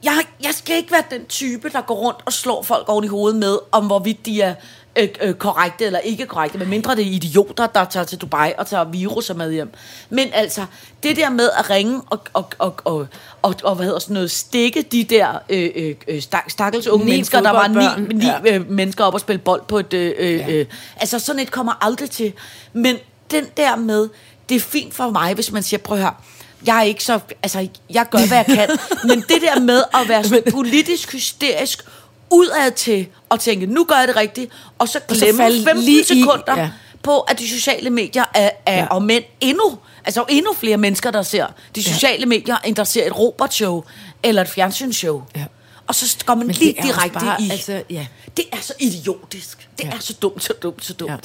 jeg, 0.03 0.25
jeg 0.45 0.55
skal 0.55 0.77
ikke 0.77 0.93
være 0.93 1.03
den 1.11 1.27
type, 1.27 1.69
der 1.69 1.81
går 1.81 1.95
rundt 1.95 2.19
og 2.25 2.33
slår 2.33 2.63
folk 2.63 2.89
oven 2.89 3.05
i 3.05 3.09
hovedet 3.09 3.39
med, 3.39 3.59
om 3.73 3.87
hvorvidt 3.87 4.27
de 4.27 4.41
er 4.41 4.55
øh, 4.99 5.09
øh, 5.21 5.35
korrekte 5.35 5.85
eller 5.85 5.99
ikke 5.99 6.27
korrekte, 6.27 6.59
men 6.59 6.69
mindre 6.69 6.97
det 6.97 7.07
er 7.07 7.11
idioter, 7.11 7.67
der 7.67 7.85
tager 7.85 8.05
til 8.05 8.19
Dubai 8.19 8.53
og 8.59 8.67
tager 8.67 8.85
viruser 8.85 9.35
med 9.35 9.53
hjem. 9.53 9.73
Men 10.11 10.29
altså, 10.33 10.67
det 11.03 11.17
der 11.17 11.31
med 11.31 11.51
at 11.59 11.71
ringe 11.71 12.03
og, 12.11 12.21
og, 12.33 12.47
og, 12.59 12.75
og, 12.85 13.07
og, 13.43 13.55
og 13.65 13.75
hvad 13.75 13.87
hedder 13.87 13.99
sådan 13.99 14.15
noget, 14.15 14.31
stikke 14.31 14.83
de 14.83 15.05
der 15.05 15.39
øh, 15.49 15.71
øh, 15.75 15.95
øh, 16.09 16.23
stak, 16.23 16.51
stakkels 16.51 16.87
unge 16.87 17.07
Ni 17.07 17.13
mennesker, 17.13 17.41
der 17.41 17.51
var 17.51 17.69
ni, 17.69 18.15
ni 18.15 18.25
ja. 18.25 18.55
øh, 18.55 18.71
mennesker 18.71 19.05
op 19.05 19.15
og 19.15 19.21
spille 19.21 19.39
bold 19.39 19.63
på 19.69 19.79
et... 19.79 19.93
Øh, 19.93 20.15
øh, 20.19 20.33
Ja. 20.33 20.51
øh, 20.51 20.67
altså, 20.97 21.19
sådan 21.19 21.43
et 21.43 21.51
kommer 21.51 21.85
aldrig 21.85 22.11
til. 22.11 22.33
Men 22.73 22.97
den 23.31 23.45
der 23.57 23.77
med, 23.77 24.09
det 24.49 24.55
er 24.55 24.61
fint 24.61 24.95
for 24.95 25.11
mig, 25.11 25.35
hvis 25.35 25.53
man 25.53 25.63
siger, 25.63 25.81
prøv 25.81 25.97
at 25.97 26.03
høre, 26.03 26.15
jeg 26.67 26.79
er 26.79 26.83
ikke 26.83 27.05
så, 27.05 27.21
altså, 27.43 27.69
jeg 27.91 28.07
gør, 28.11 28.27
hvad 28.27 28.37
jeg 28.37 28.47
kan, 28.47 28.69
men 29.09 29.21
det 29.29 29.43
der 29.43 29.61
med 29.61 29.83
at 29.95 30.09
være 30.09 30.25
sådan 30.25 30.53
politisk 30.53 31.13
hysterisk, 31.13 31.85
udad 32.31 32.71
til 32.71 33.07
at 33.31 33.41
tænke, 33.41 33.67
nu 33.67 33.85
gør 33.85 33.95
jeg 33.99 34.09
det 34.09 34.17
rigtigt, 34.17 34.53
og 34.79 34.89
så 34.89 34.93
så 34.93 35.15
glemme 35.15 35.43
falde 35.43 35.65
15 35.65 35.85
lige 35.85 36.01
i- 36.01 36.05
sekunder 36.05 36.57
ja. 36.61 36.71
på, 37.03 37.21
at 37.21 37.39
de 37.39 37.49
sociale 37.49 37.91
medier 37.91 38.25
er, 38.35 38.51
er 38.67 38.75
Ja. 38.75 38.81
ja. 38.81 38.87
og 38.87 39.03
mænd 39.03 39.25
endnu, 39.41 39.79
altså 40.05 40.25
endnu 40.29 40.53
flere 40.53 40.77
mennesker, 40.77 41.11
der 41.11 41.23
ser 41.23 41.47
de 41.75 41.83
sociale 41.83 42.27
medier, 42.27 42.57
end 42.65 42.77
der 42.77 42.85
ser 42.85 43.07
et 43.07 43.19
robotshow 43.19 43.85
eller 44.23 44.43
et 44.43 44.49
fjernsynsshow. 44.49 45.23
Ja. 45.37 45.45
Og 45.87 45.95
så 45.95 46.17
går 46.27 46.35
man 46.35 46.47
Men 46.47 46.57
lige 46.57 46.77
direkte 46.83 47.19
bare, 47.19 47.43
i. 47.43 47.51
altså, 47.51 47.83
ja. 47.91 48.07
Det 48.37 48.45
er 48.53 48.61
så 48.61 48.73
idiotisk. 48.79 49.69
Det 49.79 49.85
Ja. 49.85 49.91
er 49.91 49.99
så 50.01 50.13
dumt, 50.13 50.45
så 50.45 50.53
dumt, 50.63 50.85
så 50.85 50.93
dumt. 50.93 51.11
Ja. 51.11 51.17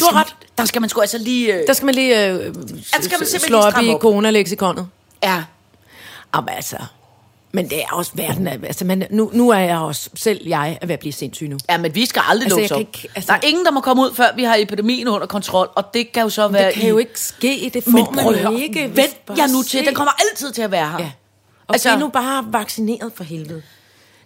Du 0.00 0.04
har 0.12 0.20
ret. 0.20 0.34
Der 0.58 0.64
skal 0.64 0.80
man 0.80 0.88
sgu 0.90 1.00
altså 1.00 1.18
lige... 1.18 1.54
Øh, 1.54 1.66
Der 1.66 1.72
skal 1.72 1.86
man 1.86 1.94
lige 1.94 2.28
øh, 2.30 2.54
skal 3.00 3.18
man 3.18 3.26
slå 3.26 3.58
op 3.58 3.72
i 3.82 3.94
coronaleksikonet. 4.00 4.88
ja. 5.22 5.42
Jamen 6.34 6.48
altså, 6.48 6.76
men 7.52 7.70
det 7.70 7.82
er 7.82 7.86
også 7.92 8.10
verden. 8.14 8.46
er- 8.46 8.52
Altså, 8.66 8.84
man, 8.84 9.06
nu, 9.10 9.30
nu 9.34 9.48
er 9.50 9.58
jeg 9.58 9.78
også, 9.78 10.10
selv 10.14 10.40
jeg 10.48 10.78
er 10.80 10.86
ved 10.86 10.92
at 10.94 10.98
blive 11.00 11.12
sindssyg 11.12 11.48
nu. 11.48 11.56
ja, 11.70 11.78
men 11.78 11.94
vi 11.94 12.06
skal 12.06 12.22
aldrig 12.28 12.46
Altså, 12.46 12.58
altså, 12.60 12.74
jeg 12.74 12.78
lukke 12.80 12.98
op. 12.98 13.04
ikke- 13.04 13.08
altså- 13.16 13.32
der 13.32 13.38
er 13.38 13.46
ingen, 13.48 13.64
der 13.64 13.70
må 13.70 13.80
komme 13.80 14.02
ud, 14.02 14.14
før 14.14 14.26
vi 14.36 14.44
har 14.44 14.56
epidemien 14.58 15.08
under 15.08 15.26
kontrol, 15.26 15.68
og 15.74 15.84
det 15.94 16.12
kan 16.12 16.22
jo 16.22 16.28
så 16.28 16.48
være 16.48 16.66
Det 16.66 16.74
kan 16.74 16.82
i... 16.84 16.88
jo 16.88 16.98
ikke 16.98 17.20
ske, 17.20 17.70
det 17.74 17.84
får 17.84 17.90
Men 17.90 18.04
prøv 18.06 18.14
man 18.24 18.34
høre, 18.34 18.60
ikke. 18.60 18.96
vent 18.96 19.16
jer 19.38 19.46
nu 19.46 19.62
til. 19.62 19.86
Den 19.86 19.94
kommer 19.94 20.12
altid 20.30 20.52
til 20.52 20.62
at 20.62 20.70
være 20.70 20.88
her. 20.90 20.98
Ja. 20.98 21.10
Og 21.68 21.74
altså, 21.74 21.88
Altså- 21.88 22.00
nu 22.04 22.08
bare 22.08 22.44
vaccineret 22.52 23.12
for 23.16 23.24
helvede. 23.24 23.54
Altså- 23.54 23.66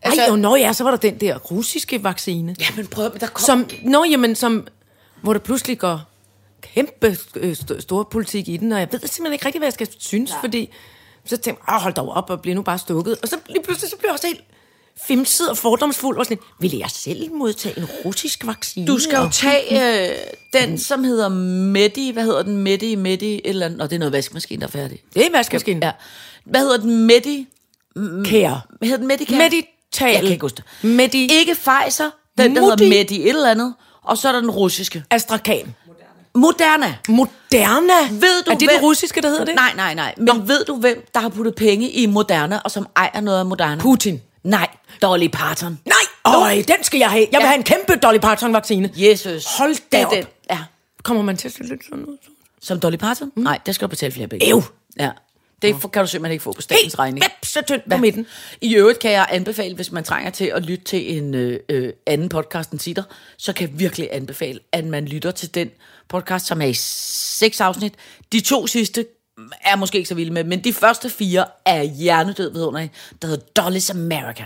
Altså, 0.03 0.20
Ej, 0.22 0.29
jo, 0.29 0.37
nå 0.37 0.57
ja, 0.57 0.72
så 0.72 0.85
var 0.85 0.90
der 0.90 0.98
den 0.98 1.20
der 1.20 1.37
russiske 1.38 2.05
vaccine. 2.05 2.57
Ja, 2.61 2.66
men 2.77 2.87
prøv 2.87 3.11
men 3.12 3.20
der 3.20 3.27
kommer... 3.27 3.46
Som, 3.46 3.66
nå, 3.83 4.05
jamen, 4.11 4.35
som, 4.35 4.66
hvor 5.25 5.33
der 5.33 5.41
pludselig 5.41 5.79
går 5.79 6.01
kæmpe 6.63 7.17
øh, 7.37 7.53
st- 7.53 7.81
store 7.81 8.05
politik 8.05 8.49
i 8.49 8.57
den, 8.57 8.73
og 8.73 8.81
jeg 8.81 8.89
ved 8.93 8.99
simpelthen 9.01 9.33
ikke 9.33 9.47
rigtig, 9.47 9.59
hvad 9.59 9.67
jeg 9.67 9.73
skal 9.73 9.89
synes, 9.99 10.31
Nej. 10.31 10.41
fordi 10.41 10.71
så 11.25 11.37
tænkte 11.37 11.63
jeg, 11.69 11.75
"Åh, 11.77 11.83
hold 11.83 11.95
dog 11.95 12.09
op, 12.09 12.31
og 12.31 12.43
bliver 12.43 12.55
nu 12.55 12.63
bare 12.63 12.79
stukket. 12.79 13.17
Og 13.23 13.29
så 13.29 13.37
lige 13.49 13.63
pludselig, 13.63 13.91
så 13.91 13.97
bliver 13.97 14.09
jeg 14.11 14.15
også 14.15 14.27
helt 14.27 14.41
femset 15.07 15.49
og 15.51 15.59
fordomsfuld, 15.59 16.19
og 16.19 16.25
sådan, 16.25 16.39
ville 16.61 16.79
jeg 16.79 16.91
selv 16.91 17.33
modtage 17.33 17.79
en 17.79 17.85
russisk 18.05 18.47
vaccine? 18.47 18.87
Du 18.87 18.99
skal 18.99 19.17
jo 19.17 19.29
tage 19.33 20.09
øh, 20.11 20.17
den, 20.53 20.79
som 20.79 21.05
hedder 21.05 21.29
Medi. 21.29 22.11
Hvad 22.13 22.25
hedder 22.25 22.43
den? 22.43 22.57
Medi, 22.57 22.95
Medi, 22.95 23.41
eller 23.45 23.67
andet. 23.67 23.79
Nå, 23.79 23.85
det 23.85 23.93
er 23.93 23.99
noget 23.99 24.13
vaskemaskine, 24.13 24.61
der 24.61 24.67
er 24.67 24.71
færdig. 24.71 25.03
Det 25.15 25.27
er 25.27 25.31
vaskemaskinen. 25.33 25.83
Ja. 25.83 25.93
Hvad 26.45 26.61
hedder 26.61 26.77
den? 26.77 27.07
Medi? 27.07 27.47
Kære. 28.25 28.61
Hvad 28.79 28.89
hedder 28.89 28.97
den? 28.99 29.07
Medical? 29.09 29.37
Medital. 29.39 30.13
Jeg 30.13 30.21
kan 30.23 30.31
ikke 30.33 30.43
huske 30.43 30.57
det. 30.57 30.91
Medi. 30.91 31.29
Ikke 31.33 31.55
Pfizer. 31.55 32.11
Den, 32.39 32.57
der 32.57 32.63
hedder 32.63 32.89
Medi 32.89 33.23
et 33.23 33.29
eller 33.29 33.51
andet. 33.51 33.75
Og 34.05 34.19
så 34.19 34.29
er 34.29 34.33
der 34.33 34.40
den 34.40 34.51
russiske. 34.51 35.05
Astrakan. 35.11 35.75
Moderna. 36.35 36.97
Moderna. 37.09 37.95
Ved 38.11 38.43
du, 38.45 38.51
er 38.51 38.55
det 38.55 38.69
hvem- 38.69 38.77
den 38.79 38.81
russiske, 38.88 39.21
der 39.21 39.29
hedder 39.29 39.45
det? 39.45 39.55
Nej, 39.55 39.73
nej, 39.77 39.95
nej. 39.95 40.14
Men 40.17 40.27
Nå. 40.27 40.35
ved 40.35 40.64
du, 40.64 40.77
hvem 40.77 41.07
der 41.14 41.21
har 41.21 41.29
puttet 41.29 41.55
penge 41.55 41.90
i 41.90 42.07
Moderna, 42.07 42.61
og 42.64 42.71
som 42.71 42.87
ejer 42.97 43.21
noget 43.21 43.38
af 43.38 43.47
Moderna? 43.47 43.83
Putin. 43.83 44.23
Nej, 44.43 44.69
Dolly 45.03 45.29
Parton. 45.33 45.79
Nej, 45.85 46.35
øj, 46.35 46.55
den 46.69 46.77
skal 46.85 46.99
jeg 46.99 47.11
have. 47.11 47.27
Jeg 47.33 47.38
vil 47.38 47.45
Ja. 47.45 47.47
have 47.47 47.57
en 47.57 47.62
kæmpe 47.62 47.97
Dolly 47.97 48.19
Parton-vaccine. 48.19 48.90
Jesus. 48.97 49.45
Hold 49.59 49.75
da 49.93 49.97
Det 49.99 50.07
op. 50.07 50.12
den. 50.12 50.25
Ja. 50.51 50.59
Kommer 51.03 51.23
man 51.23 51.37
til 51.37 51.49
at 51.49 51.55
se 51.55 51.62
lidt 51.62 51.85
sådan 51.85 52.05
ud? 52.05 52.17
Som 52.62 52.81
Dolly 52.81 52.97
Parton? 52.97 53.33
Mm. 53.37 53.43
Nej, 53.43 53.59
det 53.67 53.75
skal 53.75 53.87
du 53.87 53.90
betale 53.90 54.12
flere 54.12 54.29
penge. 54.29 54.49
Ew. 54.51 54.61
Ja. 54.99 55.11
Det 55.62 55.93
kan 55.93 56.03
du 56.03 56.07
simpelthen 56.11 56.33
ikke 56.33 56.43
få 56.43 56.53
på 56.53 56.62
statens 56.62 56.83
Helt 56.83 56.99
regning. 56.99 57.25
vip, 57.25 57.45
så 57.49 57.62
tyndt 57.69 57.90
på 57.90 57.97
midten. 57.97 58.27
I 58.61 58.75
øvrigt 58.77 58.99
kan 58.99 59.11
jeg 59.12 59.27
anbefale, 59.31 59.75
hvis 59.75 59.93
man 59.93 60.05
trænger 60.05 60.31
til 60.31 60.45
at 60.55 60.62
lytte 60.64 60.85
til 60.85 61.19
en 61.19 61.35
øh, 61.35 61.61
øh, 61.69 61.93
anden 62.07 62.29
podcast 62.29 62.71
end 62.71 62.81
Sitter, 62.81 63.03
så 63.38 63.53
kan 63.53 63.69
jeg 63.71 63.79
virkelig 63.79 64.09
anbefale, 64.12 64.61
at 64.73 64.85
man 64.85 65.05
lytter 65.07 65.31
til 65.31 65.55
den 65.55 65.71
podcast, 66.09 66.47
som 66.47 66.62
er 66.62 66.67
i 66.67 66.75
seks 66.75 67.61
afsnit. 67.61 67.95
De 68.33 68.40
to 68.40 68.67
sidste 68.67 69.07
er 69.64 69.77
måske 69.77 69.99
ikke 69.99 70.09
så 70.09 70.14
vilde 70.14 70.33
med, 70.33 70.45
men 70.45 70.64
de 70.64 70.73
første 70.73 71.11
fire 71.11 71.45
er 71.67 71.83
hjernedød 71.83 72.53
vidunderlige, 72.53 72.90
der 73.23 73.29
hedder 73.29 73.45
Dolly's 73.62 73.90
America. 73.90 74.45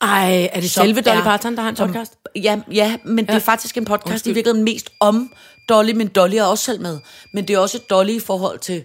Ej, 0.00 0.48
er 0.52 0.60
det 0.60 0.70
som 0.70 0.84
selve 0.86 1.00
Dolly 1.00 1.20
Parton, 1.22 1.56
der 1.56 1.62
har 1.62 1.68
en 1.68 1.76
som- 1.76 1.88
podcast? 1.88 2.12
Ja, 2.36 2.60
ja 2.72 2.96
men 3.04 3.24
ja. 3.24 3.32
det 3.32 3.36
er 3.40 3.44
faktisk 3.44 3.76
en 3.76 3.84
podcast, 3.84 4.12
Undskyld. 4.12 4.32
i 4.32 4.34
virkeligheden 4.34 4.64
mest 4.64 4.90
om 5.00 5.32
Dolly, 5.68 5.90
men 5.92 6.08
Dolly 6.08 6.34
er 6.34 6.44
også 6.44 6.64
selv 6.64 6.80
med. 6.80 6.98
Men 7.34 7.48
det 7.48 7.54
er 7.54 7.58
også 7.58 7.78
Dolly 7.90 8.10
i 8.10 8.20
forhold 8.20 8.58
til... 8.58 8.84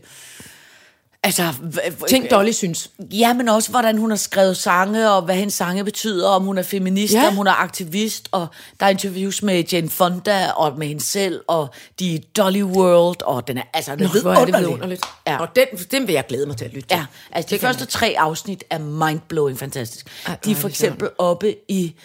Altså, 1.25 1.43
h- 1.43 2.07
Ting 2.09 2.31
Dolly 2.31 2.51
synes. 2.51 2.89
Ja, 3.11 3.33
men 3.33 3.49
også 3.49 3.69
hvordan 3.69 3.97
hun 3.97 4.09
har 4.09 4.17
skrevet 4.17 4.57
sange, 4.57 5.11
og 5.11 5.21
hvad 5.21 5.35
hendes 5.35 5.53
sange 5.53 5.83
betyder, 5.83 6.29
om 6.29 6.43
hun 6.43 6.57
er 6.57 6.63
feminist, 6.63 7.13
Ja. 7.13 7.27
om 7.27 7.35
hun 7.35 7.47
er 7.47 7.51
aktivist, 7.61 8.29
og 8.31 8.47
der 8.79 8.85
er 8.85 8.89
interviews 8.89 9.41
med 9.43 9.63
Jane 9.63 9.89
Fonda, 9.89 10.51
og 10.51 10.77
med 10.79 10.87
hende 10.87 11.03
selv, 11.03 11.41
og 11.47 11.67
de 11.99 12.15
er 12.15 12.19
Dolly 12.37 12.63
World, 12.63 13.21
og 13.21 13.47
den 13.47 13.57
er, 13.57 13.61
altså, 13.73 13.95
den 13.95 13.99
Nå, 13.99 14.05
er 14.05 14.11
det 14.13 14.23
vidunderlig. 14.23 14.59
vidunderligt. 14.67 15.01
Ja. 15.27 15.37
Og 15.37 15.47
den, 15.55 15.65
den 15.91 16.07
vil 16.07 16.13
jeg 16.13 16.25
glæde 16.27 16.45
mig 16.45 16.57
til 16.57 16.65
at 16.65 16.73
lytte 16.73 16.89
til. 16.89 16.95
Ja, 16.97 17.05
altså 17.31 17.55
de 17.55 17.59
første 17.59 17.85
tre 17.85 18.15
afsnit 18.17 18.63
er 18.69 18.77
mindblowing 18.77 19.59
fantastisk. 19.59 20.07
Ej, 20.27 20.35
de 20.45 20.51
er 20.51 20.55
for 20.55 20.67
eksempel 20.67 21.09
oppe 21.17 21.55
i, 21.69 21.95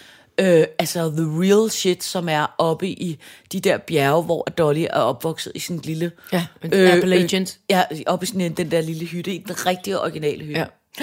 øh, 0.40 0.66
altså 0.78 1.10
the 1.10 1.24
real 1.42 1.70
shit, 1.70 2.04
som 2.04 2.28
er 2.28 2.46
oppe 2.58 2.88
i 2.88 3.18
de 3.52 3.60
der 3.60 3.78
bjerge, 3.78 4.22
hvor 4.22 4.42
Dolly 4.42 4.80
er 4.90 5.00
opvokset 5.00 5.52
i 5.54 5.58
sådan 5.58 5.76
en 5.76 5.82
lille... 5.82 6.12
Ja, 6.32 6.46
Appalachians. 6.62 7.58
ja, 7.70 7.84
oppe 8.06 8.24
i 8.24 8.26
sådan 8.26 8.40
en, 8.40 8.52
den 8.52 8.70
der 8.70 8.80
lille 8.80 9.06
hytte, 9.06 9.32
i 9.34 9.38
den 9.38 9.66
rigtige 9.66 10.00
originale 10.00 10.44
hytte. 10.44 10.60
Ja. 10.60 10.66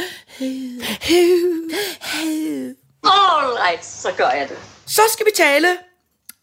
All 3.04 3.58
right, 3.58 3.86
så 3.86 4.12
gør 4.18 4.30
jeg 4.30 4.50
det. 4.50 4.58
Så 4.86 5.02
skal 5.14 5.26
vi 5.26 5.32
tale 5.36 5.68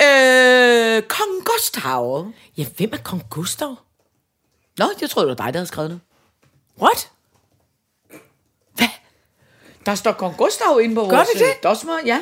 øh, 0.03 1.03
Kong 1.03 1.45
Gustav. 1.45 2.27
Ja, 2.57 2.65
hvem 2.77 2.91
er 2.93 2.97
kong 2.97 3.23
Gustav? 3.31 3.77
Nå, 4.79 4.85
jeg 5.01 5.11
troede, 5.11 5.29
det 5.29 5.39
var 5.39 5.45
dig, 5.45 5.55
der 5.55 5.59
havde 5.59 5.67
skrevet 5.69 5.91
det. 5.91 6.01
What? 6.81 7.11
Hvad? 8.75 8.89
Der 9.87 9.95
står 9.95 10.13
Kong 10.13 10.37
Gustav 10.37 10.81
inde 10.83 10.95
på 10.95 11.01
Gør 11.01 11.17
vores 11.17 11.29
det 11.29 11.41
det? 11.41 11.47
øh, 11.47 11.55
dosmer, 11.63 11.99
ja. 12.07 12.21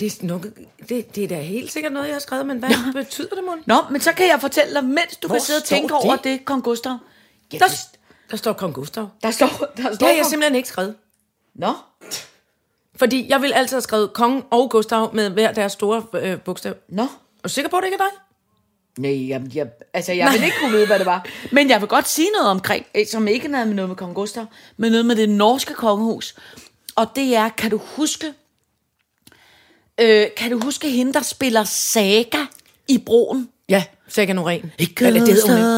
Det 0.00 0.22
er, 0.22 0.26
nok, 0.26 0.46
det, 0.88 1.14
det 1.14 1.24
er 1.24 1.28
da 1.28 1.40
helt 1.40 1.72
sikkert 1.72 1.92
noget, 1.92 2.06
jeg 2.06 2.14
har 2.14 2.20
skrevet, 2.20 2.46
men 2.46 2.58
hvad 2.58 2.68
ja. 2.68 2.76
betyder 2.94 3.28
det, 3.34 3.44
mon? 3.44 3.58
Nå, 3.66 3.76
men 3.90 4.00
så 4.00 4.12
kan 4.12 4.28
jeg 4.28 4.40
fortælle 4.40 4.74
dig, 4.74 4.84
mens 4.84 5.16
du 5.16 5.26
Hvor 5.28 5.34
kan 5.36 5.42
sidde 5.42 5.58
og 5.58 5.64
tænke 5.64 5.94
det? 5.94 6.04
over 6.04 6.16
det, 6.16 6.44
Kong 6.44 6.62
Gustav. 6.64 6.98
Ja, 7.52 7.58
Der, 7.58 7.66
der, 8.30 8.36
står 8.36 8.52
kong 8.52 8.74
Gustav. 8.74 9.08
der 9.22 9.30
står, 9.30 9.46
der 9.46 9.82
står 9.82 9.90
Det 9.90 10.02
har 10.02 10.14
jeg 10.14 10.26
simpelthen 10.26 10.56
ikke 10.56 10.68
skrevet. 10.68 10.94
Nå, 11.54 11.72
Fordi 12.96 13.26
jeg 13.28 13.42
vil 13.42 13.52
altid 13.52 13.74
have 13.76 13.82
skrevet 13.82 14.12
kong 14.12 14.44
og 14.50 14.70
Gustav 14.70 15.14
med 15.14 15.30
hver 15.30 15.52
deres 15.52 15.72
store 15.72 16.04
øh, 16.14 16.40
bogstav. 16.40 16.74
nå. 16.88 17.02
Er 17.02 17.08
du 17.44 17.48
sikker 17.48 17.68
på, 17.70 17.76
at 17.76 17.82
det 17.82 17.86
ikke 17.86 18.02
er 18.02 18.08
dig? 18.08 18.18
Nej, 18.98 19.28
jeg, 19.28 19.42
jeg, 19.54 19.66
altså 19.94 20.12
jeg 20.12 20.32
vil 20.32 20.44
ikke 20.44 20.56
kunne 20.60 20.70
vide, 20.72 20.86
hvad 20.86 20.98
det 20.98 21.06
var. 21.06 21.26
Men 21.52 21.70
jeg 21.70 21.80
vil 21.80 21.88
godt 21.88 22.08
sige 22.08 22.28
noget 22.30 22.50
omkring, 22.50 22.86
eh, 22.94 23.06
som 23.06 23.28
ikke 23.28 23.48
med 23.48 23.64
noget 23.64 23.88
med 23.88 23.96
Kong 23.96 24.14
Gustav, 24.14 24.46
men 24.76 24.92
noget 24.92 25.06
med 25.06 25.16
det 25.16 25.28
norske 25.28 25.74
kongehus. 25.74 26.34
Og 26.96 27.06
det 27.16 27.36
er, 27.36 27.48
kan 27.48 27.70
du 27.70 27.80
huske, 27.96 28.26
øh, 30.00 30.26
kan 30.36 30.50
du 30.50 30.60
huske 30.64 30.90
hende, 30.90 31.12
der 31.12 31.22
spiller 31.22 31.64
Saga 31.64 32.38
i 32.88 32.98
broen? 32.98 33.48
Ja, 33.68 33.84
Saga. 34.08 34.32
Ikke 34.78 35.06
Eller 35.06 35.24
det 35.24 35.34
hedder 35.34 35.48
hun 35.48 35.56
ikke. 35.56 35.68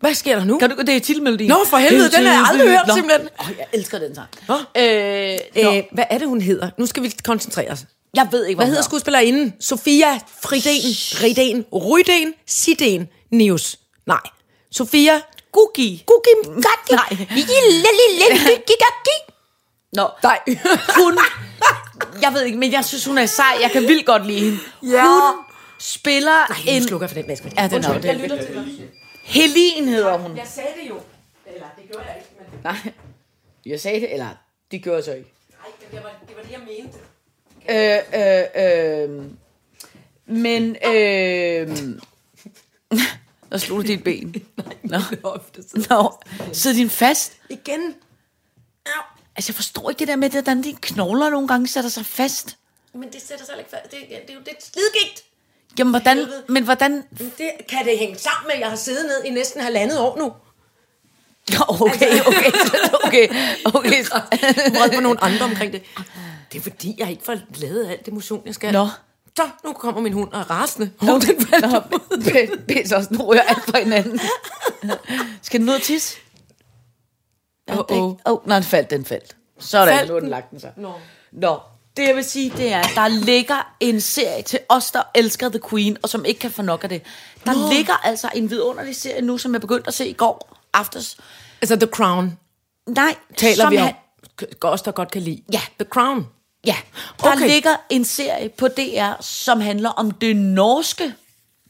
Hvad 0.00 0.14
sker 0.14 0.36
der 0.38 0.44
nu? 0.44 0.58
Kan 0.58 0.70
du, 0.70 0.76
det 0.76 0.88
er 0.88 1.00
titelmelodien. 1.00 1.48
Nå, 1.48 1.64
for 1.66 1.76
helvede, 1.76 2.10
den 2.10 2.26
har 2.26 2.32
jeg 2.32 2.44
aldrig 2.50 2.68
hørt, 2.68 2.86
Nå. 2.88 2.94
simpelthen. 2.94 3.28
Åh, 3.40 3.46
jeg 3.58 3.66
elsker 3.72 3.98
den 3.98 4.14
sang. 4.14 4.28
Nå. 4.48 4.54
Øh, 4.54 5.38
nå. 5.64 5.72
Øh, 5.76 5.82
hvad 5.92 6.04
er 6.10 6.18
det, 6.18 6.28
hun 6.28 6.40
hedder? 6.40 6.70
Nu 6.78 6.86
skal 6.86 7.02
vi 7.02 7.14
koncentrere 7.24 7.70
os. 7.70 7.84
Jeg 8.14 8.28
ved 8.30 8.46
ikke, 8.46 8.58
Hvad 8.58 8.66
hun 8.66 8.70
hedder 8.70 8.82
skuespillerinden? 8.82 9.54
Sofia 9.60 10.18
Friden, 10.42 10.96
Riden, 11.22 11.64
Ryden, 11.72 12.34
Siden, 12.46 13.08
News. 13.30 13.78
Nej. 14.06 14.20
Sofia 14.70 15.20
Gugi. 15.52 16.04
Gugi 16.06 16.52
Gatti. 16.54 16.92
Nej. 16.92 17.26
Gigi 17.34 17.52
Nå, 19.92 20.08
Nej. 20.22 20.38
hun... 20.98 21.18
Jeg 22.22 22.32
ved 22.32 22.44
ikke, 22.44 22.58
men 22.58 22.72
jeg 22.72 22.84
synes, 22.84 23.04
hun 23.04 23.18
er 23.18 23.26
sej. 23.26 23.54
Jeg 23.62 23.70
kan 23.70 23.82
vildt 23.82 24.06
godt 24.06 24.26
lide 24.26 24.40
hende. 24.40 24.58
Ja. 24.82 25.04
Hun 25.04 25.44
spiller 25.78 26.48
Nej, 26.48 26.58
en... 26.76 26.82
nu 26.82 26.88
slukker 26.88 27.06
for 27.06 27.14
den 27.14 27.28
vask. 27.28 27.44
Ja, 27.44 27.68
den 27.68 27.84
er 27.84 28.00
jeg 28.04 28.16
lytter 28.16 28.42
til 28.46 28.54
dig. 28.54 28.64
Helin 29.22 29.88
hedder 29.88 30.18
hun. 30.18 30.36
Jeg 30.36 30.46
sagde 30.46 30.68
det 30.82 30.88
jo. 30.88 31.00
Eller, 31.46 31.66
det 31.76 31.84
gjorde 31.90 32.06
jeg 32.06 32.16
ikke, 32.16 32.30
men... 32.38 32.60
Nej, 32.64 32.92
jeg 33.66 33.80
sagde 33.80 34.00
det, 34.00 34.12
eller 34.12 34.28
det 34.70 34.82
gjorde 34.82 34.96
jeg 34.96 35.04
så 35.04 35.12
ikke. 35.12 35.32
Nej, 35.50 35.70
det 35.90 36.02
var 36.02 36.20
det, 36.28 36.36
var 36.36 36.42
det 36.42 36.50
jeg 36.50 36.60
mente. 36.60 36.98
Øh, 37.68 37.98
øh, 38.20 39.18
øh, 39.18 39.24
men, 40.26 40.76
øh, 40.86 41.98
der 43.50 43.58
slog 43.58 43.78
du 43.78 43.86
dit 43.86 44.04
ben. 44.04 44.34
Nå, 44.82 44.98
Nå. 45.90 46.12
sidder 46.52 46.76
din 46.76 46.90
fast? 46.90 47.32
Igen. 47.48 47.94
Au. 48.86 49.11
Altså, 49.36 49.50
jeg 49.52 49.54
forstår 49.56 49.90
ikke 49.90 49.98
det 49.98 50.08
der 50.08 50.16
med, 50.16 50.30
hvordan 50.30 50.62
dine 50.62 50.78
knogler 50.80 51.30
nogle 51.30 51.48
gange 51.48 51.68
sætter 51.68 51.90
sig 51.90 52.06
fast. 52.06 52.56
Men 52.94 53.12
det 53.12 53.22
sætter 53.28 53.44
sig 53.44 53.54
ikke 53.58 53.70
fast. 53.70 53.82
Det, 53.90 53.98
det, 54.08 54.30
er 54.30 54.34
jo 54.34 54.40
det 54.40 54.54
slidgigt. 54.72 55.22
Jamen, 55.78 55.90
hvordan, 55.92 56.26
men 56.48 56.64
hvordan... 56.64 57.02
Det, 57.18 57.50
kan 57.68 57.84
det 57.86 57.98
hænge 57.98 58.18
sammen 58.18 58.46
med, 58.46 58.54
at 58.54 58.60
jeg 58.60 58.68
har 58.68 58.76
siddet 58.76 59.04
ned 59.06 59.24
i 59.24 59.30
næsten 59.30 59.60
halvandet 59.60 59.98
år 59.98 60.18
nu? 60.18 60.32
Nå, 61.58 61.64
Okay, 61.68 62.20
okay, 62.26 62.50
okay, 62.94 63.28
okay. 63.74 64.04
Vred 64.70 64.94
på 64.94 65.00
nogle 65.00 65.22
andre 65.24 65.44
omkring 65.44 65.72
det. 65.72 65.82
Det 66.52 66.58
er 66.58 66.62
fordi, 66.62 66.94
jeg 66.98 67.10
ikke 67.10 67.24
får 67.24 67.36
lavet 67.54 67.88
alt 67.88 68.04
det 68.06 68.14
motion, 68.14 68.42
jeg 68.46 68.54
skal. 68.54 68.72
Nå. 68.72 68.88
Så, 69.36 69.42
nu 69.64 69.72
kommer 69.72 70.00
min 70.00 70.12
hund 70.12 70.32
og 70.32 70.40
er 70.40 70.50
rasende. 70.50 70.90
Nå, 71.02 71.12
Oh, 71.14 71.20
den 71.20 71.46
faldt 71.46 71.70
nå, 71.72 71.78
ud. 71.78 72.18
p- 72.22 72.64
pis 72.68 72.92
også, 72.92 73.08
nu 73.12 73.22
ryger 73.24 73.42
alt 73.42 73.64
fra 73.68 73.78
hinanden. 73.78 74.20
Skal 75.42 75.60
den 75.60 75.68
ud 75.68 75.74
og 75.74 75.82
tisse? 75.82 76.16
Åh, 77.72 77.78
oh, 77.88 78.02
oh. 78.02 78.16
oh, 78.24 78.48
nej, 78.48 78.56
den 78.58 78.64
faldt, 78.64 78.90
den 78.90 79.04
faldt. 79.04 79.36
Sådan, 79.58 79.96
Faldt 79.98 80.10
nu 80.12 80.20
den 80.20 80.28
lagt 80.28 80.50
den 80.50 80.60
så. 80.60 80.66
Nå. 80.76 80.92
Nå, 81.32 81.58
det 81.96 82.06
jeg 82.06 82.16
vil 82.16 82.24
sige, 82.24 82.52
det 82.56 82.72
er, 82.72 82.78
at 82.78 82.90
der 82.94 83.08
ligger 83.08 83.74
en 83.80 84.00
serie 84.00 84.42
til 84.42 84.58
os, 84.68 84.90
der 84.90 85.02
elsker 85.14 85.48
The 85.48 85.60
Queen, 85.70 85.96
og 86.02 86.08
som 86.08 86.24
ikke 86.24 86.40
kan 86.40 86.50
få 86.50 86.62
nok 86.62 86.82
af 86.84 86.88
det. 86.88 87.02
Der 87.46 87.52
Nå. 87.52 87.72
ligger 87.72 87.94
altså 88.06 88.28
en 88.34 88.50
vidunderlig 88.50 88.96
serie 88.96 89.22
nu, 89.22 89.38
som 89.38 89.52
jeg 89.52 89.60
begyndte 89.60 89.88
at 89.88 89.94
se 89.94 90.06
i 90.08 90.12
går 90.12 90.56
aftes. 90.72 91.16
Altså, 91.62 91.76
The 91.76 91.86
Crown 91.86 92.38
Nej, 92.86 93.14
taler 93.36 93.64
som 93.64 93.70
vi 93.72 93.76
om. 93.78 93.82
han- 93.84 93.94
Os, 94.62 94.82
der 94.82 94.90
godt 94.92 95.10
kan 95.10 95.22
lide. 95.22 95.42
Ja. 95.52 95.60
The 95.80 95.88
Crown. 95.90 96.26
Ja, 96.66 96.76
der 97.22 97.32
Okay. 97.32 97.48
ligger 97.48 97.76
en 97.90 98.04
serie 98.04 98.48
på 98.48 98.68
DR, 98.68 99.12
som 99.22 99.60
handler 99.60 99.88
om 99.90 100.10
det 100.10 100.36
norske 100.36 101.14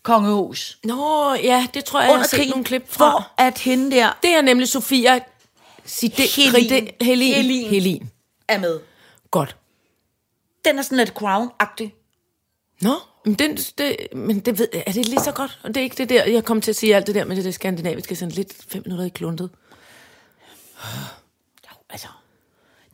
kongehus. 0.03 0.79
Nå, 0.85 1.35
ja, 1.35 1.67
det 1.75 1.85
tror 1.85 2.01
jeg, 2.01 2.07
jeg 2.07 2.13
har 2.15 2.19
Under 2.19 2.29
set 2.29 2.49
nogle 2.51 2.65
klip 2.65 2.93
fra. 2.93 3.11
hvor 3.11 3.31
at 3.39 3.59
hende 3.59 3.97
der 3.97 4.19
Det 4.23 4.31
er 4.31 4.41
nemlig 4.43 4.69
Sofia 4.69 5.19
Side, 5.85 6.13
Helin. 6.37 6.53
Helin. 6.71 6.89
Helin. 7.01 7.35
Helin. 7.35 7.69
Helin. 7.71 8.11
er 8.49 8.59
med. 8.59 8.81
Godt. 9.31 9.57
Den 10.65 10.79
er 10.79 10.83
sådan 10.83 10.99
lidt 10.99 11.13
crown-agtig. 11.23 11.91
Nå, 12.81 12.95
men, 13.25 13.35
den, 13.35 13.57
det, 13.57 13.97
men 14.13 14.41
det 14.41 14.59
ved, 14.59 14.69
er 14.87 14.93
det 14.93 15.09
lige 15.09 15.21
så 15.21 15.33
godt? 15.33 15.59
Og 15.63 15.69
det 15.69 15.77
er 15.77 15.83
ikke 15.85 15.97
det 15.97 16.09
der, 16.09 16.25
jeg 16.25 16.45
kom 16.45 16.61
til 16.61 16.71
at 16.71 16.77
sige 16.77 16.97
alt 16.97 17.07
det 17.07 17.15
der 17.15 17.25
med 17.25 17.37
det 17.37 17.45
der 17.45 17.51
skandinaviske, 17.51 18.17
sådan 18.17 18.33
lidt 18.33 18.53
fem 18.69 18.83
minutter 18.87 19.05
i 19.05 19.09
kluntet. 19.09 19.51
Jo, 21.71 21.77
altså, 21.91 22.07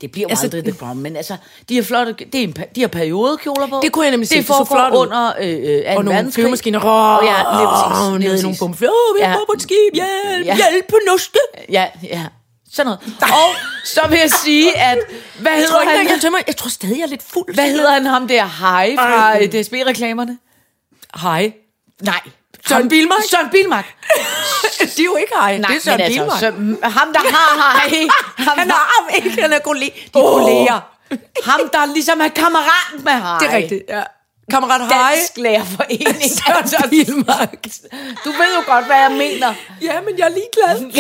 det 0.01 0.11
bliver 0.13 0.23
jo 0.25 0.29
Altså- 0.31 0.47
aldrig 0.47 0.65
The 0.65 0.73
Crown, 0.73 0.99
men 0.99 1.17
altså, 1.17 1.37
de 1.69 1.75
har 1.77 1.83
flotte, 1.83 2.13
det 2.13 2.35
er 2.35 2.43
en, 2.43 2.57
de 2.75 2.81
har 2.81 2.89
periodekjoler 2.89 3.67
på. 3.67 3.81
Det 3.83 3.93
kunne 3.93 4.05
jeg 4.05 4.11
nemlig 4.11 4.29
se, 4.29 4.35
Det 4.35 4.49
det 4.49 4.57
så 4.57 4.65
flot 4.65 4.93
ud. 4.93 4.99
under 4.99 5.33
øh, 5.41 5.79
øh, 5.79 5.93
2. 5.93 5.97
Og 5.99 6.05
nogle 6.05 6.33
flyvemaskiner. 6.33 6.81
Og 6.81 7.25
ja, 7.25 7.37
lige 7.59 7.69
præcis. 7.69 8.29
Nede 8.29 8.39
i 8.39 8.43
nogle 8.43 8.57
bombe. 8.61 8.77
Åh, 8.89 9.17
vi 9.17 9.21
er 9.23 9.31
Ja. 9.31 9.37
på 9.47 9.53
et 9.57 9.63
skib. 9.63 9.95
Hjælp, 9.95 10.47
Ja. 10.47 10.57
hjælp 10.57 10.89
på 10.89 10.97
norske. 11.07 11.39
Ja, 11.69 11.91
ja. 12.03 12.27
Sådan 12.73 12.87
noget. 12.87 13.01
Og 13.23 13.55
så 13.85 14.01
vil 14.09 14.19
jeg 14.19 14.31
sige, 14.31 14.77
at, 14.79 14.99
hvad 15.41 15.53
Jeg 15.53 15.65
tror, 15.69 15.79
hedder 15.79 15.81
ikke, 15.81 15.91
engang, 15.93 16.05
jeg, 16.09 16.13
han? 16.15 16.21
tømmer, 16.21 16.39
jeg 16.47 16.57
tror 16.57 16.69
stadig, 16.69 16.97
jeg 16.99 17.03
er 17.05 17.07
lidt 17.09 17.23
fuld. 17.33 17.55
Hvad 17.55 17.71
hedder 17.71 17.91
han 17.93 18.07
ham 18.07 18.29
der? 18.29 18.45
Hej 18.61 18.95
fra 18.97 19.39
øh, 19.43 19.53
DSB-reklamerne? 19.53 20.39
Hej. 21.23 21.53
Nej. 22.03 22.21
Søren 22.69 22.89
Bilmark? 22.89 23.19
Søren 23.31 23.51
Bilmark. 23.51 23.87
Det 24.81 24.99
er 25.01 25.05
jo 25.05 25.17
ikke 25.17 25.33
hej. 25.41 25.59
Nej, 25.59 25.69
det 25.71 25.77
er 25.77 25.81
Søren 25.81 26.01
altså, 26.01 26.21
Bilmark. 26.21 26.41
så, 26.41 26.47
ham, 26.99 27.13
der 27.13 27.21
har 27.21 27.79
hej. 27.89 28.09
Ham, 28.47 28.59
Han 28.59 28.71
har 28.71 29.01
ham 29.01 29.09
ikke, 29.25 29.43
han 29.43 29.53
er 29.53 29.59
kollega. 29.59 29.95
De 29.95 30.19
er 30.19 30.23
Åh. 30.23 30.41
kolleger. 30.43 30.81
ham, 31.45 31.61
der 31.73 31.93
ligesom 31.95 32.21
er 32.21 32.29
kammerat 32.29 33.05
med 33.05 33.13
hej. 33.13 33.39
Det 33.39 33.49
er 33.53 33.57
rigtigt, 33.57 33.83
ja. 33.89 34.03
Kammerat 34.51 34.81
Hej. 34.81 35.15
Dansk 35.15 35.37
Lærerforening. 35.37 36.31
Søren 36.39 36.91
Bilmark. 36.91 37.67
Du 38.25 38.31
ved 38.31 38.51
jo 38.59 38.73
godt, 38.73 38.87
hvad 38.87 38.97
jeg 38.97 39.11
mener. 39.11 39.55
Ja, 39.83 40.01
men 40.01 40.19
jeg 40.19 40.25
er 40.25 40.29
ligeglad. 40.29 40.93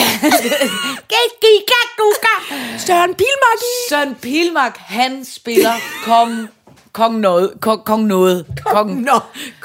Søren 2.86 3.14
Bilmark 3.14 3.60
i. 3.60 3.88
Søren 3.88 4.14
Pilmark, 4.14 4.76
han 4.78 5.24
spiller 5.24 5.72
kong... 6.04 6.48
Kong 6.92 7.20
noget. 7.20 7.52
Kong, 7.60 7.84
kong 7.84 8.06
noget. 8.06 8.46
Kong, 8.64 9.00
Nå, 9.00 9.20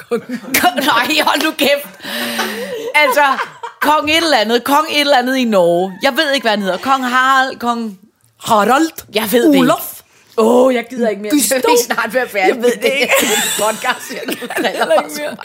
kong, 0.10 0.24
nej, 0.76 1.17
hold 1.28 1.43
nu 1.43 1.52
kæft. 1.52 1.88
Altså, 2.96 3.24
kong 3.82 4.10
et 4.10 4.17
eller 4.17 4.38
andet. 4.38 4.63
Kong 4.63 4.88
et 4.91 5.00
eller 5.02 5.17
andet 5.17 5.38
i 5.38 5.43
Norge. 5.43 5.93
Jeg 6.04 6.17
ved 6.17 6.32
ikke, 6.32 6.43
hvad 6.43 6.52
han 6.52 6.62
hedder. 6.62 6.78
Kong 6.78 7.06
Harald, 7.06 7.60
kong... 7.60 8.00
Harald. 8.43 8.89
Jeg 9.15 9.32
ved 9.32 9.52
det 9.52 9.60
Olof. 9.60 9.78
ikke. 9.78 9.92
Åh, 10.38 10.65
oh, 10.65 10.74
jeg 10.74 10.86
gider 10.89 11.10
ikke 11.10 11.22
mere. 11.22 11.32
Gustav. 11.32 11.58
Vi 11.58 11.74
er 11.74 11.84
snart 11.84 12.13
være 12.13 12.28
færdige. 12.30 12.56
Jeg 12.56 12.63
ved 12.63 12.72
det 12.72 12.93
ikke. 13.02 13.13
Podcast, 13.60 14.12
jeg 14.12 14.22
Heller 14.78 14.93
ikke 14.93 15.22
mere. 15.22 15.36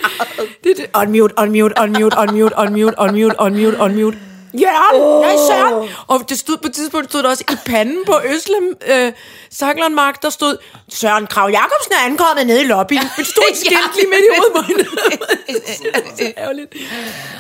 Det 0.64 0.76
det. 0.76 0.86
Unmute, 0.94 1.34
unmute, 1.38 1.74
unmute, 1.82 2.16
unmute, 2.18 2.54
unmute, 2.58 2.94
unmute, 2.98 3.36
unmute, 3.40 3.78
unmute. 3.78 4.18
Jørgen! 4.54 5.02
Oh. 5.02 5.20
Nej, 5.22 5.36
Søren! 5.48 5.88
Og 6.06 6.28
det 6.28 6.38
stod 6.38 6.56
på 6.56 6.66
et 6.66 6.72
tidspunkt, 6.72 7.08
stod 7.08 7.22
der 7.22 7.28
også 7.28 7.44
i 7.50 7.56
panden 7.66 8.04
på 8.06 8.14
Øslem 8.24 8.76
øh, 8.88 9.12
Saklandmark, 9.50 10.22
der 10.22 10.30
stod, 10.30 10.56
Søren 10.88 11.26
Krav 11.26 11.50
Jacobsen 11.50 11.92
er 11.92 12.04
ankommet 12.04 12.46
nede 12.46 12.60
i 12.62 12.64
lobbyen. 12.64 13.00
Men 13.02 13.10
det 13.16 13.26
stod 13.26 13.44
et 13.50 13.56
skilt 13.64 13.94
lige 13.96 14.06
midt 14.08 14.20
i 14.20 14.28
hovedet 14.36 14.52
på 14.56 14.62
hende. 14.68 14.84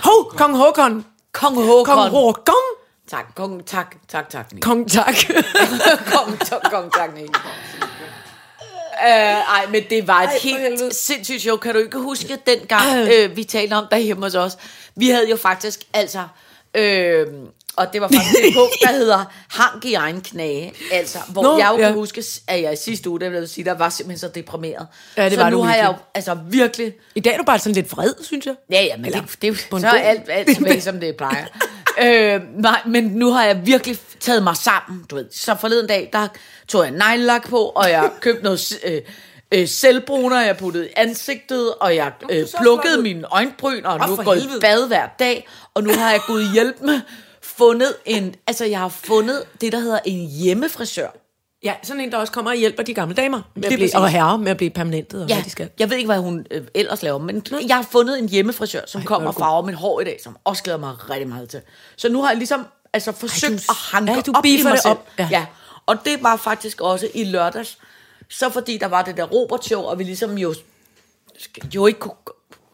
Hov, 0.08 0.32
Kong 0.36 0.56
Håkon. 0.56 1.04
Kong 1.32 1.56
Håkon. 1.56 1.84
Kong 1.94 2.10
Håkon. 2.10 2.77
Tak, 3.10 3.24
kong, 3.34 3.66
tak, 3.66 3.96
tak, 4.08 4.30
tak. 4.30 4.52
Nick. 4.52 4.64
Kong 4.66 4.90
tak. 4.90 5.14
kong, 6.12 6.38
tak, 6.40 6.62
kong, 6.70 6.92
tak, 6.92 7.14
Nick. 7.14 7.36
Øh, 9.06 9.54
ej, 9.56 9.66
men 9.72 9.82
det 9.90 10.06
var 10.08 10.22
et 10.22 10.28
Ej, 10.28 10.38
helt 10.42 10.60
helvede. 10.60 10.94
sindssygt 10.94 11.42
show. 11.42 11.56
Kan 11.56 11.74
du 11.74 11.80
ikke 11.80 11.98
huske 11.98 12.38
dengang, 12.46 12.84
øh, 13.14 13.36
vi 13.36 13.44
talte 13.44 13.74
om 13.74 13.84
derhjemme 13.90 14.22
hos 14.22 14.34
os? 14.34 14.58
Vi 14.96 15.08
havde 15.08 15.30
jo 15.30 15.36
faktisk, 15.36 15.80
altså... 15.94 16.24
Øh, 16.74 17.26
og 17.76 17.92
det 17.92 18.00
var 18.00 18.08
faktisk 18.08 18.44
et 18.44 18.54
punkt, 18.54 18.74
der 18.82 18.92
hedder 18.92 19.24
Hank 19.48 19.84
i 19.84 19.94
egen 19.94 20.20
knage. 20.20 20.72
Altså, 20.92 21.18
hvor 21.28 21.42
Nå, 21.42 21.58
jeg 21.58 21.68
jo 21.72 21.78
ja. 21.78 21.86
kan 21.86 21.94
huske, 21.94 22.24
at 22.48 22.62
jeg 22.62 22.72
i 22.72 22.76
sidste 22.76 23.10
uge, 23.10 23.20
der 23.20 23.28
vil 23.28 23.38
jeg 23.38 23.48
sige, 23.48 23.64
der 23.64 23.74
var 23.74 23.88
simpelthen 23.88 24.18
så 24.18 24.28
deprimeret. 24.34 24.86
Ja, 25.16 25.24
det 25.24 25.32
så 25.32 25.42
var 25.42 25.50
nu 25.50 25.62
har 25.62 25.74
jeg 25.74 25.86
jo 25.86 25.94
altså 26.14 26.38
virkelig 26.50 26.92
I 27.14 27.20
dag 27.20 27.34
er 27.34 27.38
du 27.38 27.44
bare 27.44 27.58
sådan 27.58 27.74
lidt 27.74 27.92
vred, 27.92 28.14
synes 28.22 28.46
jeg. 28.46 28.54
Ja, 28.70 28.82
ja, 28.84 28.96
men 28.96 29.06
Eller 29.06 29.20
det, 29.20 29.42
det, 29.42 29.80
så 29.80 29.86
er 29.86 29.90
alt, 29.90 30.22
alt 30.28 30.48
tilbage, 30.56 30.80
som 30.80 31.00
det 31.00 31.16
plejer. 31.16 31.46
Øh, 32.02 32.40
nej, 32.62 32.80
men 32.86 33.04
nu 33.04 33.30
har 33.30 33.44
jeg 33.44 33.66
virkelig 33.66 33.98
taget 34.20 34.42
mig 34.42 34.56
sammen, 34.56 35.04
du 35.10 35.16
ved. 35.16 35.26
Så 35.30 35.54
forleden 35.54 35.86
dag, 35.86 36.10
der 36.12 36.28
tog 36.68 36.84
jeg 36.84 36.90
neglelak 36.90 37.48
på, 37.48 37.58
og 37.58 37.90
jeg 37.90 38.10
købte 38.20 38.42
noget 38.42 38.78
øh, 38.84 39.02
øh, 39.52 39.68
selvbruner, 39.68 40.40
jeg 40.40 40.56
puttede 40.56 40.86
i 40.86 40.92
ansigtet, 40.96 41.74
og 41.74 41.96
jeg 41.96 42.12
øh, 42.30 42.46
plukkede 42.60 43.02
mine 43.02 43.24
øjenbryn, 43.32 43.84
og 43.84 44.08
nu 44.08 44.16
går 44.16 44.34
i 44.34 44.38
helvede. 44.38 44.60
bad 44.60 44.86
hver 44.86 45.08
dag, 45.18 45.48
og 45.74 45.82
nu 45.82 45.92
har 45.92 46.10
jeg 46.10 46.20
gået 46.26 46.52
hjælp 46.52 46.80
med 46.80 47.00
fundet 47.42 47.94
en, 48.04 48.34
altså 48.46 48.64
jeg 48.64 48.78
har 48.78 48.88
fundet 48.88 49.44
det, 49.60 49.72
der 49.72 49.78
hedder 49.78 49.98
en 50.04 50.28
hjemmefrisør. 50.28 51.08
Ja, 51.64 51.74
sådan 51.82 52.00
en, 52.00 52.12
der 52.12 52.18
også 52.18 52.32
kommer 52.32 52.50
og 52.50 52.56
hjælper 52.56 52.82
de 52.82 52.94
gamle 52.94 53.14
damer 53.14 53.42
med 53.54 53.64
at 53.64 53.72
blive, 53.78 53.90
og 53.94 54.08
herrer 54.08 54.36
med 54.36 54.50
at 54.50 54.56
blive 54.56 54.70
permanentet, 54.70 55.22
og 55.22 55.28
Ja, 55.28 55.34
hvad 55.34 55.44
de 55.44 55.50
skal. 55.50 55.70
jeg 55.78 55.90
ved 55.90 55.96
ikke, 55.96 56.06
hvad 56.06 56.18
hun 56.18 56.46
øh, 56.50 56.62
ellers 56.74 57.02
laver, 57.02 57.18
men 57.18 57.46
jeg 57.68 57.76
har 57.76 57.86
fundet 57.92 58.18
en 58.18 58.28
hjemmefrisør, 58.28 58.80
som 58.86 58.98
Ej, 58.98 59.02
er 59.02 59.06
kommer 59.06 59.28
og 59.28 59.34
farver 59.34 59.62
mit 59.66 59.74
hår 59.74 60.00
i 60.00 60.04
dag, 60.04 60.20
som 60.22 60.36
også 60.44 60.62
glæder 60.62 60.78
mig 60.78 61.10
rigtig 61.10 61.28
meget 61.28 61.48
til. 61.48 61.60
Så 61.96 62.08
nu 62.08 62.22
har 62.22 62.28
jeg 62.28 62.36
ligesom 62.38 62.66
altså, 62.92 63.12
forsøgt 63.12 63.52
du- 63.52 63.72
at 63.72 63.76
hanke 63.92 64.12
ja, 64.12 64.20
du 64.20 64.32
op 64.34 64.44
i 64.44 64.62
mig 64.62 64.72
det 64.72 64.82
selv. 64.82 64.90
op, 64.92 65.08
ja. 65.18 65.28
Ja. 65.30 65.46
Og 65.86 65.96
det 66.04 66.22
var 66.22 66.36
faktisk 66.36 66.80
også 66.80 67.08
i 67.14 67.24
lørdags, 67.24 67.78
så 68.28 68.50
fordi 68.50 68.78
der 68.78 68.86
var 68.86 69.02
det 69.02 69.16
der 69.16 69.24
Robert-show, 69.24 69.82
og 69.82 69.98
vi 69.98 70.04
ligesom 70.04 70.38
jo, 70.38 70.54
jo 71.74 71.86
ikke 71.86 72.00
kunne 72.00 72.12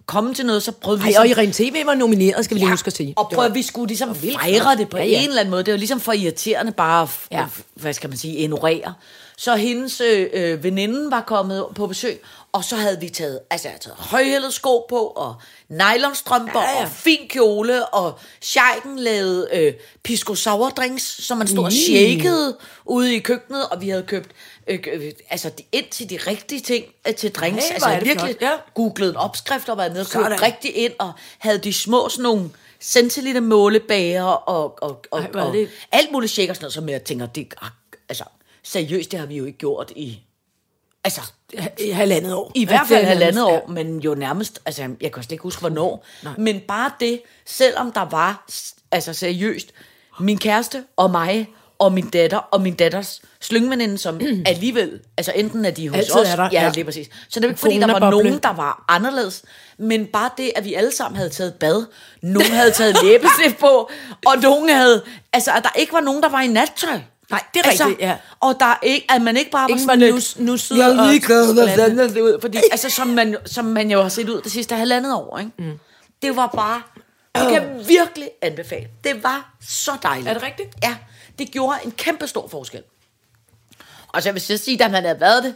komme 0.06 0.34
til 0.34 0.46
noget, 0.46 0.62
så 0.62 0.72
prøvede 0.72 1.02
vi 1.02 1.12
Ej, 1.12 1.18
og 1.18 1.24
ligesom- 1.24 1.42
Irene 1.42 1.52
TV 1.52 1.86
var 1.86 1.94
nomineret, 1.94 2.44
skal 2.44 2.54
vi 2.54 2.60
lige 2.60 2.70
huske 2.70 2.86
at 2.86 2.96
sige. 2.96 3.14
og 3.16 3.30
prøv 3.34 3.44
at 3.44 3.54
vi 3.54 3.62
skulle 3.62 3.86
ligesom 3.88 4.14
fejre 4.14 4.76
det 4.78 4.88
på 4.88 4.96
Ja, 4.96 5.02
ja, 5.02 5.08
ja. 5.10 5.16
ja. 5.16 5.22
en 5.22 5.28
eller 5.28 5.40
anden 5.40 5.50
måde. 5.50 5.62
Det 5.62 5.72
var 5.72 5.78
ligesom 5.78 6.00
for 6.00 6.12
irriterende 6.12 6.72
bare 6.72 7.02
at, 7.02 7.08
Ja. 7.32 7.38
ja. 7.38 7.46
hvad 7.74 7.92
skal 7.92 8.10
man 8.10 8.18
sige, 8.18 8.36
ignorere. 8.36 8.94
Så 9.36 9.56
hendes 9.56 10.00
øh, 10.00 10.26
øh, 10.32 10.64
veninde 10.64 11.10
var 11.10 11.20
kommet 11.20 11.66
på 11.74 11.86
besøg, 11.86 12.22
og 12.52 12.64
så 12.64 12.76
havde 12.76 13.00
vi 13.00 13.08
taget, 13.08 13.40
altså 13.50 13.68
jeg 13.68 13.72
havde 13.72 13.82
taget 13.84 13.96
højhældet 13.98 14.54
sko 14.54 14.86
på, 14.88 14.96
og 15.06 15.34
nylonstrømper, 15.68 16.60
ja, 16.62 16.70
Ja, 16.70 16.82
og 16.82 16.88
fin 16.88 17.28
kjole, 17.28 17.86
og 17.86 18.18
sheiken 18.40 18.98
lavede 18.98 19.48
øh, 19.52 19.74
pisco 20.02 20.34
sour 20.34 20.68
drinks, 20.68 21.24
som 21.24 21.38
man 21.38 21.46
stod 21.46 21.64
og 21.64 21.72
shakede 21.72 22.56
ude 22.84 23.14
i 23.14 23.18
køkkenet, 23.18 23.68
og 23.68 23.80
vi 23.80 23.88
havde 23.88 24.02
købt 24.02 24.30
øh, 24.66 24.78
øh, 24.92 25.12
altså 25.30 25.48
de- 25.58 25.64
ind 25.72 25.84
til 25.90 26.10
de 26.10 26.16
rigtige 26.26 26.60
ting 26.60 26.84
øh, 27.08 27.14
til 27.14 27.32
drinks. 27.32 27.64
Hey, 27.68 27.74
altså 27.74 27.88
det 27.90 28.04
virkelig 28.04 28.36
ja. 28.40 28.50
googlede 28.74 29.10
en 29.10 29.16
opskrift 29.16 29.68
og 29.68 29.76
var 29.76 29.88
nede 29.88 30.00
og 30.00 30.06
købte 30.06 30.42
rigtig 30.42 30.76
ind, 30.76 30.92
og 30.98 31.12
havde 31.38 31.58
de 31.58 31.72
små 31.72 32.08
sådan 32.08 32.22
nogle 32.22 32.50
centiliter 32.80 33.40
målebager 33.40 34.22
og, 34.24 34.82
og, 34.82 35.04
og, 35.10 35.20
Ej, 35.20 35.30
og 35.34 35.56
alt 35.92 36.12
muligt 36.12 36.32
shake 36.32 36.50
og 36.52 36.56
sådan 36.56 36.64
noget, 36.64 36.74
som 36.74 36.88
jeg 36.88 37.04
tænker, 37.04 37.26
det, 37.26 37.54
ah, 37.62 37.68
altså, 38.08 38.24
seriøst, 38.64 39.10
det 39.10 39.18
har 39.18 39.26
vi 39.26 39.36
jo 39.36 39.44
ikke 39.44 39.58
gjort 39.58 39.92
i, 39.96 40.22
altså, 41.04 41.20
I 41.78 41.90
halvandet 41.90 42.34
år. 42.34 42.52
i 42.54 42.64
hvert 42.64 42.88
fald 42.88 43.04
er 43.04 43.08
halvandet 43.08 43.44
år, 43.44 43.66
men 43.68 44.00
jo 44.00 44.14
nærmest, 44.14 44.60
altså 44.66 44.90
jeg 45.00 45.12
kan 45.12 45.22
slet 45.22 45.32
ikke 45.32 45.42
huske, 45.42 45.60
hvornår. 45.60 46.06
Men 46.38 46.60
bare 46.60 46.90
det, 47.00 47.20
selvom 47.46 47.92
der 47.92 48.08
var, 48.10 48.46
altså 48.92 49.12
seriøst, 49.12 49.72
min 50.20 50.38
kæreste 50.38 50.84
og 50.96 51.10
mig, 51.10 51.48
og 51.78 51.92
min 51.92 52.10
datter, 52.10 52.38
og 52.38 52.60
min 52.60 52.74
datters 52.74 53.22
slyngveninde, 53.40 53.98
som 53.98 54.20
alligevel, 54.46 55.00
altså 55.16 55.32
enten 55.34 55.64
er 55.64 55.70
de 55.70 55.88
hos 55.88 55.98
Altid 55.98 56.14
os, 56.14 56.28
er 56.28 56.36
der, 56.36 56.48
ja, 56.52 56.62
ja. 56.62 56.70
lige 56.74 56.84
præcis. 56.84 57.08
Så 57.28 57.40
det 57.40 57.44
er 57.44 57.48
ikke, 57.48 57.60
fordi 57.60 57.78
der 57.78 57.86
var 57.86 57.92
Coronaboble. 57.92 58.24
nogen, 58.28 58.42
der 58.42 58.52
var 58.52 58.84
anderledes, 58.88 59.44
men 59.78 60.06
bare 60.06 60.30
det, 60.36 60.52
at 60.56 60.64
vi 60.64 60.74
alle 60.74 60.92
sammen 60.92 61.16
havde 61.16 61.30
taget 61.30 61.54
bad, 61.54 61.86
nogen 62.22 62.52
havde 62.52 62.70
taget 62.70 62.96
læbestift 63.02 63.58
på, 63.60 63.90
og 64.26 64.38
nogen 64.42 64.68
havde, 64.68 65.02
altså 65.32 65.52
at 65.52 65.62
der 65.62 65.70
ikke 65.78 65.92
var 65.92 66.00
nogen, 66.00 66.22
der 66.22 66.28
var 66.28 66.42
i 66.42 66.46
nattøj. 66.46 67.00
Nej, 67.34 67.44
det 67.54 67.66
er 67.66 67.70
rigtigt, 67.70 68.00
ja. 68.00 68.16
Og 68.40 68.56
der 68.60 68.66
er 68.66 68.78
ikke, 68.82 69.06
at 69.10 69.22
man 69.22 69.36
ikke 69.36 69.50
bare 69.50 69.68
var 69.68 69.74
var 69.74 69.80
sådan 69.80 70.12
nus, 70.14 70.38
nusset 70.38 70.78
jeg 70.78 70.90
er 70.90 71.00
og 71.02 71.08
ligeglad, 71.08 71.76
fanden 71.76 71.98
er 71.98 72.06
det 72.06 72.20
ud? 72.20 72.40
Fordi, 72.40 72.58
altså, 72.72 72.90
som 72.90 73.06
man, 73.06 73.36
som 73.46 73.64
man 73.64 73.90
jo 73.90 74.02
har 74.02 74.08
set 74.08 74.28
ud 74.28 74.40
det 74.40 74.52
sidste 74.52 74.74
halvandet 74.74 75.14
år, 75.14 75.38
ikke? 75.38 75.50
Mm. 75.58 75.78
Det 76.22 76.36
var 76.36 76.46
bare, 76.46 76.82
det 77.34 77.52
kan 77.52 77.88
virkelig 77.88 78.30
anbefale. 78.42 78.88
Det 79.04 79.22
var 79.22 79.54
så 79.68 79.92
dejligt. 80.02 80.28
Er 80.28 80.34
det 80.34 80.42
rigtigt? 80.42 80.68
Ja, 80.82 80.96
det 81.38 81.50
gjorde 81.50 81.78
en 81.84 81.90
kæmpe 81.90 82.26
stor 82.26 82.48
forskel. 82.48 82.82
Og 84.08 84.22
så 84.22 84.32
vil 84.32 84.44
jeg 84.48 84.60
sige, 84.60 84.84
at 84.84 84.90
man 84.90 85.04
havde 85.04 85.20
været 85.20 85.44
det 85.44 85.54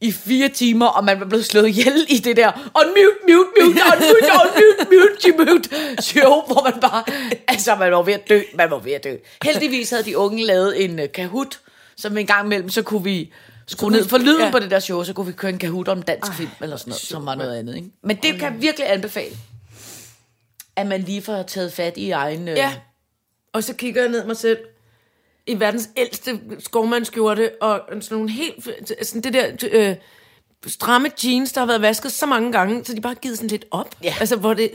i 0.00 0.12
fire 0.12 0.48
timer, 0.48 0.86
og 0.86 1.04
man 1.04 1.20
var 1.20 1.26
blevet 1.26 1.44
slået 1.46 1.68
ihjel 1.68 2.06
i 2.08 2.18
det 2.18 2.36
der 2.36 2.52
unmute, 2.52 3.16
mute, 3.28 3.50
mute, 3.60 3.80
unmute, 3.92 4.30
unmute, 4.42 5.34
mute, 5.36 5.52
mute 5.54 6.02
show, 6.02 6.42
hvor 6.46 6.70
man 6.70 6.80
bare, 6.80 7.04
altså 7.48 7.74
man 7.74 7.92
var 7.92 8.02
ved 8.02 8.12
at 8.12 8.28
dø, 8.28 8.40
man 8.54 8.70
var 8.70 8.78
ved 8.78 8.92
at 8.92 9.04
dø. 9.04 9.16
Heldigvis 9.44 9.90
havde 9.90 10.02
de 10.04 10.18
unge 10.18 10.46
lavet 10.46 10.84
en 10.84 10.98
uh, 10.98 11.04
Kahoot, 11.14 11.60
som 11.96 12.18
en 12.18 12.26
gang 12.26 12.46
imellem, 12.46 12.68
så 12.68 12.82
kunne 12.82 13.04
vi 13.04 13.32
skrue 13.66 13.90
ned 13.90 14.08
for 14.08 14.18
lyden 14.18 14.40
ja. 14.40 14.50
på 14.50 14.58
det 14.58 14.70
der 14.70 14.80
show, 14.80 15.02
så 15.04 15.12
kunne 15.12 15.26
vi 15.26 15.32
køre 15.32 15.52
en 15.52 15.58
Kahoot 15.58 15.88
om 15.88 16.02
dansk 16.02 16.32
film, 16.34 16.50
eller 16.62 16.76
sådan 16.76 16.90
noget, 16.90 17.00
som 17.02 17.26
var 17.26 17.34
noget 17.34 17.58
andet. 17.58 17.76
Ikke? 17.76 17.88
Men 18.04 18.16
det 18.16 18.38
kan 18.40 18.62
virkelig 18.62 18.92
anbefale, 18.92 19.36
at 20.76 20.86
man 20.86 21.00
lige 21.02 21.22
får 21.22 21.42
taget 21.42 21.72
fat 21.72 21.96
i 21.96 22.10
egen... 22.10 22.48
øh, 22.48 22.56
Ja. 22.56 22.74
Og 23.52 23.64
så 23.64 23.74
kigger 23.74 24.02
jeg 24.02 24.10
ned 24.10 24.24
mig 24.26 24.36
selv 24.36 24.58
i 25.46 25.60
verdens 25.60 25.88
ældste 25.96 26.40
skovmandskjorte, 26.58 27.50
og 27.60 27.80
sådan 27.88 28.16
nogle 28.18 28.30
helt, 28.30 28.68
sådan 29.02 29.22
det 29.22 29.32
der 29.32 29.68
øh, 29.72 29.96
stramme 30.66 31.10
jeans, 31.24 31.52
der 31.52 31.60
har 31.60 31.66
været 31.66 31.82
vasket 31.82 32.12
så 32.12 32.26
mange 32.26 32.52
gange, 32.52 32.84
så 32.84 32.94
de 32.94 33.00
bare 33.00 33.14
har 33.14 33.20
givet 33.20 33.36
sådan 33.36 33.48
lidt 33.50 33.64
op. 33.70 33.94
Ja. 34.04 34.14
Altså, 34.20 34.36
hvor 34.36 34.54
det... 34.54 34.70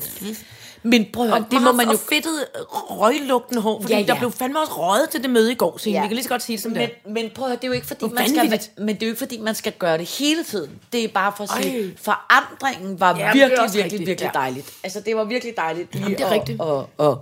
Men 0.83 1.05
prøv 1.13 1.25
at 1.27 1.33
Og 1.33 1.45
det 1.51 1.61
må 1.61 1.71
man 1.71 1.85
jo... 1.85 1.91
Og 1.91 1.99
fedtet, 1.99 2.45
røglugtende 2.71 3.61
hår, 3.61 3.81
fordi 3.81 3.93
Ja, 3.93 3.99
ja, 3.99 4.05
der 4.05 4.15
blev 4.19 4.31
fandme 4.31 4.59
også 4.59 4.73
røget 4.73 5.09
til 5.09 5.21
det 5.23 5.29
møde 5.29 5.51
i 5.51 5.55
går, 5.55 5.77
så 5.77 5.89
Ja. 5.89 6.01
vi 6.01 6.07
kan 6.07 6.15
lige 6.15 6.23
så 6.23 6.29
godt 6.29 6.43
sige 6.43 6.55
det 6.57 6.63
som 6.63 6.73
det 6.73 6.79
men, 6.79 6.89
er. 7.17 7.23
men 7.23 7.31
prøv 7.35 7.45
at 7.45 7.49
høre, 7.49 7.55
det 7.55 7.63
er 7.63 7.67
jo 7.67 7.73
ikke 7.73 7.87
fordi, 7.87 8.05
man 8.05 8.29
skal, 8.29 8.59
men 8.77 8.95
det 8.95 9.03
er 9.03 9.07
jo 9.07 9.11
ikke 9.11 9.19
fordi, 9.19 9.39
man 9.39 9.55
skal 9.55 9.71
gøre 9.79 9.97
det 9.97 10.05
hele 10.19 10.43
tiden. 10.43 10.71
Det 10.93 11.03
er 11.03 11.07
bare 11.07 11.33
for 11.37 11.43
at 11.43 11.63
sige, 11.63 11.83
Ej. 11.85 11.91
forandringen 12.01 12.99
var 12.99 13.17
Ja, 13.17 13.25
det 13.25 13.33
virkelig, 13.33 13.59
virkelig, 13.61 13.83
rigtigt, 13.83 14.07
virkelig 14.07 14.31
ja. 14.35 14.39
dejligt. 14.39 14.73
Altså, 14.83 14.99
det 14.99 15.15
var 15.15 15.23
virkelig 15.23 15.53
dejligt 15.57 15.93
lige 15.93 16.03
Jamen, 16.03 16.17
det 16.17 16.23
er 16.23 16.27
at, 16.27 16.33
rigtigt. 16.33 16.61
At, 16.61 17.07
at, 17.07 17.17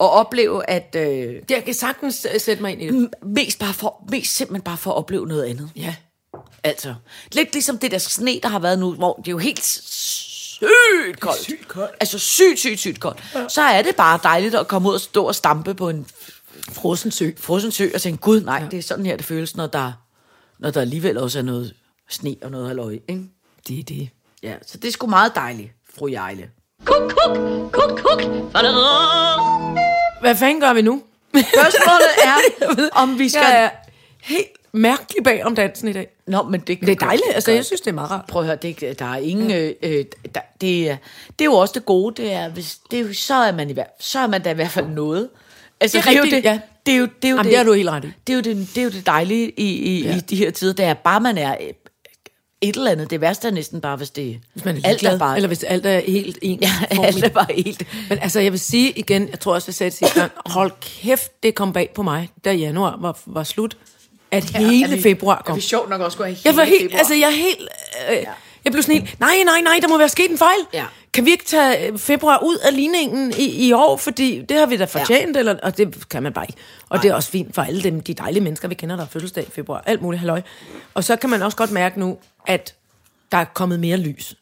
at, 0.00 0.06
at 0.06 0.10
opleve, 0.10 0.70
at 0.70 0.96
øh, 0.98 1.34
Jeg 1.50 1.64
kan 1.64 1.74
sagtens 1.74 2.26
øh, 2.34 2.40
sætte 2.40 2.62
mig 2.62 2.72
ind 2.72 2.82
i 2.82 2.86
det. 2.86 3.08
mest, 3.22 3.58
bare 3.58 3.74
for, 3.74 4.04
mest 4.10 4.36
simpelthen 4.36 4.62
bare 4.62 4.76
for 4.76 4.90
at 4.90 4.96
opleve 4.96 5.26
noget 5.26 5.44
andet. 5.44 5.70
Ja. 5.76 5.94
Altså, 6.64 6.94
lidt 7.32 7.52
ligesom 7.52 7.78
det 7.78 7.90
der 7.90 7.98
sne, 7.98 8.40
der 8.42 8.48
har 8.48 8.58
været 8.58 8.78
nu, 8.78 8.92
hvor 8.92 9.14
det 9.14 9.28
er 9.28 9.32
jo 9.32 9.38
helt 9.38 9.64
sygt 9.64 11.20
koldt. 11.20 11.42
Sygt 11.42 11.68
koldt. 11.68 11.90
Altså 12.00 12.18
sygt, 12.18 12.58
sygt, 12.58 12.78
sygt 12.78 13.00
koldt. 13.00 13.18
Ja. 13.34 13.48
Så 13.48 13.62
er 13.62 13.82
det 13.82 13.96
bare 13.96 14.20
dejligt 14.22 14.54
at 14.54 14.68
komme 14.68 14.88
ud 14.88 14.94
og 14.94 15.00
stå 15.00 15.24
og 15.24 15.34
stampe 15.34 15.74
på 15.74 15.88
en 15.88 16.06
Frossen 16.72 17.10
sø. 17.10 17.30
frossen 17.38 17.72
sø 17.72 17.88
og 17.94 18.00
tænke, 18.02 18.20
gud 18.22 18.40
nej, 18.40 18.58
ja. 18.62 18.68
det 18.70 18.78
er 18.78 18.82
sådan 18.82 19.06
her, 19.06 19.16
det 19.16 19.26
føles, 19.26 19.56
når 19.56 19.66
der, 19.66 19.92
når 20.58 20.70
der 20.70 20.80
alligevel 20.80 21.18
også 21.18 21.38
er 21.38 21.42
noget 21.42 21.74
sne 22.08 22.36
og 22.42 22.50
noget 22.50 22.66
halløj, 22.66 22.98
ikke? 23.08 23.22
Det 23.68 23.78
er 23.78 23.82
det. 23.82 24.08
Ja, 24.42 24.54
så 24.66 24.78
det 24.78 24.88
er 24.88 24.92
sgu 24.92 25.06
meget 25.06 25.32
dejligt, 25.34 25.70
fru 25.98 26.08
Jejle. 26.08 26.50
Kuk, 26.84 27.12
kuk, 27.12 27.36
kuk, 27.72 27.98
kuk. 27.98 28.20
Hvad 30.26 30.36
fanden 30.36 30.60
gør 30.60 30.72
vi 30.72 30.82
nu? 30.82 31.02
Spørgsmålet 31.34 32.08
er, 32.24 32.88
om 33.02 33.18
vi 33.18 33.28
skal... 33.28 33.42
Jeg 33.42 33.64
er 33.64 33.70
helt 34.22 34.46
mærkelig 34.72 35.24
bag 35.24 35.44
om 35.44 35.54
dansen 35.54 35.88
i 35.88 35.92
dag. 35.92 36.08
Nå, 36.26 36.42
men 36.42 36.60
det, 36.60 36.80
Det 36.80 36.88
er 36.88 36.94
dejligt, 36.94 37.26
altså 37.34 37.52
jeg 37.52 37.64
synes, 37.64 37.80
det 37.80 37.90
er 37.90 37.94
meget 37.94 38.10
rart. 38.10 38.24
Prøv 38.28 38.42
at 38.42 38.46
høre, 38.46 38.56
det, 38.56 38.98
der 38.98 39.04
er 39.12 39.16
ingen... 39.16 39.50
Øh, 39.50 39.72
øh, 39.82 40.04
der, 40.34 40.40
det, 40.60 40.90
er, 40.90 40.96
det 41.28 41.40
er 41.40 41.44
jo 41.44 41.52
også 41.54 41.72
det 41.74 41.84
gode, 41.86 42.22
det 42.22 42.32
er, 42.32 42.48
hvis, 42.48 42.78
det 42.90 42.98
er 42.98 43.02
jo, 43.02 43.12
så, 43.14 43.34
er 43.34 43.52
man 43.52 43.70
i, 43.70 43.72
hver- 43.72 43.96
så 44.00 44.18
er 44.18 44.26
man 44.26 44.42
da 44.42 44.50
i 44.50 44.54
hvert 44.54 44.70
fald 44.70 44.86
noget. 44.86 45.28
Altså, 45.80 45.98
Det 45.98 46.06
er 46.06 46.12
jo 46.12 46.22
rigtigt, 46.22 46.44
det, 46.44 46.50
ja. 46.50 46.60
Det 46.86 46.94
er 46.94 46.98
jo 46.98 47.08
det, 47.22 47.24
er 47.24 47.28
jo 47.30 47.36
Jamen, 47.36 47.50
det 47.50 47.56
har 47.58 47.64
du 47.64 47.72
helt 47.72 47.88
ret 47.90 48.04
i. 48.04 48.12
Det 48.26 48.32
er 48.32 48.36
jo 48.36 48.42
det, 48.42 48.68
det, 48.74 48.78
er 48.80 48.84
jo 48.84 48.90
det 48.90 49.06
dejlige 49.06 49.50
i, 49.50 49.68
i, 49.72 50.04
ja. 50.04 50.16
i 50.16 50.20
de 50.20 50.36
her 50.36 50.50
tider. 50.50 50.72
Det 50.72 50.84
er 50.84 50.94
bare, 50.94 51.20
man 51.20 51.38
er 51.38 51.56
øh, 51.60 51.72
et 52.60 52.76
eller 52.76 52.90
andet. 52.90 53.10
Det 53.10 53.20
værste 53.20 53.48
er 53.48 53.52
næsten 53.52 53.80
bare, 53.80 53.96
hvis 53.96 54.10
det 54.10 54.40
Hvis 54.52 54.64
man 54.64 54.76
er 54.76 54.88
alt 54.88 55.02
er 55.02 55.18
bare... 55.18 55.36
eller 55.36 55.46
hvis 55.46 55.62
alt 55.64 55.86
er 55.86 56.00
helt 56.06 56.38
ens. 56.42 56.62
Ja, 56.62 57.02
alt 57.02 57.24
er 57.24 57.28
bare 57.28 57.46
helt... 57.54 57.82
Men 58.08 58.18
altså, 58.18 58.40
jeg 58.40 58.52
vil 58.52 58.60
sige 58.60 58.90
igen, 58.90 59.28
jeg 59.28 59.40
tror 59.40 59.54
også, 59.54 59.68
jeg 59.68 59.74
sagde 59.74 59.90
det 59.90 59.98
sidste 59.98 60.20
gang, 60.20 60.32
hold 60.46 60.72
kæft, 60.80 61.42
det 61.42 61.54
kom 61.54 61.72
bag 61.72 61.90
på 61.94 62.02
mig, 62.02 62.28
da 62.44 62.52
januar 62.52 62.96
var, 63.00 63.18
var 63.26 63.44
slut, 63.44 63.76
at 64.30 64.54
ja, 64.54 64.58
hele 64.58 65.02
februar 65.02 65.42
kom. 65.46 65.60
sjovt 65.60 65.90
nok 65.90 66.00
også 66.00 66.14
skulle 66.14 66.26
have 66.26 66.38
Jeg 66.44 66.56
var 66.56 66.64
helt, 66.64 66.94
altså 66.94 67.14
jeg 67.14 67.26
er 67.26 67.36
helt, 67.36 67.68
øh, 68.10 68.16
jeg 68.64 68.72
blev 68.72 68.82
sådan 68.82 69.00
helt, 69.00 69.20
nej, 69.20 69.36
nej, 69.44 69.60
nej, 69.60 69.78
der 69.82 69.88
må 69.88 69.98
være 69.98 70.08
sket 70.08 70.30
en 70.30 70.38
fejl. 70.38 70.58
Ja. 70.72 70.84
Kan 71.16 71.24
vi 71.24 71.30
ikke 71.30 71.44
tage 71.44 71.86
øh, 71.92 71.98
februar 71.98 72.38
ud 72.44 72.56
af 72.56 72.76
ligningen 72.76 73.32
i, 73.38 73.68
i 73.68 73.72
år, 73.72 73.96
fordi 73.96 74.42
det 74.48 74.56
har 74.58 74.66
vi 74.66 74.76
da 74.76 74.84
fortjent, 74.84 75.34
ja. 75.36 75.38
eller, 75.38 75.56
og 75.62 75.76
det 75.76 76.08
kan 76.08 76.22
man 76.22 76.32
bare 76.32 76.44
ikke. 76.48 76.60
Og 76.88 77.02
det 77.02 77.10
er 77.10 77.14
også 77.14 77.30
fint 77.30 77.54
for 77.54 77.62
alle 77.62 77.82
dem, 77.82 78.00
de 78.00 78.14
dejlige 78.14 78.42
mennesker, 78.42 78.68
vi 78.68 78.74
kender, 78.74 78.96
der 78.96 79.02
har 79.04 79.08
fødselsdag 79.10 79.44
i 79.48 79.50
februar, 79.50 79.82
alt 79.86 80.02
muligt 80.02 80.20
halløj. 80.20 80.42
Og 80.94 81.04
så 81.04 81.16
kan 81.16 81.30
man 81.30 81.42
også 81.42 81.56
godt 81.56 81.70
mærke 81.70 82.00
nu, 82.00 82.18
at 82.46 82.74
der 83.32 83.38
er 83.38 83.44
kommet 83.44 83.80
mere 83.80 83.96
lys. 83.96 84.34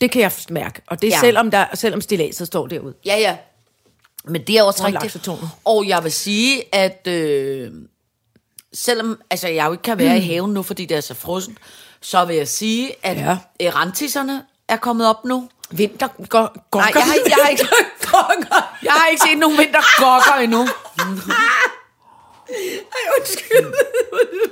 Det 0.00 0.10
kan 0.10 0.22
jeg 0.22 0.32
mærke, 0.50 0.82
og 0.86 1.02
det 1.02 1.06
er 1.08 1.10
Ja. 1.16 1.20
selvom, 1.20 1.50
der, 1.50 1.64
selvom 1.74 2.00
stilaset 2.00 2.46
står 2.46 2.66
derude. 2.66 2.94
Ja, 3.06 3.16
ja. 3.18 3.36
Men 4.24 4.42
det 4.46 4.58
er 4.58 4.62
også 4.62 4.82
Og 4.86 4.92
rigtigt. 5.02 5.28
Og 5.64 5.88
jeg 5.88 6.04
vil 6.04 6.12
sige, 6.12 6.74
at 6.74 7.06
øh, 7.06 7.70
selvom 8.72 9.20
altså, 9.30 9.48
jeg 9.48 9.66
jo 9.66 9.72
ikke 9.72 9.82
kan 9.82 9.98
være 9.98 10.18
i 10.18 10.20
haven 10.30 10.54
nu, 10.54 10.62
fordi 10.62 10.84
det 10.84 10.96
er 10.96 11.00
så 11.00 11.14
frossen, 11.14 11.58
så 12.00 12.24
vil 12.24 12.36
jeg 12.36 12.48
sige, 12.48 12.90
at 13.02 13.16
Ja. 13.16 13.38
erantiserne 13.60 14.42
er 14.68 14.76
kommet 14.76 15.06
op 15.08 15.24
nu. 15.24 15.48
Vinter 15.70 16.08
går, 16.28 16.68
går 16.70 16.80
Nej, 16.80 16.90
jeg 16.94 17.02
har, 17.04 17.14
jeg, 17.26 17.36
har 17.42 17.48
ikke, 17.48 17.66
jeg 18.82 18.92
har 18.92 19.06
ikke 19.08 19.22
set 19.28 19.38
nogen 19.38 19.58
vintergokker 19.58 20.34
endnu. 20.34 20.68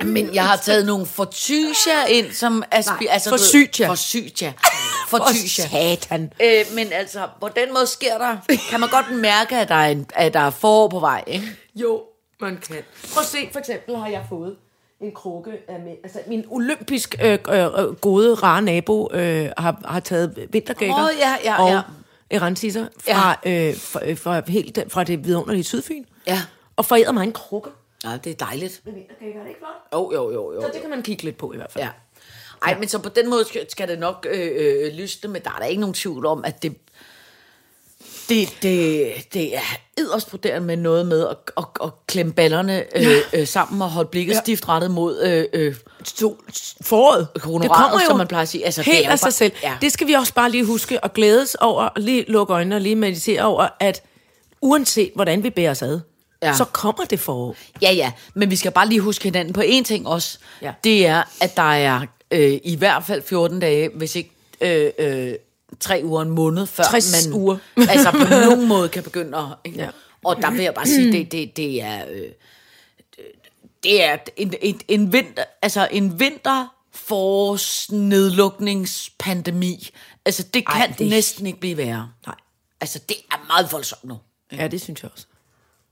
Men 0.05 0.33
jeg 0.35 0.47
har 0.47 0.55
taget 0.57 0.85
nogle 0.85 1.05
fortysia 1.05 2.05
ind, 2.09 2.31
som 2.33 2.63
er... 2.71 2.81
spi- 2.81 3.07
altså, 3.09 3.29
du 3.29 3.35
ved- 3.35 3.39
forsytia. 3.39 3.87
Forsytia. 3.89 4.53
For 5.07 5.17
Fortysia. 5.17 5.67
satan. 5.67 6.33
Øh, 6.41 6.65
men 6.73 6.93
altså, 6.93 7.27
på 7.41 7.49
den 7.55 7.73
måde 7.73 7.87
sker 7.87 8.17
der, 8.17 8.37
kan 8.69 8.79
man 8.79 8.89
godt 8.89 9.11
mærke, 9.11 9.55
at 9.55 9.69
der 9.69 9.75
er, 9.75 9.87
en, 9.89 10.05
at 10.15 10.33
der 10.33 10.39
er 10.39 10.49
forår 10.49 10.87
på 10.89 10.99
vej, 10.99 11.23
ikke? 11.27 11.47
Jo, 11.75 12.01
man 12.41 12.57
kan. 12.67 12.75
Prøv 13.13 13.21
at 13.21 13.27
se, 13.27 13.49
for 13.51 13.59
eksempel 13.59 13.95
har 13.97 14.07
jeg 14.07 14.25
fået 14.29 14.55
en 15.01 15.11
krukke 15.11 15.51
af 15.67 15.79
med, 15.79 15.95
altså 16.03 16.19
min 16.27 16.45
olympisk 16.49 17.15
øh, 17.23 17.37
øh, 17.49 17.95
gode, 17.95 18.33
rare 18.33 18.61
nabo 18.61 19.09
øh, 19.13 19.49
har, 19.57 19.81
har 19.85 19.99
taget 19.99 20.47
vintergækker 20.53 20.95
Åh, 20.95 21.09
ja, 21.19 21.35
ja, 21.43 21.63
og 21.63 21.69
ja. 21.69 21.81
erantisser 22.29 22.87
fra, 22.99 23.31
øh, 23.45 23.75
fra, 23.75 24.09
øh, 24.09 24.17
fra, 24.17 24.41
helt, 24.47 24.79
fra 24.87 25.03
det 25.03 25.25
vidunderlige 25.25 25.63
Sydfyn. 25.63 26.03
Ja. 26.27 26.41
Og 26.75 26.85
foræret 26.85 27.13
mig 27.13 27.23
en 27.23 27.31
krukke. 27.31 27.69
Ja, 28.03 28.17
det 28.23 28.29
er 28.29 28.45
dejligt. 28.45 28.81
Med 28.85 28.93
vintergækker, 28.93 29.39
er 29.39 29.43
det 29.43 29.49
ikke 29.49 29.59
flot? 29.59 29.99
Jo, 29.99 30.11
jo, 30.13 30.31
jo, 30.31 30.53
jo. 30.53 30.61
Så 30.61 30.69
det 30.73 30.81
kan 30.81 30.89
man 30.89 31.01
kigge 31.03 31.23
lidt 31.23 31.37
på 31.37 31.53
i 31.53 31.55
hvert 31.55 31.71
fald. 31.71 31.83
Ja. 31.83 31.89
Ej, 32.61 32.79
men 32.79 32.87
så 32.87 32.99
på 32.99 33.09
den 33.09 33.29
måde 33.29 33.45
skal, 33.45 33.69
skal 33.69 33.87
det 33.87 33.99
nok 33.99 34.27
øh, 34.29 34.51
øh, 34.55 34.93
lysne, 34.93 35.29
men 35.29 35.41
der 35.43 35.49
er 35.49 35.59
der 35.59 35.65
ikke 35.65 35.81
nogen 35.81 35.93
tvivl 35.93 36.25
om, 36.25 36.45
at 36.45 36.63
det, 36.63 36.75
det, 38.29 38.49
det, 38.61 39.11
det 39.33 39.55
er 39.55 39.61
yderst 39.99 40.33
med 40.61 40.77
noget 40.77 41.05
med 41.07 41.27
at, 41.27 41.35
at, 41.57 41.63
at 41.83 41.89
klemme 42.07 42.33
ballerne 42.33 42.83
øh, 42.97 43.17
øh, 43.33 43.47
sammen 43.47 43.81
og 43.81 43.89
holde 43.89 44.09
blikket 44.09 44.33
Ja. 44.33 44.39
stift 44.39 44.69
rettet 44.69 44.91
mod 44.91 45.21
øh, 45.21 45.45
øh, 45.53 45.75
to, 46.17 46.41
foråret. 46.81 47.27
Honoraret, 47.43 48.01
som 48.07 48.17
man 48.17 48.27
plejer 48.27 48.41
at 48.41 48.49
sige. 48.49 48.65
Altså, 48.65 48.81
det 48.83 48.93
helt 48.93 49.05
er 49.05 49.09
jo 49.09 49.11
af 49.11 49.19
sig 49.19 49.25
bare- 49.25 49.31
selv. 49.31 49.51
ja. 49.63 49.73
Det 49.81 49.91
skal 49.91 50.07
vi 50.07 50.13
også 50.13 50.33
bare 50.33 50.51
lige 50.51 50.65
huske 50.65 51.03
og 51.03 51.13
glædes 51.13 51.55
over, 51.55 51.83
og 51.83 52.01
lige 52.01 52.25
lukke 52.27 52.53
øjnene 52.53 52.75
og 52.75 52.81
lige 52.81 52.95
meditere 52.95 53.41
over, 53.43 53.67
at 53.79 54.01
uanset 54.61 55.11
hvordan 55.15 55.43
vi 55.43 55.49
bærer 55.49 55.71
os 55.71 55.81
ad, 55.81 55.99
ja. 56.43 56.53
så 56.53 56.65
kommer 56.65 57.05
det 57.05 57.19
forår. 57.19 57.55
Ja, 57.81 57.91
ja, 57.91 58.11
men 58.33 58.49
vi 58.51 58.55
skal 58.55 58.71
bare 58.71 58.87
lige 58.87 58.99
huske 59.01 59.23
hinanden 59.23 59.53
på 59.53 59.61
én 59.61 59.83
ting 59.83 60.07
også. 60.07 60.37
Ja. 60.61 60.73
Det 60.83 61.05
er, 61.07 61.23
at 61.41 61.57
der 61.57 61.73
er 61.73 62.01
øh, 62.31 62.59
i 62.63 62.75
hvert 62.75 63.03
fald 63.03 63.21
14 63.21 63.59
dage, 63.59 63.89
hvis 63.95 64.15
ikke 64.15 64.31
øh, 64.61 64.91
øh, 64.99 65.33
tre 65.79 66.01
uger, 66.03 66.21
en 66.21 66.29
måned, 66.29 66.65
før 66.65 66.83
60 66.83 67.27
man 67.27 67.33
uger. 67.33 67.57
altså 67.89 68.11
på 68.11 68.17
nogen 68.17 68.67
måde 68.67 68.89
kan 68.89 69.03
begynde 69.03 69.37
at... 69.37 69.45
Ikke? 69.63 69.79
Ja. 69.79 69.89
Og 70.23 70.37
der 70.41 70.51
vil 70.51 70.61
jeg 70.61 70.73
bare 70.73 70.87
sige, 70.87 71.11
det, 71.11 71.31
det, 71.31 71.57
det 71.57 71.81
er... 71.81 72.05
Øh, 72.09 72.31
det 73.83 74.03
er 74.03 74.17
en, 74.37 74.53
en, 74.61 74.81
en 74.87 75.13
vinter, 75.13 75.43
altså 75.61 75.87
en 75.91 76.19
vinter 76.19 76.67
forårs 76.91 77.91
nedlukningspandemi. 77.91 79.89
Altså 80.25 80.43
det 80.43 80.67
kan 80.67 80.81
Ej, 80.81 80.93
det... 80.97 81.09
næsten 81.09 81.47
ikke 81.47 81.59
blive 81.59 81.77
værre. 81.77 82.09
Nej. 82.25 82.35
Altså 82.81 82.99
det 83.09 83.17
er 83.31 83.45
meget 83.47 83.71
voldsomt 83.71 84.03
nu. 84.03 84.17
Ja, 84.51 84.67
det 84.67 84.81
synes 84.81 85.03
jeg 85.03 85.11
også. 85.13 85.25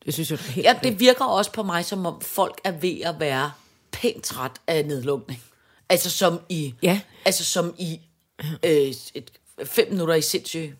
Det 0.06 0.14
synes 0.14 0.32
jeg, 0.32 0.40
det 0.40 0.48
er 0.48 0.52
helt 0.52 0.66
Ja, 0.66 0.74
det 0.84 1.00
virker 1.00 1.26
også 1.26 1.52
på 1.52 1.64
mig, 1.64 1.86
som 1.86 2.06
om 2.06 2.22
folk 2.22 2.62
er 2.64 2.72
ved 2.72 3.02
at 3.02 3.20
være 3.20 3.52
pænt 3.92 4.24
træt 4.24 4.52
af 4.68 4.86
nedlukning. 4.86 5.42
Altså 5.90 6.10
som 6.10 6.40
i, 6.50 6.74
Ja. 6.82 7.00
altså 7.26 7.44
som 7.46 7.76
i 7.78 8.00
øh, 8.64 8.72
et, 9.14 9.32
fem 9.66 9.88
minutter 9.90 10.16
i 10.16 10.22
sindssyge. 10.22 10.76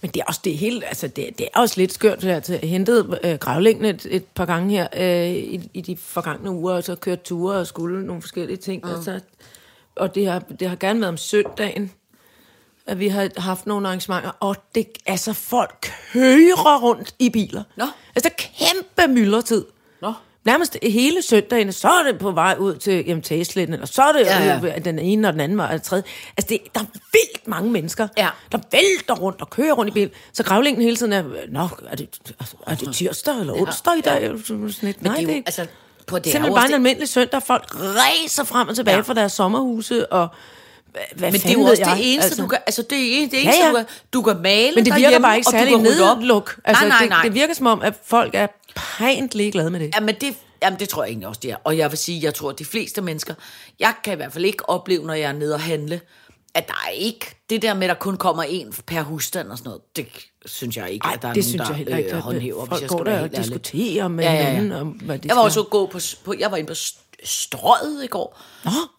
Men 0.00 0.10
det 0.10 0.20
er 0.20 0.24
også 0.24 0.40
det 0.44 0.58
hele, 0.58 0.86
altså 0.86 1.08
det, 1.08 1.38
det 1.38 1.48
er 1.54 1.60
også 1.60 1.74
lidt 1.80 1.92
skørt. 1.92 2.24
Jeg 2.24 2.34
har 2.34 2.66
hentet 2.66 3.18
øh, 3.24 3.34
gravlængden 3.34 3.84
et, 3.84 4.06
et 4.10 4.24
par 4.24 4.46
gange 4.46 4.70
her 4.70 4.88
øh, 4.96 5.36
i, 5.36 5.70
i 5.74 5.80
de 5.80 5.96
forgangne 5.96 6.50
uger, 6.50 6.74
og 6.74 6.84
så 6.84 6.94
kørt 6.94 7.22
ture 7.22 7.56
og 7.56 7.66
skulle 7.66 8.06
nogle 8.06 8.22
forskellige 8.22 8.56
ting. 8.56 8.82
Mm. 8.84 8.90
Og, 8.90 9.04
så, 9.04 9.20
og 9.96 10.14
det 10.14 10.26
har, 10.26 10.38
det 10.38 10.68
har 10.68 10.76
gerne 10.76 11.00
været 11.00 11.08
om 11.08 11.16
søndagen, 11.16 11.92
at 12.86 12.98
vi 12.98 13.08
har 13.08 13.40
haft 13.40 13.66
nogle 13.66 13.88
arrangementer, 13.88 14.30
og 14.40 14.56
det, 14.74 14.86
altså 15.06 15.32
folk 15.32 15.92
kører 16.12 16.80
rundt 16.82 17.14
i 17.18 17.30
biler. 17.30 17.62
Nå. 17.76 17.86
Altså 18.16 18.30
kæmpe 18.38 19.14
myldretid. 19.14 19.64
Nå. 20.02 20.12
Nærmest 20.44 20.78
hele 20.82 21.22
søndagen, 21.22 21.72
så 21.72 21.88
er 21.88 22.02
det 22.12 22.18
på 22.18 22.30
vej 22.30 22.56
ud 22.58 22.74
til 22.74 23.04
jamen, 23.06 23.22
Tagesletten, 23.22 23.74
eller 23.74 23.86
så 23.86 24.02
er 24.02 24.12
det 24.12 24.20
Ja, 24.20 24.38
ja, 24.42 24.60
ja. 24.62 24.66
ja. 24.66 24.78
den 24.78 24.98
ene 24.98 25.28
og 25.28 25.32
den 25.32 25.40
anden 25.40 25.60
og 25.60 25.68
den 25.68 25.80
tredje. 25.80 26.04
Altså, 26.36 26.46
det, 26.48 26.60
der 26.74 26.80
er 26.80 26.84
vildt 27.12 27.48
mange 27.48 27.70
mennesker, 27.70 28.08
Ja. 28.18 28.28
der 28.52 28.58
vælter 28.72 29.14
rundt 29.14 29.40
og 29.40 29.50
kører 29.50 29.72
rundt 29.72 29.90
i 29.90 29.92
bil. 29.94 30.10
Så 30.32 30.42
gravlængden 30.44 30.84
hele 30.84 30.96
tiden 30.96 31.12
er, 31.12 31.22
nå, 31.48 31.68
er 31.90 31.96
det, 31.96 32.08
er 32.66 32.74
det 32.74 32.94
tirsdag 32.94 33.40
eller 33.40 33.52
onsdag 33.54 33.98
i 33.98 34.00
dag? 34.00 34.30
Sådan 34.46 34.70
lidt, 34.82 35.02
Nej, 35.02 35.14
det 35.16 35.22
er 35.22 35.26
det 35.26 35.32
jo, 35.34 35.38
er 35.38 35.42
altså, 35.46 35.66
på 36.06 36.18
det 36.18 36.24
simpelthen 36.32 36.52
jo 36.52 36.54
bare 36.60 36.68
en 36.68 36.74
almindelig 36.74 37.08
søndag. 37.08 37.42
Folk 37.42 37.64
ræser 37.74 38.44
frem 38.44 38.68
og 38.68 38.76
tilbage 38.76 38.92
Ja. 38.94 38.98
ja. 38.98 39.02
fra 39.02 39.14
deres 39.14 39.32
sommerhuse, 39.32 40.12
og 40.12 40.28
hvad, 41.14 41.32
Men 41.32 41.40
det 41.40 41.48
er 41.50 41.52
jo 41.52 41.60
også 41.62 41.82
jeg? 41.82 41.96
det 41.96 42.12
eneste, 42.12 42.26
altså. 42.26 42.42
du 42.42 42.48
kan, 42.48 42.58
altså 42.66 42.82
det 42.90 42.98
er 42.98 43.28
det 43.28 43.42
eneste, 43.42 43.60
Ja, 43.62 43.66
ja. 43.66 43.70
Du, 43.70 43.76
kan, 43.76 43.86
du 44.12 44.22
kan 44.22 44.36
male 44.42 44.74
Men 44.74 44.84
det 44.84 44.96
virker 44.96 45.18
bare 45.18 45.36
ikke 45.36 45.48
og 45.48 45.52
særlig 45.52 45.76
nedluk. 45.78 46.56
Altså, 46.64 46.84
nej, 46.88 46.98
nej, 46.98 47.08
nej. 47.08 47.22
Det, 47.22 47.24
det 47.32 47.34
virker 47.40 47.54
som 47.54 47.66
om, 47.66 47.82
at 47.82 47.94
folk 48.04 48.34
er 48.34 48.46
pænt 48.74 49.34
ligeglade 49.34 49.70
med 49.70 49.80
det. 49.80 49.90
Jamen 49.94 50.14
det, 50.20 50.34
jamen 50.62 50.78
det 50.80 50.88
tror 50.88 51.02
jeg 51.02 51.08
egentlig 51.10 51.28
også, 51.28 51.40
det 51.42 51.50
er. 51.50 51.56
Og 51.64 51.78
jeg 51.78 51.90
vil 51.90 51.98
sige, 51.98 52.22
jeg 52.22 52.34
tror, 52.34 52.50
at 52.50 52.58
de 52.58 52.64
fleste 52.64 53.02
mennesker, 53.02 53.34
jeg 53.80 53.94
kan 54.04 54.12
i 54.12 54.16
hvert 54.16 54.32
fald 54.32 54.44
ikke 54.44 54.68
opleve, 54.68 55.06
når 55.06 55.14
jeg 55.14 55.28
er 55.28 55.32
nede 55.32 55.54
og 55.54 55.60
handle, 55.60 56.00
at 56.54 56.68
der 56.68 56.74
er 56.86 56.90
ikke 56.90 57.26
det 57.50 57.62
der 57.62 57.74
med, 57.74 57.82
at 57.82 57.88
der 57.88 57.94
kun 57.94 58.16
kommer 58.16 58.42
en 58.42 58.72
per 58.86 59.02
husstand 59.02 59.48
og 59.50 59.58
sådan 59.58 59.68
noget. 59.68 59.82
Det 59.96 60.06
synes 60.46 60.76
jeg 60.76 60.90
ikke, 60.90 61.04
Ej, 61.06 61.12
at 61.14 61.22
der 61.22 61.28
er 61.28 61.32
det 61.32 61.36
nogen, 61.44 61.48
synes 61.48 61.60
der 61.62 61.68
jeg 61.68 61.76
heller 61.76 61.96
ikke, 61.96 62.10
øh, 62.10 62.16
at 62.16 62.22
håndhæver, 62.22 62.60
hvis 62.66 62.68
folk 62.70 62.82
jeg 62.82 62.88
går 62.88 63.04
der 63.04 63.22
og 63.22 63.36
diskuterer 63.36 64.08
med 64.08 64.24
Ja, 64.24 64.32
ja, 64.32 64.38
ja. 64.42 64.48
hinanden 64.50 64.72
om, 64.72 64.88
hvad 64.88 65.18
de 65.18 65.28
Jeg 65.28 65.36
var 65.36 65.48
skal. 65.48 65.60
også 65.60 65.70
gå 65.70 65.86
på, 65.86 65.98
på, 66.24 66.34
jeg 66.38 66.50
var 66.50 66.56
inde 66.56 66.68
på 66.68 66.72
st- 66.72 67.00
strøget 67.24 68.04
i 68.04 68.06
går, 68.06 68.40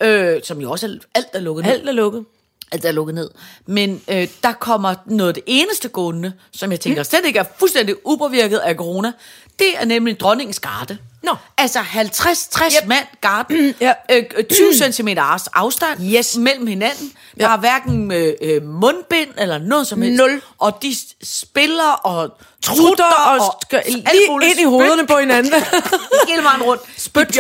øh, 0.04 0.42
som 0.44 0.62
jo 0.62 0.72
også 0.72 0.88
er, 0.88 0.92
alt 1.16 1.28
er 1.34 1.40
lukket. 1.40 1.66
Alt 1.66 1.90
er 1.90 1.94
lukket. 1.94 2.26
Alt 2.72 2.86
er 2.86 2.92
lukket 2.92 3.16
ned. 3.16 3.30
Men 3.66 4.02
øh, 4.08 4.28
der 4.44 4.52
kommer 4.54 4.96
noget 5.06 5.28
af 5.28 5.34
det 5.34 5.44
eneste 5.46 5.88
gående, 5.90 6.34
som 6.54 6.72
jeg 6.72 6.80
tænker 6.80 7.04
slet 7.04 7.26
ikke 7.26 7.40
er 7.40 7.44
fuldstændig 7.60 7.96
upåvirket 8.06 8.58
af 8.58 8.76
corona. 8.76 9.12
Det 9.60 9.68
er 9.78 9.86
nemlig 9.86 10.20
dronningens 10.20 10.60
garde. 10.60 10.98
Nå. 11.24 11.36
Altså 11.58 11.80
50-60 11.80 11.90
Yep. 11.96 12.82
yep. 12.82 12.88
mand 12.88 13.06
garden. 13.22 13.74
Ja. 13.82 13.94
øh, 14.12 14.24
øh, 14.38 14.44
20 14.46 14.92
cm 14.94 15.08
afstand 15.54 16.00
Yes. 16.04 16.38
mellem 16.38 16.68
hinanden. 16.68 17.12
Der 17.40 17.48
Ja. 17.48 17.54
er 17.54 17.58
hverken 17.60 18.12
øh, 18.12 18.34
øh, 18.42 18.64
mundbind 18.64 19.30
eller 19.38 19.58
noget 19.58 19.88
som 19.88 20.02
helst. 20.02 20.18
Nul. 20.18 20.42
Og 20.58 20.82
de 20.82 20.96
spiller 21.24 21.92
og 22.04 22.38
Trutter 22.64 23.04
og, 23.06 23.56
alt 23.72 23.88
lige 23.88 24.50
ind 24.52 24.60
i 24.60 24.64
hovederne 24.64 25.08
på 25.08 25.18
hinanden. 25.18 25.54
hele 26.30 26.44
vejen 26.44 26.62
rundt. 26.64 26.82
Spyt. 26.98 27.38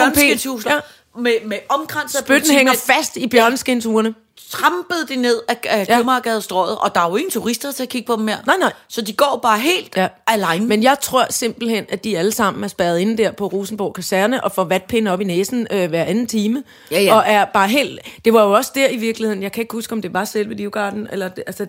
Med, 1.19 1.34
med 1.45 1.57
omkranset 1.69 2.19
af 2.19 2.25
Spytten 2.25 2.51
hænger 2.55 2.73
fast 2.73 3.17
i 3.17 3.27
bjørnskinsugerne. 3.27 4.13
Trampede 4.51 5.07
de 5.09 5.15
ned 5.15 5.41
af, 5.47 5.57
af 5.63 5.85
Ja. 5.89 5.97
Købmagergadestrøget, 5.97 6.77
og 6.77 6.95
der 6.95 7.01
er 7.01 7.09
jo 7.09 7.15
ingen 7.15 7.31
turister 7.31 7.71
til 7.71 7.83
at 7.83 7.89
kigge 7.89 8.07
på 8.07 8.15
dem 8.15 8.25
mere. 8.25 8.37
Nej, 8.45 8.55
nej. 8.59 8.73
Så 8.87 9.01
de 9.01 9.13
går 9.13 9.39
bare 9.43 9.59
helt 9.59 9.97
Ja. 9.97 10.07
alene. 10.27 10.67
Men 10.67 10.83
jeg 10.83 10.97
tror 11.01 11.25
simpelthen, 11.29 11.85
at 11.89 12.03
de 12.03 12.17
alle 12.17 12.31
sammen 12.31 12.63
er 12.63 12.67
spærret 12.67 12.99
inde 12.99 13.17
der 13.23 13.31
på 13.31 13.47
Rosenborg 13.47 13.93
Kaserne 13.93 14.43
og 14.43 14.51
får 14.51 14.63
vatpinde 14.63 15.11
op 15.11 15.21
i 15.21 15.23
næsen 15.23 15.67
øh, 15.71 15.89
hver 15.89 16.03
anden 16.03 16.27
time. 16.27 16.63
Ja, 16.91 17.01
ja. 17.01 17.15
Og 17.15 17.23
er 17.27 17.45
bare 17.45 17.67
helt... 17.67 17.99
Det 18.25 18.33
var 18.33 18.43
jo 18.43 18.51
også 18.51 18.71
der 18.75 18.89
i 18.89 18.97
virkeligheden, 18.97 19.43
jeg 19.43 19.51
kan 19.51 19.61
ikke 19.61 19.73
huske, 19.73 19.93
om 19.93 20.01
det 20.01 20.13
var 20.13 20.25
selve 20.25 20.53
Livgarden, 20.53 21.07
eller 21.11 21.27
det, 21.27 21.43
altså, 21.47 21.67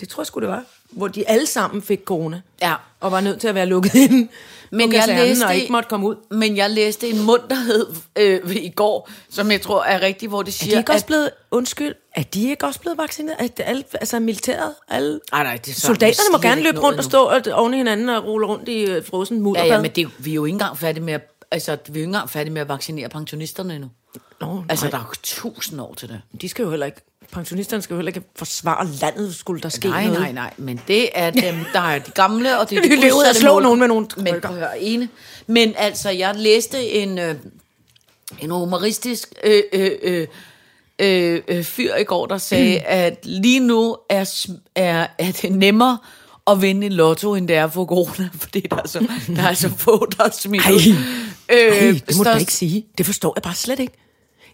det 0.00 0.08
tror 0.08 0.20
jeg 0.22 0.26
sgu, 0.26 0.40
det 0.40 0.48
var, 0.48 0.62
hvor 0.90 1.08
de 1.08 1.28
alle 1.28 1.46
sammen 1.46 1.82
fik 1.82 2.00
corona. 2.04 2.40
Ja. 2.62 2.74
Og 3.00 3.12
var 3.12 3.20
nødt 3.20 3.40
til 3.40 3.48
at 3.48 3.54
være 3.54 3.66
lukket 3.66 3.94
ind 3.94 4.28
Men 4.72 4.92
jeg 4.92 5.04
læste, 5.08 5.44
og 5.44 5.54
ikke 5.56 5.72
måtte 5.72 5.88
komme 5.88 6.06
ud. 6.06 6.14
Men 6.30 6.56
jeg 6.56 6.70
læste 6.70 7.08
en 7.08 7.22
munterhed 7.22 7.86
øh, 8.16 8.40
i 8.56 8.68
går, 8.76 9.10
som 9.30 9.50
jeg 9.50 9.60
tror 9.62 9.82
er 9.82 10.02
rigtig, 10.02 10.28
hvor 10.28 10.42
de 10.42 10.48
Er 10.48 10.52
siger, 10.52 10.74
de 10.74 10.78
ikke 10.80 10.92
også 10.92 11.02
at... 11.02 11.06
blevet, 11.06 11.30
undskyld, 11.50 11.94
er 12.14 12.22
de 12.22 12.50
ikke 12.50 12.66
også 12.66 12.80
blevet 12.80 12.98
vaccineret? 12.98 13.52
Er 13.58 13.64
alle, 13.64 13.84
altså 13.94 14.20
militæret, 14.20 14.74
alle 14.88 15.20
Ej, 15.32 15.42
nej, 15.42 15.56
det 15.64 15.70
er 15.76 15.80
soldaterne 15.80 16.28
må 16.32 16.38
gerne 16.38 16.62
løbe 16.62 16.78
rundt 16.80 16.98
og 16.98 17.04
stå 17.04 17.22
og, 17.22 17.42
oven 17.52 17.74
i 17.74 17.76
hinanden 17.76 18.08
og 18.08 18.24
rulle 18.24 18.46
rundt 18.46 18.68
i 18.68 18.82
øh, 18.84 19.04
frossen 19.04 19.40
mudderbad. 19.40 19.68
Ja, 19.68 19.74
ja, 19.74 19.80
men 19.82 19.90
det, 19.90 20.08
vi 20.18 20.30
er 20.30 20.34
jo 20.34 20.44
ikke 20.44 20.54
engang 20.54 20.78
færdige 20.78 21.04
med 21.04 21.14
at, 21.14 21.30
altså, 21.50 21.72
vi 21.72 21.76
er 21.76 21.94
jo 21.94 21.98
ikke 22.00 22.04
engang 22.04 22.30
færdige 22.30 22.52
med 22.52 22.60
at 22.60 22.68
vaccinere 22.68 23.08
pensionisterne 23.08 23.74
endnu. 23.74 23.90
Nå, 24.40 24.64
Altså, 24.68 24.84
nej. 24.84 24.90
der 24.90 24.98
er 24.98 25.02
jo 25.02 25.14
tusind 25.22 25.80
år 25.80 25.94
til 25.94 26.08
det. 26.08 26.20
De 26.40 26.48
skal 26.48 26.62
jo 26.62 26.70
heller 26.70 26.86
ikke, 26.86 27.00
pensionisterne 27.32 27.82
skal 27.82 27.94
jo 27.94 27.98
heller 27.98 28.12
ikke 28.16 28.22
forsvare 28.36 28.86
landet, 29.00 29.34
skulle 29.34 29.60
der 29.62 29.68
ske 29.68 29.88
Nej, 29.88 30.04
noget. 30.04 30.20
nej, 30.20 30.32
nej, 30.32 30.52
men 30.56 30.80
det 30.88 31.08
er 31.14 31.30
dem, 31.30 31.54
der 31.72 31.80
er 31.80 31.98
de 31.98 32.10
gamle, 32.10 32.58
og 32.58 32.70
det 32.70 32.78
er 32.78 32.82
de 32.82 32.88
løber 32.88 33.14
ud 33.16 33.22
og 33.28 33.34
slå 33.36 33.58
nogen 33.60 33.80
med 33.80 33.88
nogle 33.88 34.06
Men 34.16 34.26
krykker. 34.26 34.48
prøv 34.48 34.58
ene. 34.78 35.08
Men 35.46 35.74
altså, 35.76 36.10
jeg 36.10 36.34
læste 36.36 36.90
en, 36.90 37.18
øh, 37.18 37.34
en 38.38 38.50
humoristisk 38.50 39.34
øh, 39.44 39.62
øh, 39.72 39.90
øh, 40.02 40.26
øh, 41.00 41.42
øh, 41.48 41.64
fyr 41.64 41.94
i 41.94 42.04
går, 42.04 42.26
der 42.26 42.38
sagde, 42.38 42.78
Mm. 42.78 42.84
at 43.06 43.26
lige 43.26 43.60
nu 43.60 43.96
er, 44.08 44.50
er, 44.74 45.06
er 45.18 45.32
det 45.42 45.52
nemmere 45.52 45.98
at 46.46 46.62
vinde 46.62 46.86
i 46.86 46.90
lotto, 46.90 47.34
end 47.34 47.48
det 47.48 47.56
er 47.56 47.68
få 47.68 47.86
corona, 47.86 48.28
fordi 48.40 48.60
der 48.60 48.76
er 48.76 48.88
så, 48.88 49.08
der 49.36 49.42
er 49.42 49.54
så 49.54 49.68
få, 49.78 50.06
der 50.18 50.24
er 50.24 50.30
smidt 50.30 50.62
Ej. 50.64 50.72
Øh, 51.52 51.58
Ej, 51.58 52.00
det 52.08 52.16
må 52.16 52.24
du 52.24 52.38
ikke 52.38 52.52
sige. 52.52 52.86
Det 52.98 53.06
forstår 53.06 53.32
jeg 53.36 53.42
bare 53.42 53.54
slet 53.54 53.78
ikke. 53.80 53.92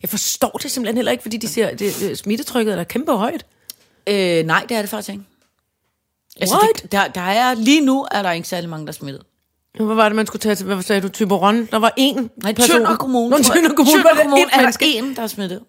Jeg 0.03 0.11
forstår 0.11 0.59
det 0.63 0.71
simpelthen 0.71 0.97
heller 0.97 1.13
ikke, 1.13 1.23
fordi 1.23 1.37
de 1.37 1.49
siger, 1.49 1.71
det, 1.71 1.97
det, 2.01 2.19
smittetrykket 2.19 2.79
er 2.79 2.85
kæmpe 2.85 3.13
højt. 3.13 3.47
Øh, 4.07 4.47
nej, 4.47 4.65
det 4.69 4.77
er 4.77 4.81
det 4.81 4.91
faktisk 4.91 5.09
ikke. 5.09 5.23
Altså, 6.41 6.55
What? 6.57 6.83
det, 6.83 6.93
der, 6.93 7.09
der 7.09 7.21
er, 7.21 7.55
lige 7.55 7.81
nu 7.81 8.07
er 8.11 8.23
der 8.23 8.33
ikke 8.33 8.49
særlig 8.49 8.71
mange, 8.71 8.87
der 8.87 8.93
er 8.93 8.95
smittet. 8.95 9.23
Hvad 9.77 9.95
var 9.97 10.09
det, 10.09 10.17
man 10.17 10.27
skulle 10.27 10.41
tage 10.41 10.55
til? 10.55 10.67
Hvad 10.67 10.83
sagde 10.83 11.01
du? 11.01 11.09
Tyberon? 11.09 11.67
Der 11.67 11.79
var 11.79 11.93
én 12.01 12.29
Nej, 12.43 12.53
person. 12.53 12.77
Tønder 12.77 12.97
Kommune. 12.97 13.31
Nå. 13.31 13.37
Tønder 13.43 13.75
Kommune 13.75 13.91
Tønder 13.97 14.03
var 14.03 14.15
det 14.15 14.23
Kommune 14.23 14.43
er 14.53 14.61
menneske. 14.61 14.85
der 14.85 14.99
en, 14.99 15.17
der 15.17 15.23
er 15.23 15.27
smittet. 15.27 15.61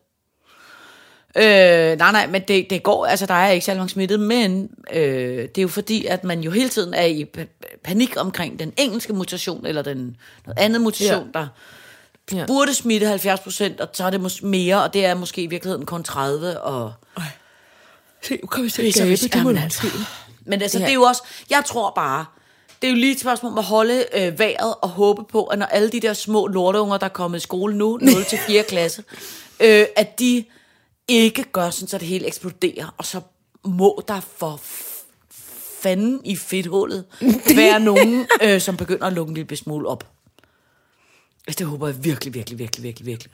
Øh, 1.38 1.98
nej, 1.98 2.12
nej, 2.12 2.28
men 2.28 2.42
det, 2.48 2.70
det 2.70 2.84
går, 2.84 3.06
altså 3.06 3.26
der 3.26 3.34
er 3.34 3.52
ikke 3.52 3.66
særlig 3.66 3.80
mange 3.80 3.90
smittet, 3.90 4.20
men 4.20 4.70
øh, 4.94 5.02
det 5.42 5.58
er 5.58 5.62
jo 5.62 5.68
fordi, 5.68 6.06
at 6.06 6.24
man 6.24 6.40
jo 6.42 6.52
hele 6.52 6.70
tiden 6.70 6.94
er 6.94 7.06
i 7.06 7.26
pa- 7.38 7.78
panik 7.84 8.14
omkring 8.18 8.60
den 8.60 8.74
engelske 8.78 9.14
mutation, 9.14 9.66
eller 9.66 9.82
den 9.82 10.18
noget 10.46 10.60
andet 10.60 10.82
mutation, 10.82 11.30
ja. 11.36 11.40
der 11.40 11.48
Ja. 12.34 12.46
burde 12.48 12.74
smitte 12.74 13.08
70 13.08 13.40
procent, 13.40 13.82
og 13.82 13.88
så 13.94 14.04
er 14.04 14.10
det 14.10 14.20
mås- 14.26 14.46
mere, 14.46 14.84
og 14.84 14.94
det 14.94 15.06
er 15.06 15.16
måske 15.16 15.42
i 15.42 15.48
virkeligheden 15.48 15.86
kun 15.86 16.04
30, 16.04 16.60
og 16.62 16.94
Se, 18.24 18.40
nu 18.42 18.48
kan 18.48 18.64
vi 18.64 18.70
se 18.70 18.82
Det 18.82 18.90
er 19.12 19.18
så 19.18 19.30
gabe. 19.30 19.50
Det 19.50 19.56
må 19.56 19.62
altså. 19.64 19.88
Men 20.46 20.62
altså, 20.62 20.80
Ja. 20.80 20.84
det 20.86 20.90
er 20.90 20.94
jo 20.96 21.02
også, 21.02 21.24
jeg 21.50 21.64
tror 21.66 21.92
bare, 21.96 22.26
det 22.82 22.88
er 22.88 22.92
jo 22.92 22.98
lige 22.98 23.14
et 23.14 23.20
spørgsmål 23.20 23.52
om 23.52 23.58
at 23.58 23.64
holde 23.64 24.06
øh, 24.18 24.40
vejret 24.40 24.74
og 24.82 24.90
håbe 24.90 25.24
på, 25.32 25.44
at 25.44 25.60
når 25.60 25.66
alle 25.66 25.90
de 25.90 26.00
der 26.00 26.14
små 26.14 26.48
lorteunger, 26.48 26.98
der 26.98 27.06
er 27.06 27.10
kommet 27.10 27.38
i 27.38 27.42
skole 27.42 27.76
nu, 27.78 27.98
0 28.02 28.24
til 28.26 28.40
4. 28.48 28.64
klasse, 28.74 29.04
øh, 29.60 29.86
at 29.96 30.20
de 30.20 30.44
ikke 31.08 31.44
gør 31.44 31.70
sådan, 31.70 31.88
så 31.88 31.98
det 31.98 32.08
hele 32.08 32.28
eksploderer, 32.28 32.96
og 32.98 33.06
så 33.06 33.22
må 33.64 34.04
der 34.08 34.20
for 34.20 34.60
fanden 35.82 36.22
i 36.26 36.36
fedthullet 36.36 37.06
være 37.56 37.80
nogen, 37.80 38.28
øh, 38.42 38.62
som 38.62 38.78
begynder 38.78 39.08
at 39.08 39.14
lukke 39.14 39.30
en 39.30 39.36
lille 39.36 39.58
smule 39.58 39.88
op. 39.88 40.08
Altså, 41.48 41.60
det 41.60 41.68
håber 41.68 41.88
jeg 41.88 42.04
virkelig, 42.04 42.34
virkelig, 42.34 42.60
virkelig, 42.60 42.84
virkelig, 42.84 43.06
virkelig. 43.06 43.32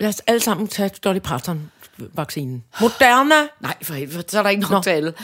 Lad 0.00 0.08
os 0.08 0.20
alle 0.26 0.40
sammen 0.40 0.68
tage 0.68 0.90
Dolly 1.04 1.18
Parton-vaccinen. 1.18 2.64
Moderna. 2.80 3.34
Nej, 3.60 3.74
for 3.82 3.94
helvede, 3.94 4.14
for 4.14 4.24
så 4.28 4.38
er 4.38 4.42
der 4.42 4.50
ikke 4.50 4.62
nok 4.62 4.70
Nå. 4.70 4.82
til 4.82 4.90
alle. 4.90 5.14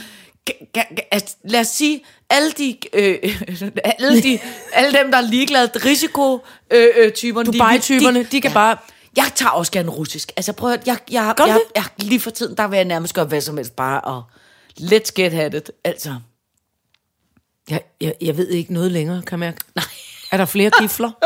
Altså, 1.11 1.37
lad 1.45 1.61
os 1.61 1.67
sige, 1.67 2.05
alle 2.31 2.51
de, 2.53 2.77
øh, 2.93 3.19
alle, 3.99 4.23
de, 4.23 4.39
alle 4.73 4.99
dem, 4.99 5.11
der 5.11 5.19
er 5.19 5.23
ligeglade, 5.23 5.71
risiko-typerne, 5.85 6.99
øh, 6.99 7.07
øh, 7.07 7.13
typerne, 7.13 7.53
Dubai-typerne, 7.53 8.23
de 8.23 8.41
kan 8.41 8.53
bare... 8.53 8.77
Jeg 9.19 9.33
tager 9.35 9.51
også 9.51 9.73
gerne 9.73 9.91
russisk. 9.91 10.33
Altså 10.37 10.53
prøv 10.53 10.73
at, 10.73 10.87
jeg, 10.87 10.99
jeg, 11.11 11.35
Gør 11.37 11.45
jeg, 11.45 11.55
det? 11.55 11.62
jeg, 11.75 11.85
lige 11.99 12.21
for 12.21 12.31
tiden, 12.31 12.57
der 12.57 12.69
vil 12.69 12.77
jeg 12.77 12.85
nærmest 12.85 13.14
gøre 13.14 13.25
hvad 13.25 13.41
som 13.41 13.57
helst 13.57 13.77
bare, 13.77 14.01
og 14.01 14.23
let's 14.81 15.11
get 15.14 15.33
at 15.35 15.55
it, 15.55 15.71
altså. 15.85 16.14
Jeg, 17.71 17.81
jeg, 18.01 18.14
jeg 18.21 18.37
ved 18.37 18.49
ikke 18.49 18.73
noget 18.73 18.93
længere, 18.93 19.23
kan 19.23 19.31
jeg 19.33 19.39
mærke. 19.39 19.59
Nej. 19.77 19.85
Er 20.31 20.37
der 20.37 20.45
flere 20.45 20.71
gifler? 20.81 21.11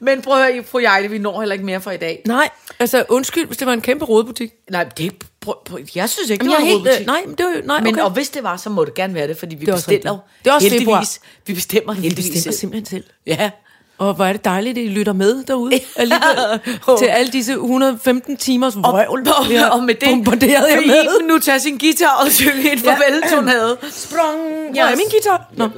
Men 0.00 0.22
prøv 0.22 0.42
at 0.42 0.54
høre, 0.54 0.64
fru 0.64 0.78
Jejle, 0.78 1.08
vi 1.08 1.18
når 1.18 1.40
heller 1.40 1.52
ikke 1.52 1.64
mere 1.64 1.80
for 1.80 1.90
i 1.90 1.96
dag. 1.96 2.22
Nej, 2.26 2.48
altså 2.78 3.04
undskyld, 3.08 3.46
hvis 3.46 3.56
det 3.56 3.66
var 3.66 3.72
en 3.72 3.80
kæmpe 3.80 4.04
rodebutik. 4.04 4.50
Nej, 4.70 4.84
det, 4.84 5.12
prøv, 5.40 5.54
prøv, 5.66 5.78
jeg 5.94 6.10
synes 6.10 6.30
ikke, 6.30 6.44
det 6.44 6.50
Jamen, 6.50 6.62
var 6.62 6.66
jeg 6.66 6.72
er 6.72 6.76
en 6.76 6.84
helt, 6.84 6.88
hovedbutik. 6.88 7.00
øh, 7.00 7.06
nej, 7.06 7.22
men 7.26 7.34
det 7.38 7.46
var 7.46 7.52
jo, 7.52 7.66
nej, 7.66 7.80
Men 7.80 7.94
okay. 7.94 8.02
og 8.02 8.10
hvis 8.10 8.28
det 8.28 8.42
var, 8.42 8.56
så 8.56 8.70
må 8.70 8.84
det 8.84 8.94
gerne 8.94 9.14
være 9.14 9.28
det, 9.28 9.36
fordi 9.36 9.54
vi 9.54 9.66
Det 9.66 9.72
er 9.72 9.76
bestiller. 9.76 10.18
Det 10.44 10.50
er 10.50 10.54
også 10.54 10.68
heldigvis. 10.68 10.86
februar. 10.86 11.06
Vi 11.46 11.54
bestemmer 11.54 11.94
vi 11.94 12.00
heldigvis 12.00 12.24
bestemmer 12.24 12.42
selv. 12.42 12.54
simpelthen 12.60 12.86
selv. 12.86 13.04
Ja. 13.26 13.50
Og 13.98 14.14
hvor 14.14 14.24
er 14.24 14.32
det 14.32 14.44
dejligt, 14.44 14.78
at 14.78 14.84
I 14.84 14.88
lytter 14.88 15.12
med 15.12 15.44
derude 15.44 15.72
alligevel, 15.96 16.60
til 16.98 17.06
alle 17.06 17.32
disse 17.32 17.52
115 17.52 18.36
timers 18.36 18.76
vrøvl, 18.76 19.28
og, 19.38 19.44
har 19.58 19.70
og 19.70 19.82
med 19.82 19.94
det 19.94 20.08
bombarderet 20.08 20.78
vil 20.78 20.86
med. 20.86 20.96
Iben 21.02 21.28
nu 21.28 21.38
tage 21.38 21.60
sin 21.60 21.78
guitar 21.78 22.22
og 22.24 22.30
synge 22.32 22.72
en 22.72 22.78
farvel-tonade. 22.88 23.76
Sprung! 23.90 24.72
Hvor 24.72 24.82
er 24.82 24.96
min 24.96 25.06
guitar? 25.10 25.46
Nå, 25.56 25.68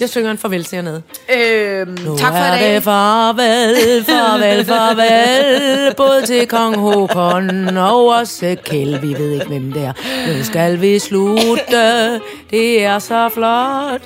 jeg 0.00 0.08
synger 0.08 0.30
en 0.30 0.38
farvel 0.38 0.64
til 0.64 0.76
hernede. 0.76 1.02
Øhm, 1.36 1.90
Nu 2.04 2.16
tak 2.18 2.32
for 2.32 2.38
i 2.38 2.58
dag. 2.58 2.74
det 2.74 2.82
farvel, 2.82 4.04
farvel, 4.04 4.64
farvel, 4.64 5.94
både 5.96 6.22
til 6.26 6.46
kong 6.46 6.76
Håkon 6.76 7.76
og 7.76 8.06
også 8.06 8.56
Kjeld, 8.64 8.98
vi 8.98 9.14
ved 9.18 9.32
ikke, 9.32 9.46
hvem 9.46 9.72
det 9.72 9.84
er. 9.84 9.92
Nu 10.38 10.44
skal 10.44 10.80
vi 10.80 10.98
slutte, 10.98 12.20
det 12.50 12.84
er 12.84 12.98
så 12.98 13.28
flot. 13.34 14.02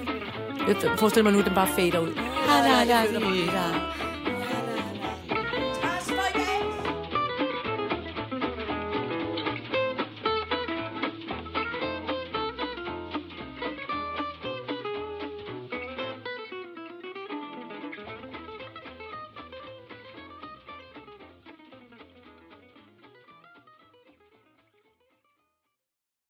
Jeg 0.68 0.76
forestiller 0.98 1.22
mig 1.22 1.32
nu, 1.32 1.38
at 1.38 1.44
den 1.44 1.54
bare 1.54 1.68
fader 1.76 1.98
ud. 1.98 2.12
La, 2.48 2.84
la, 2.84 2.84
la, 2.84 3.04
la. 3.56 3.93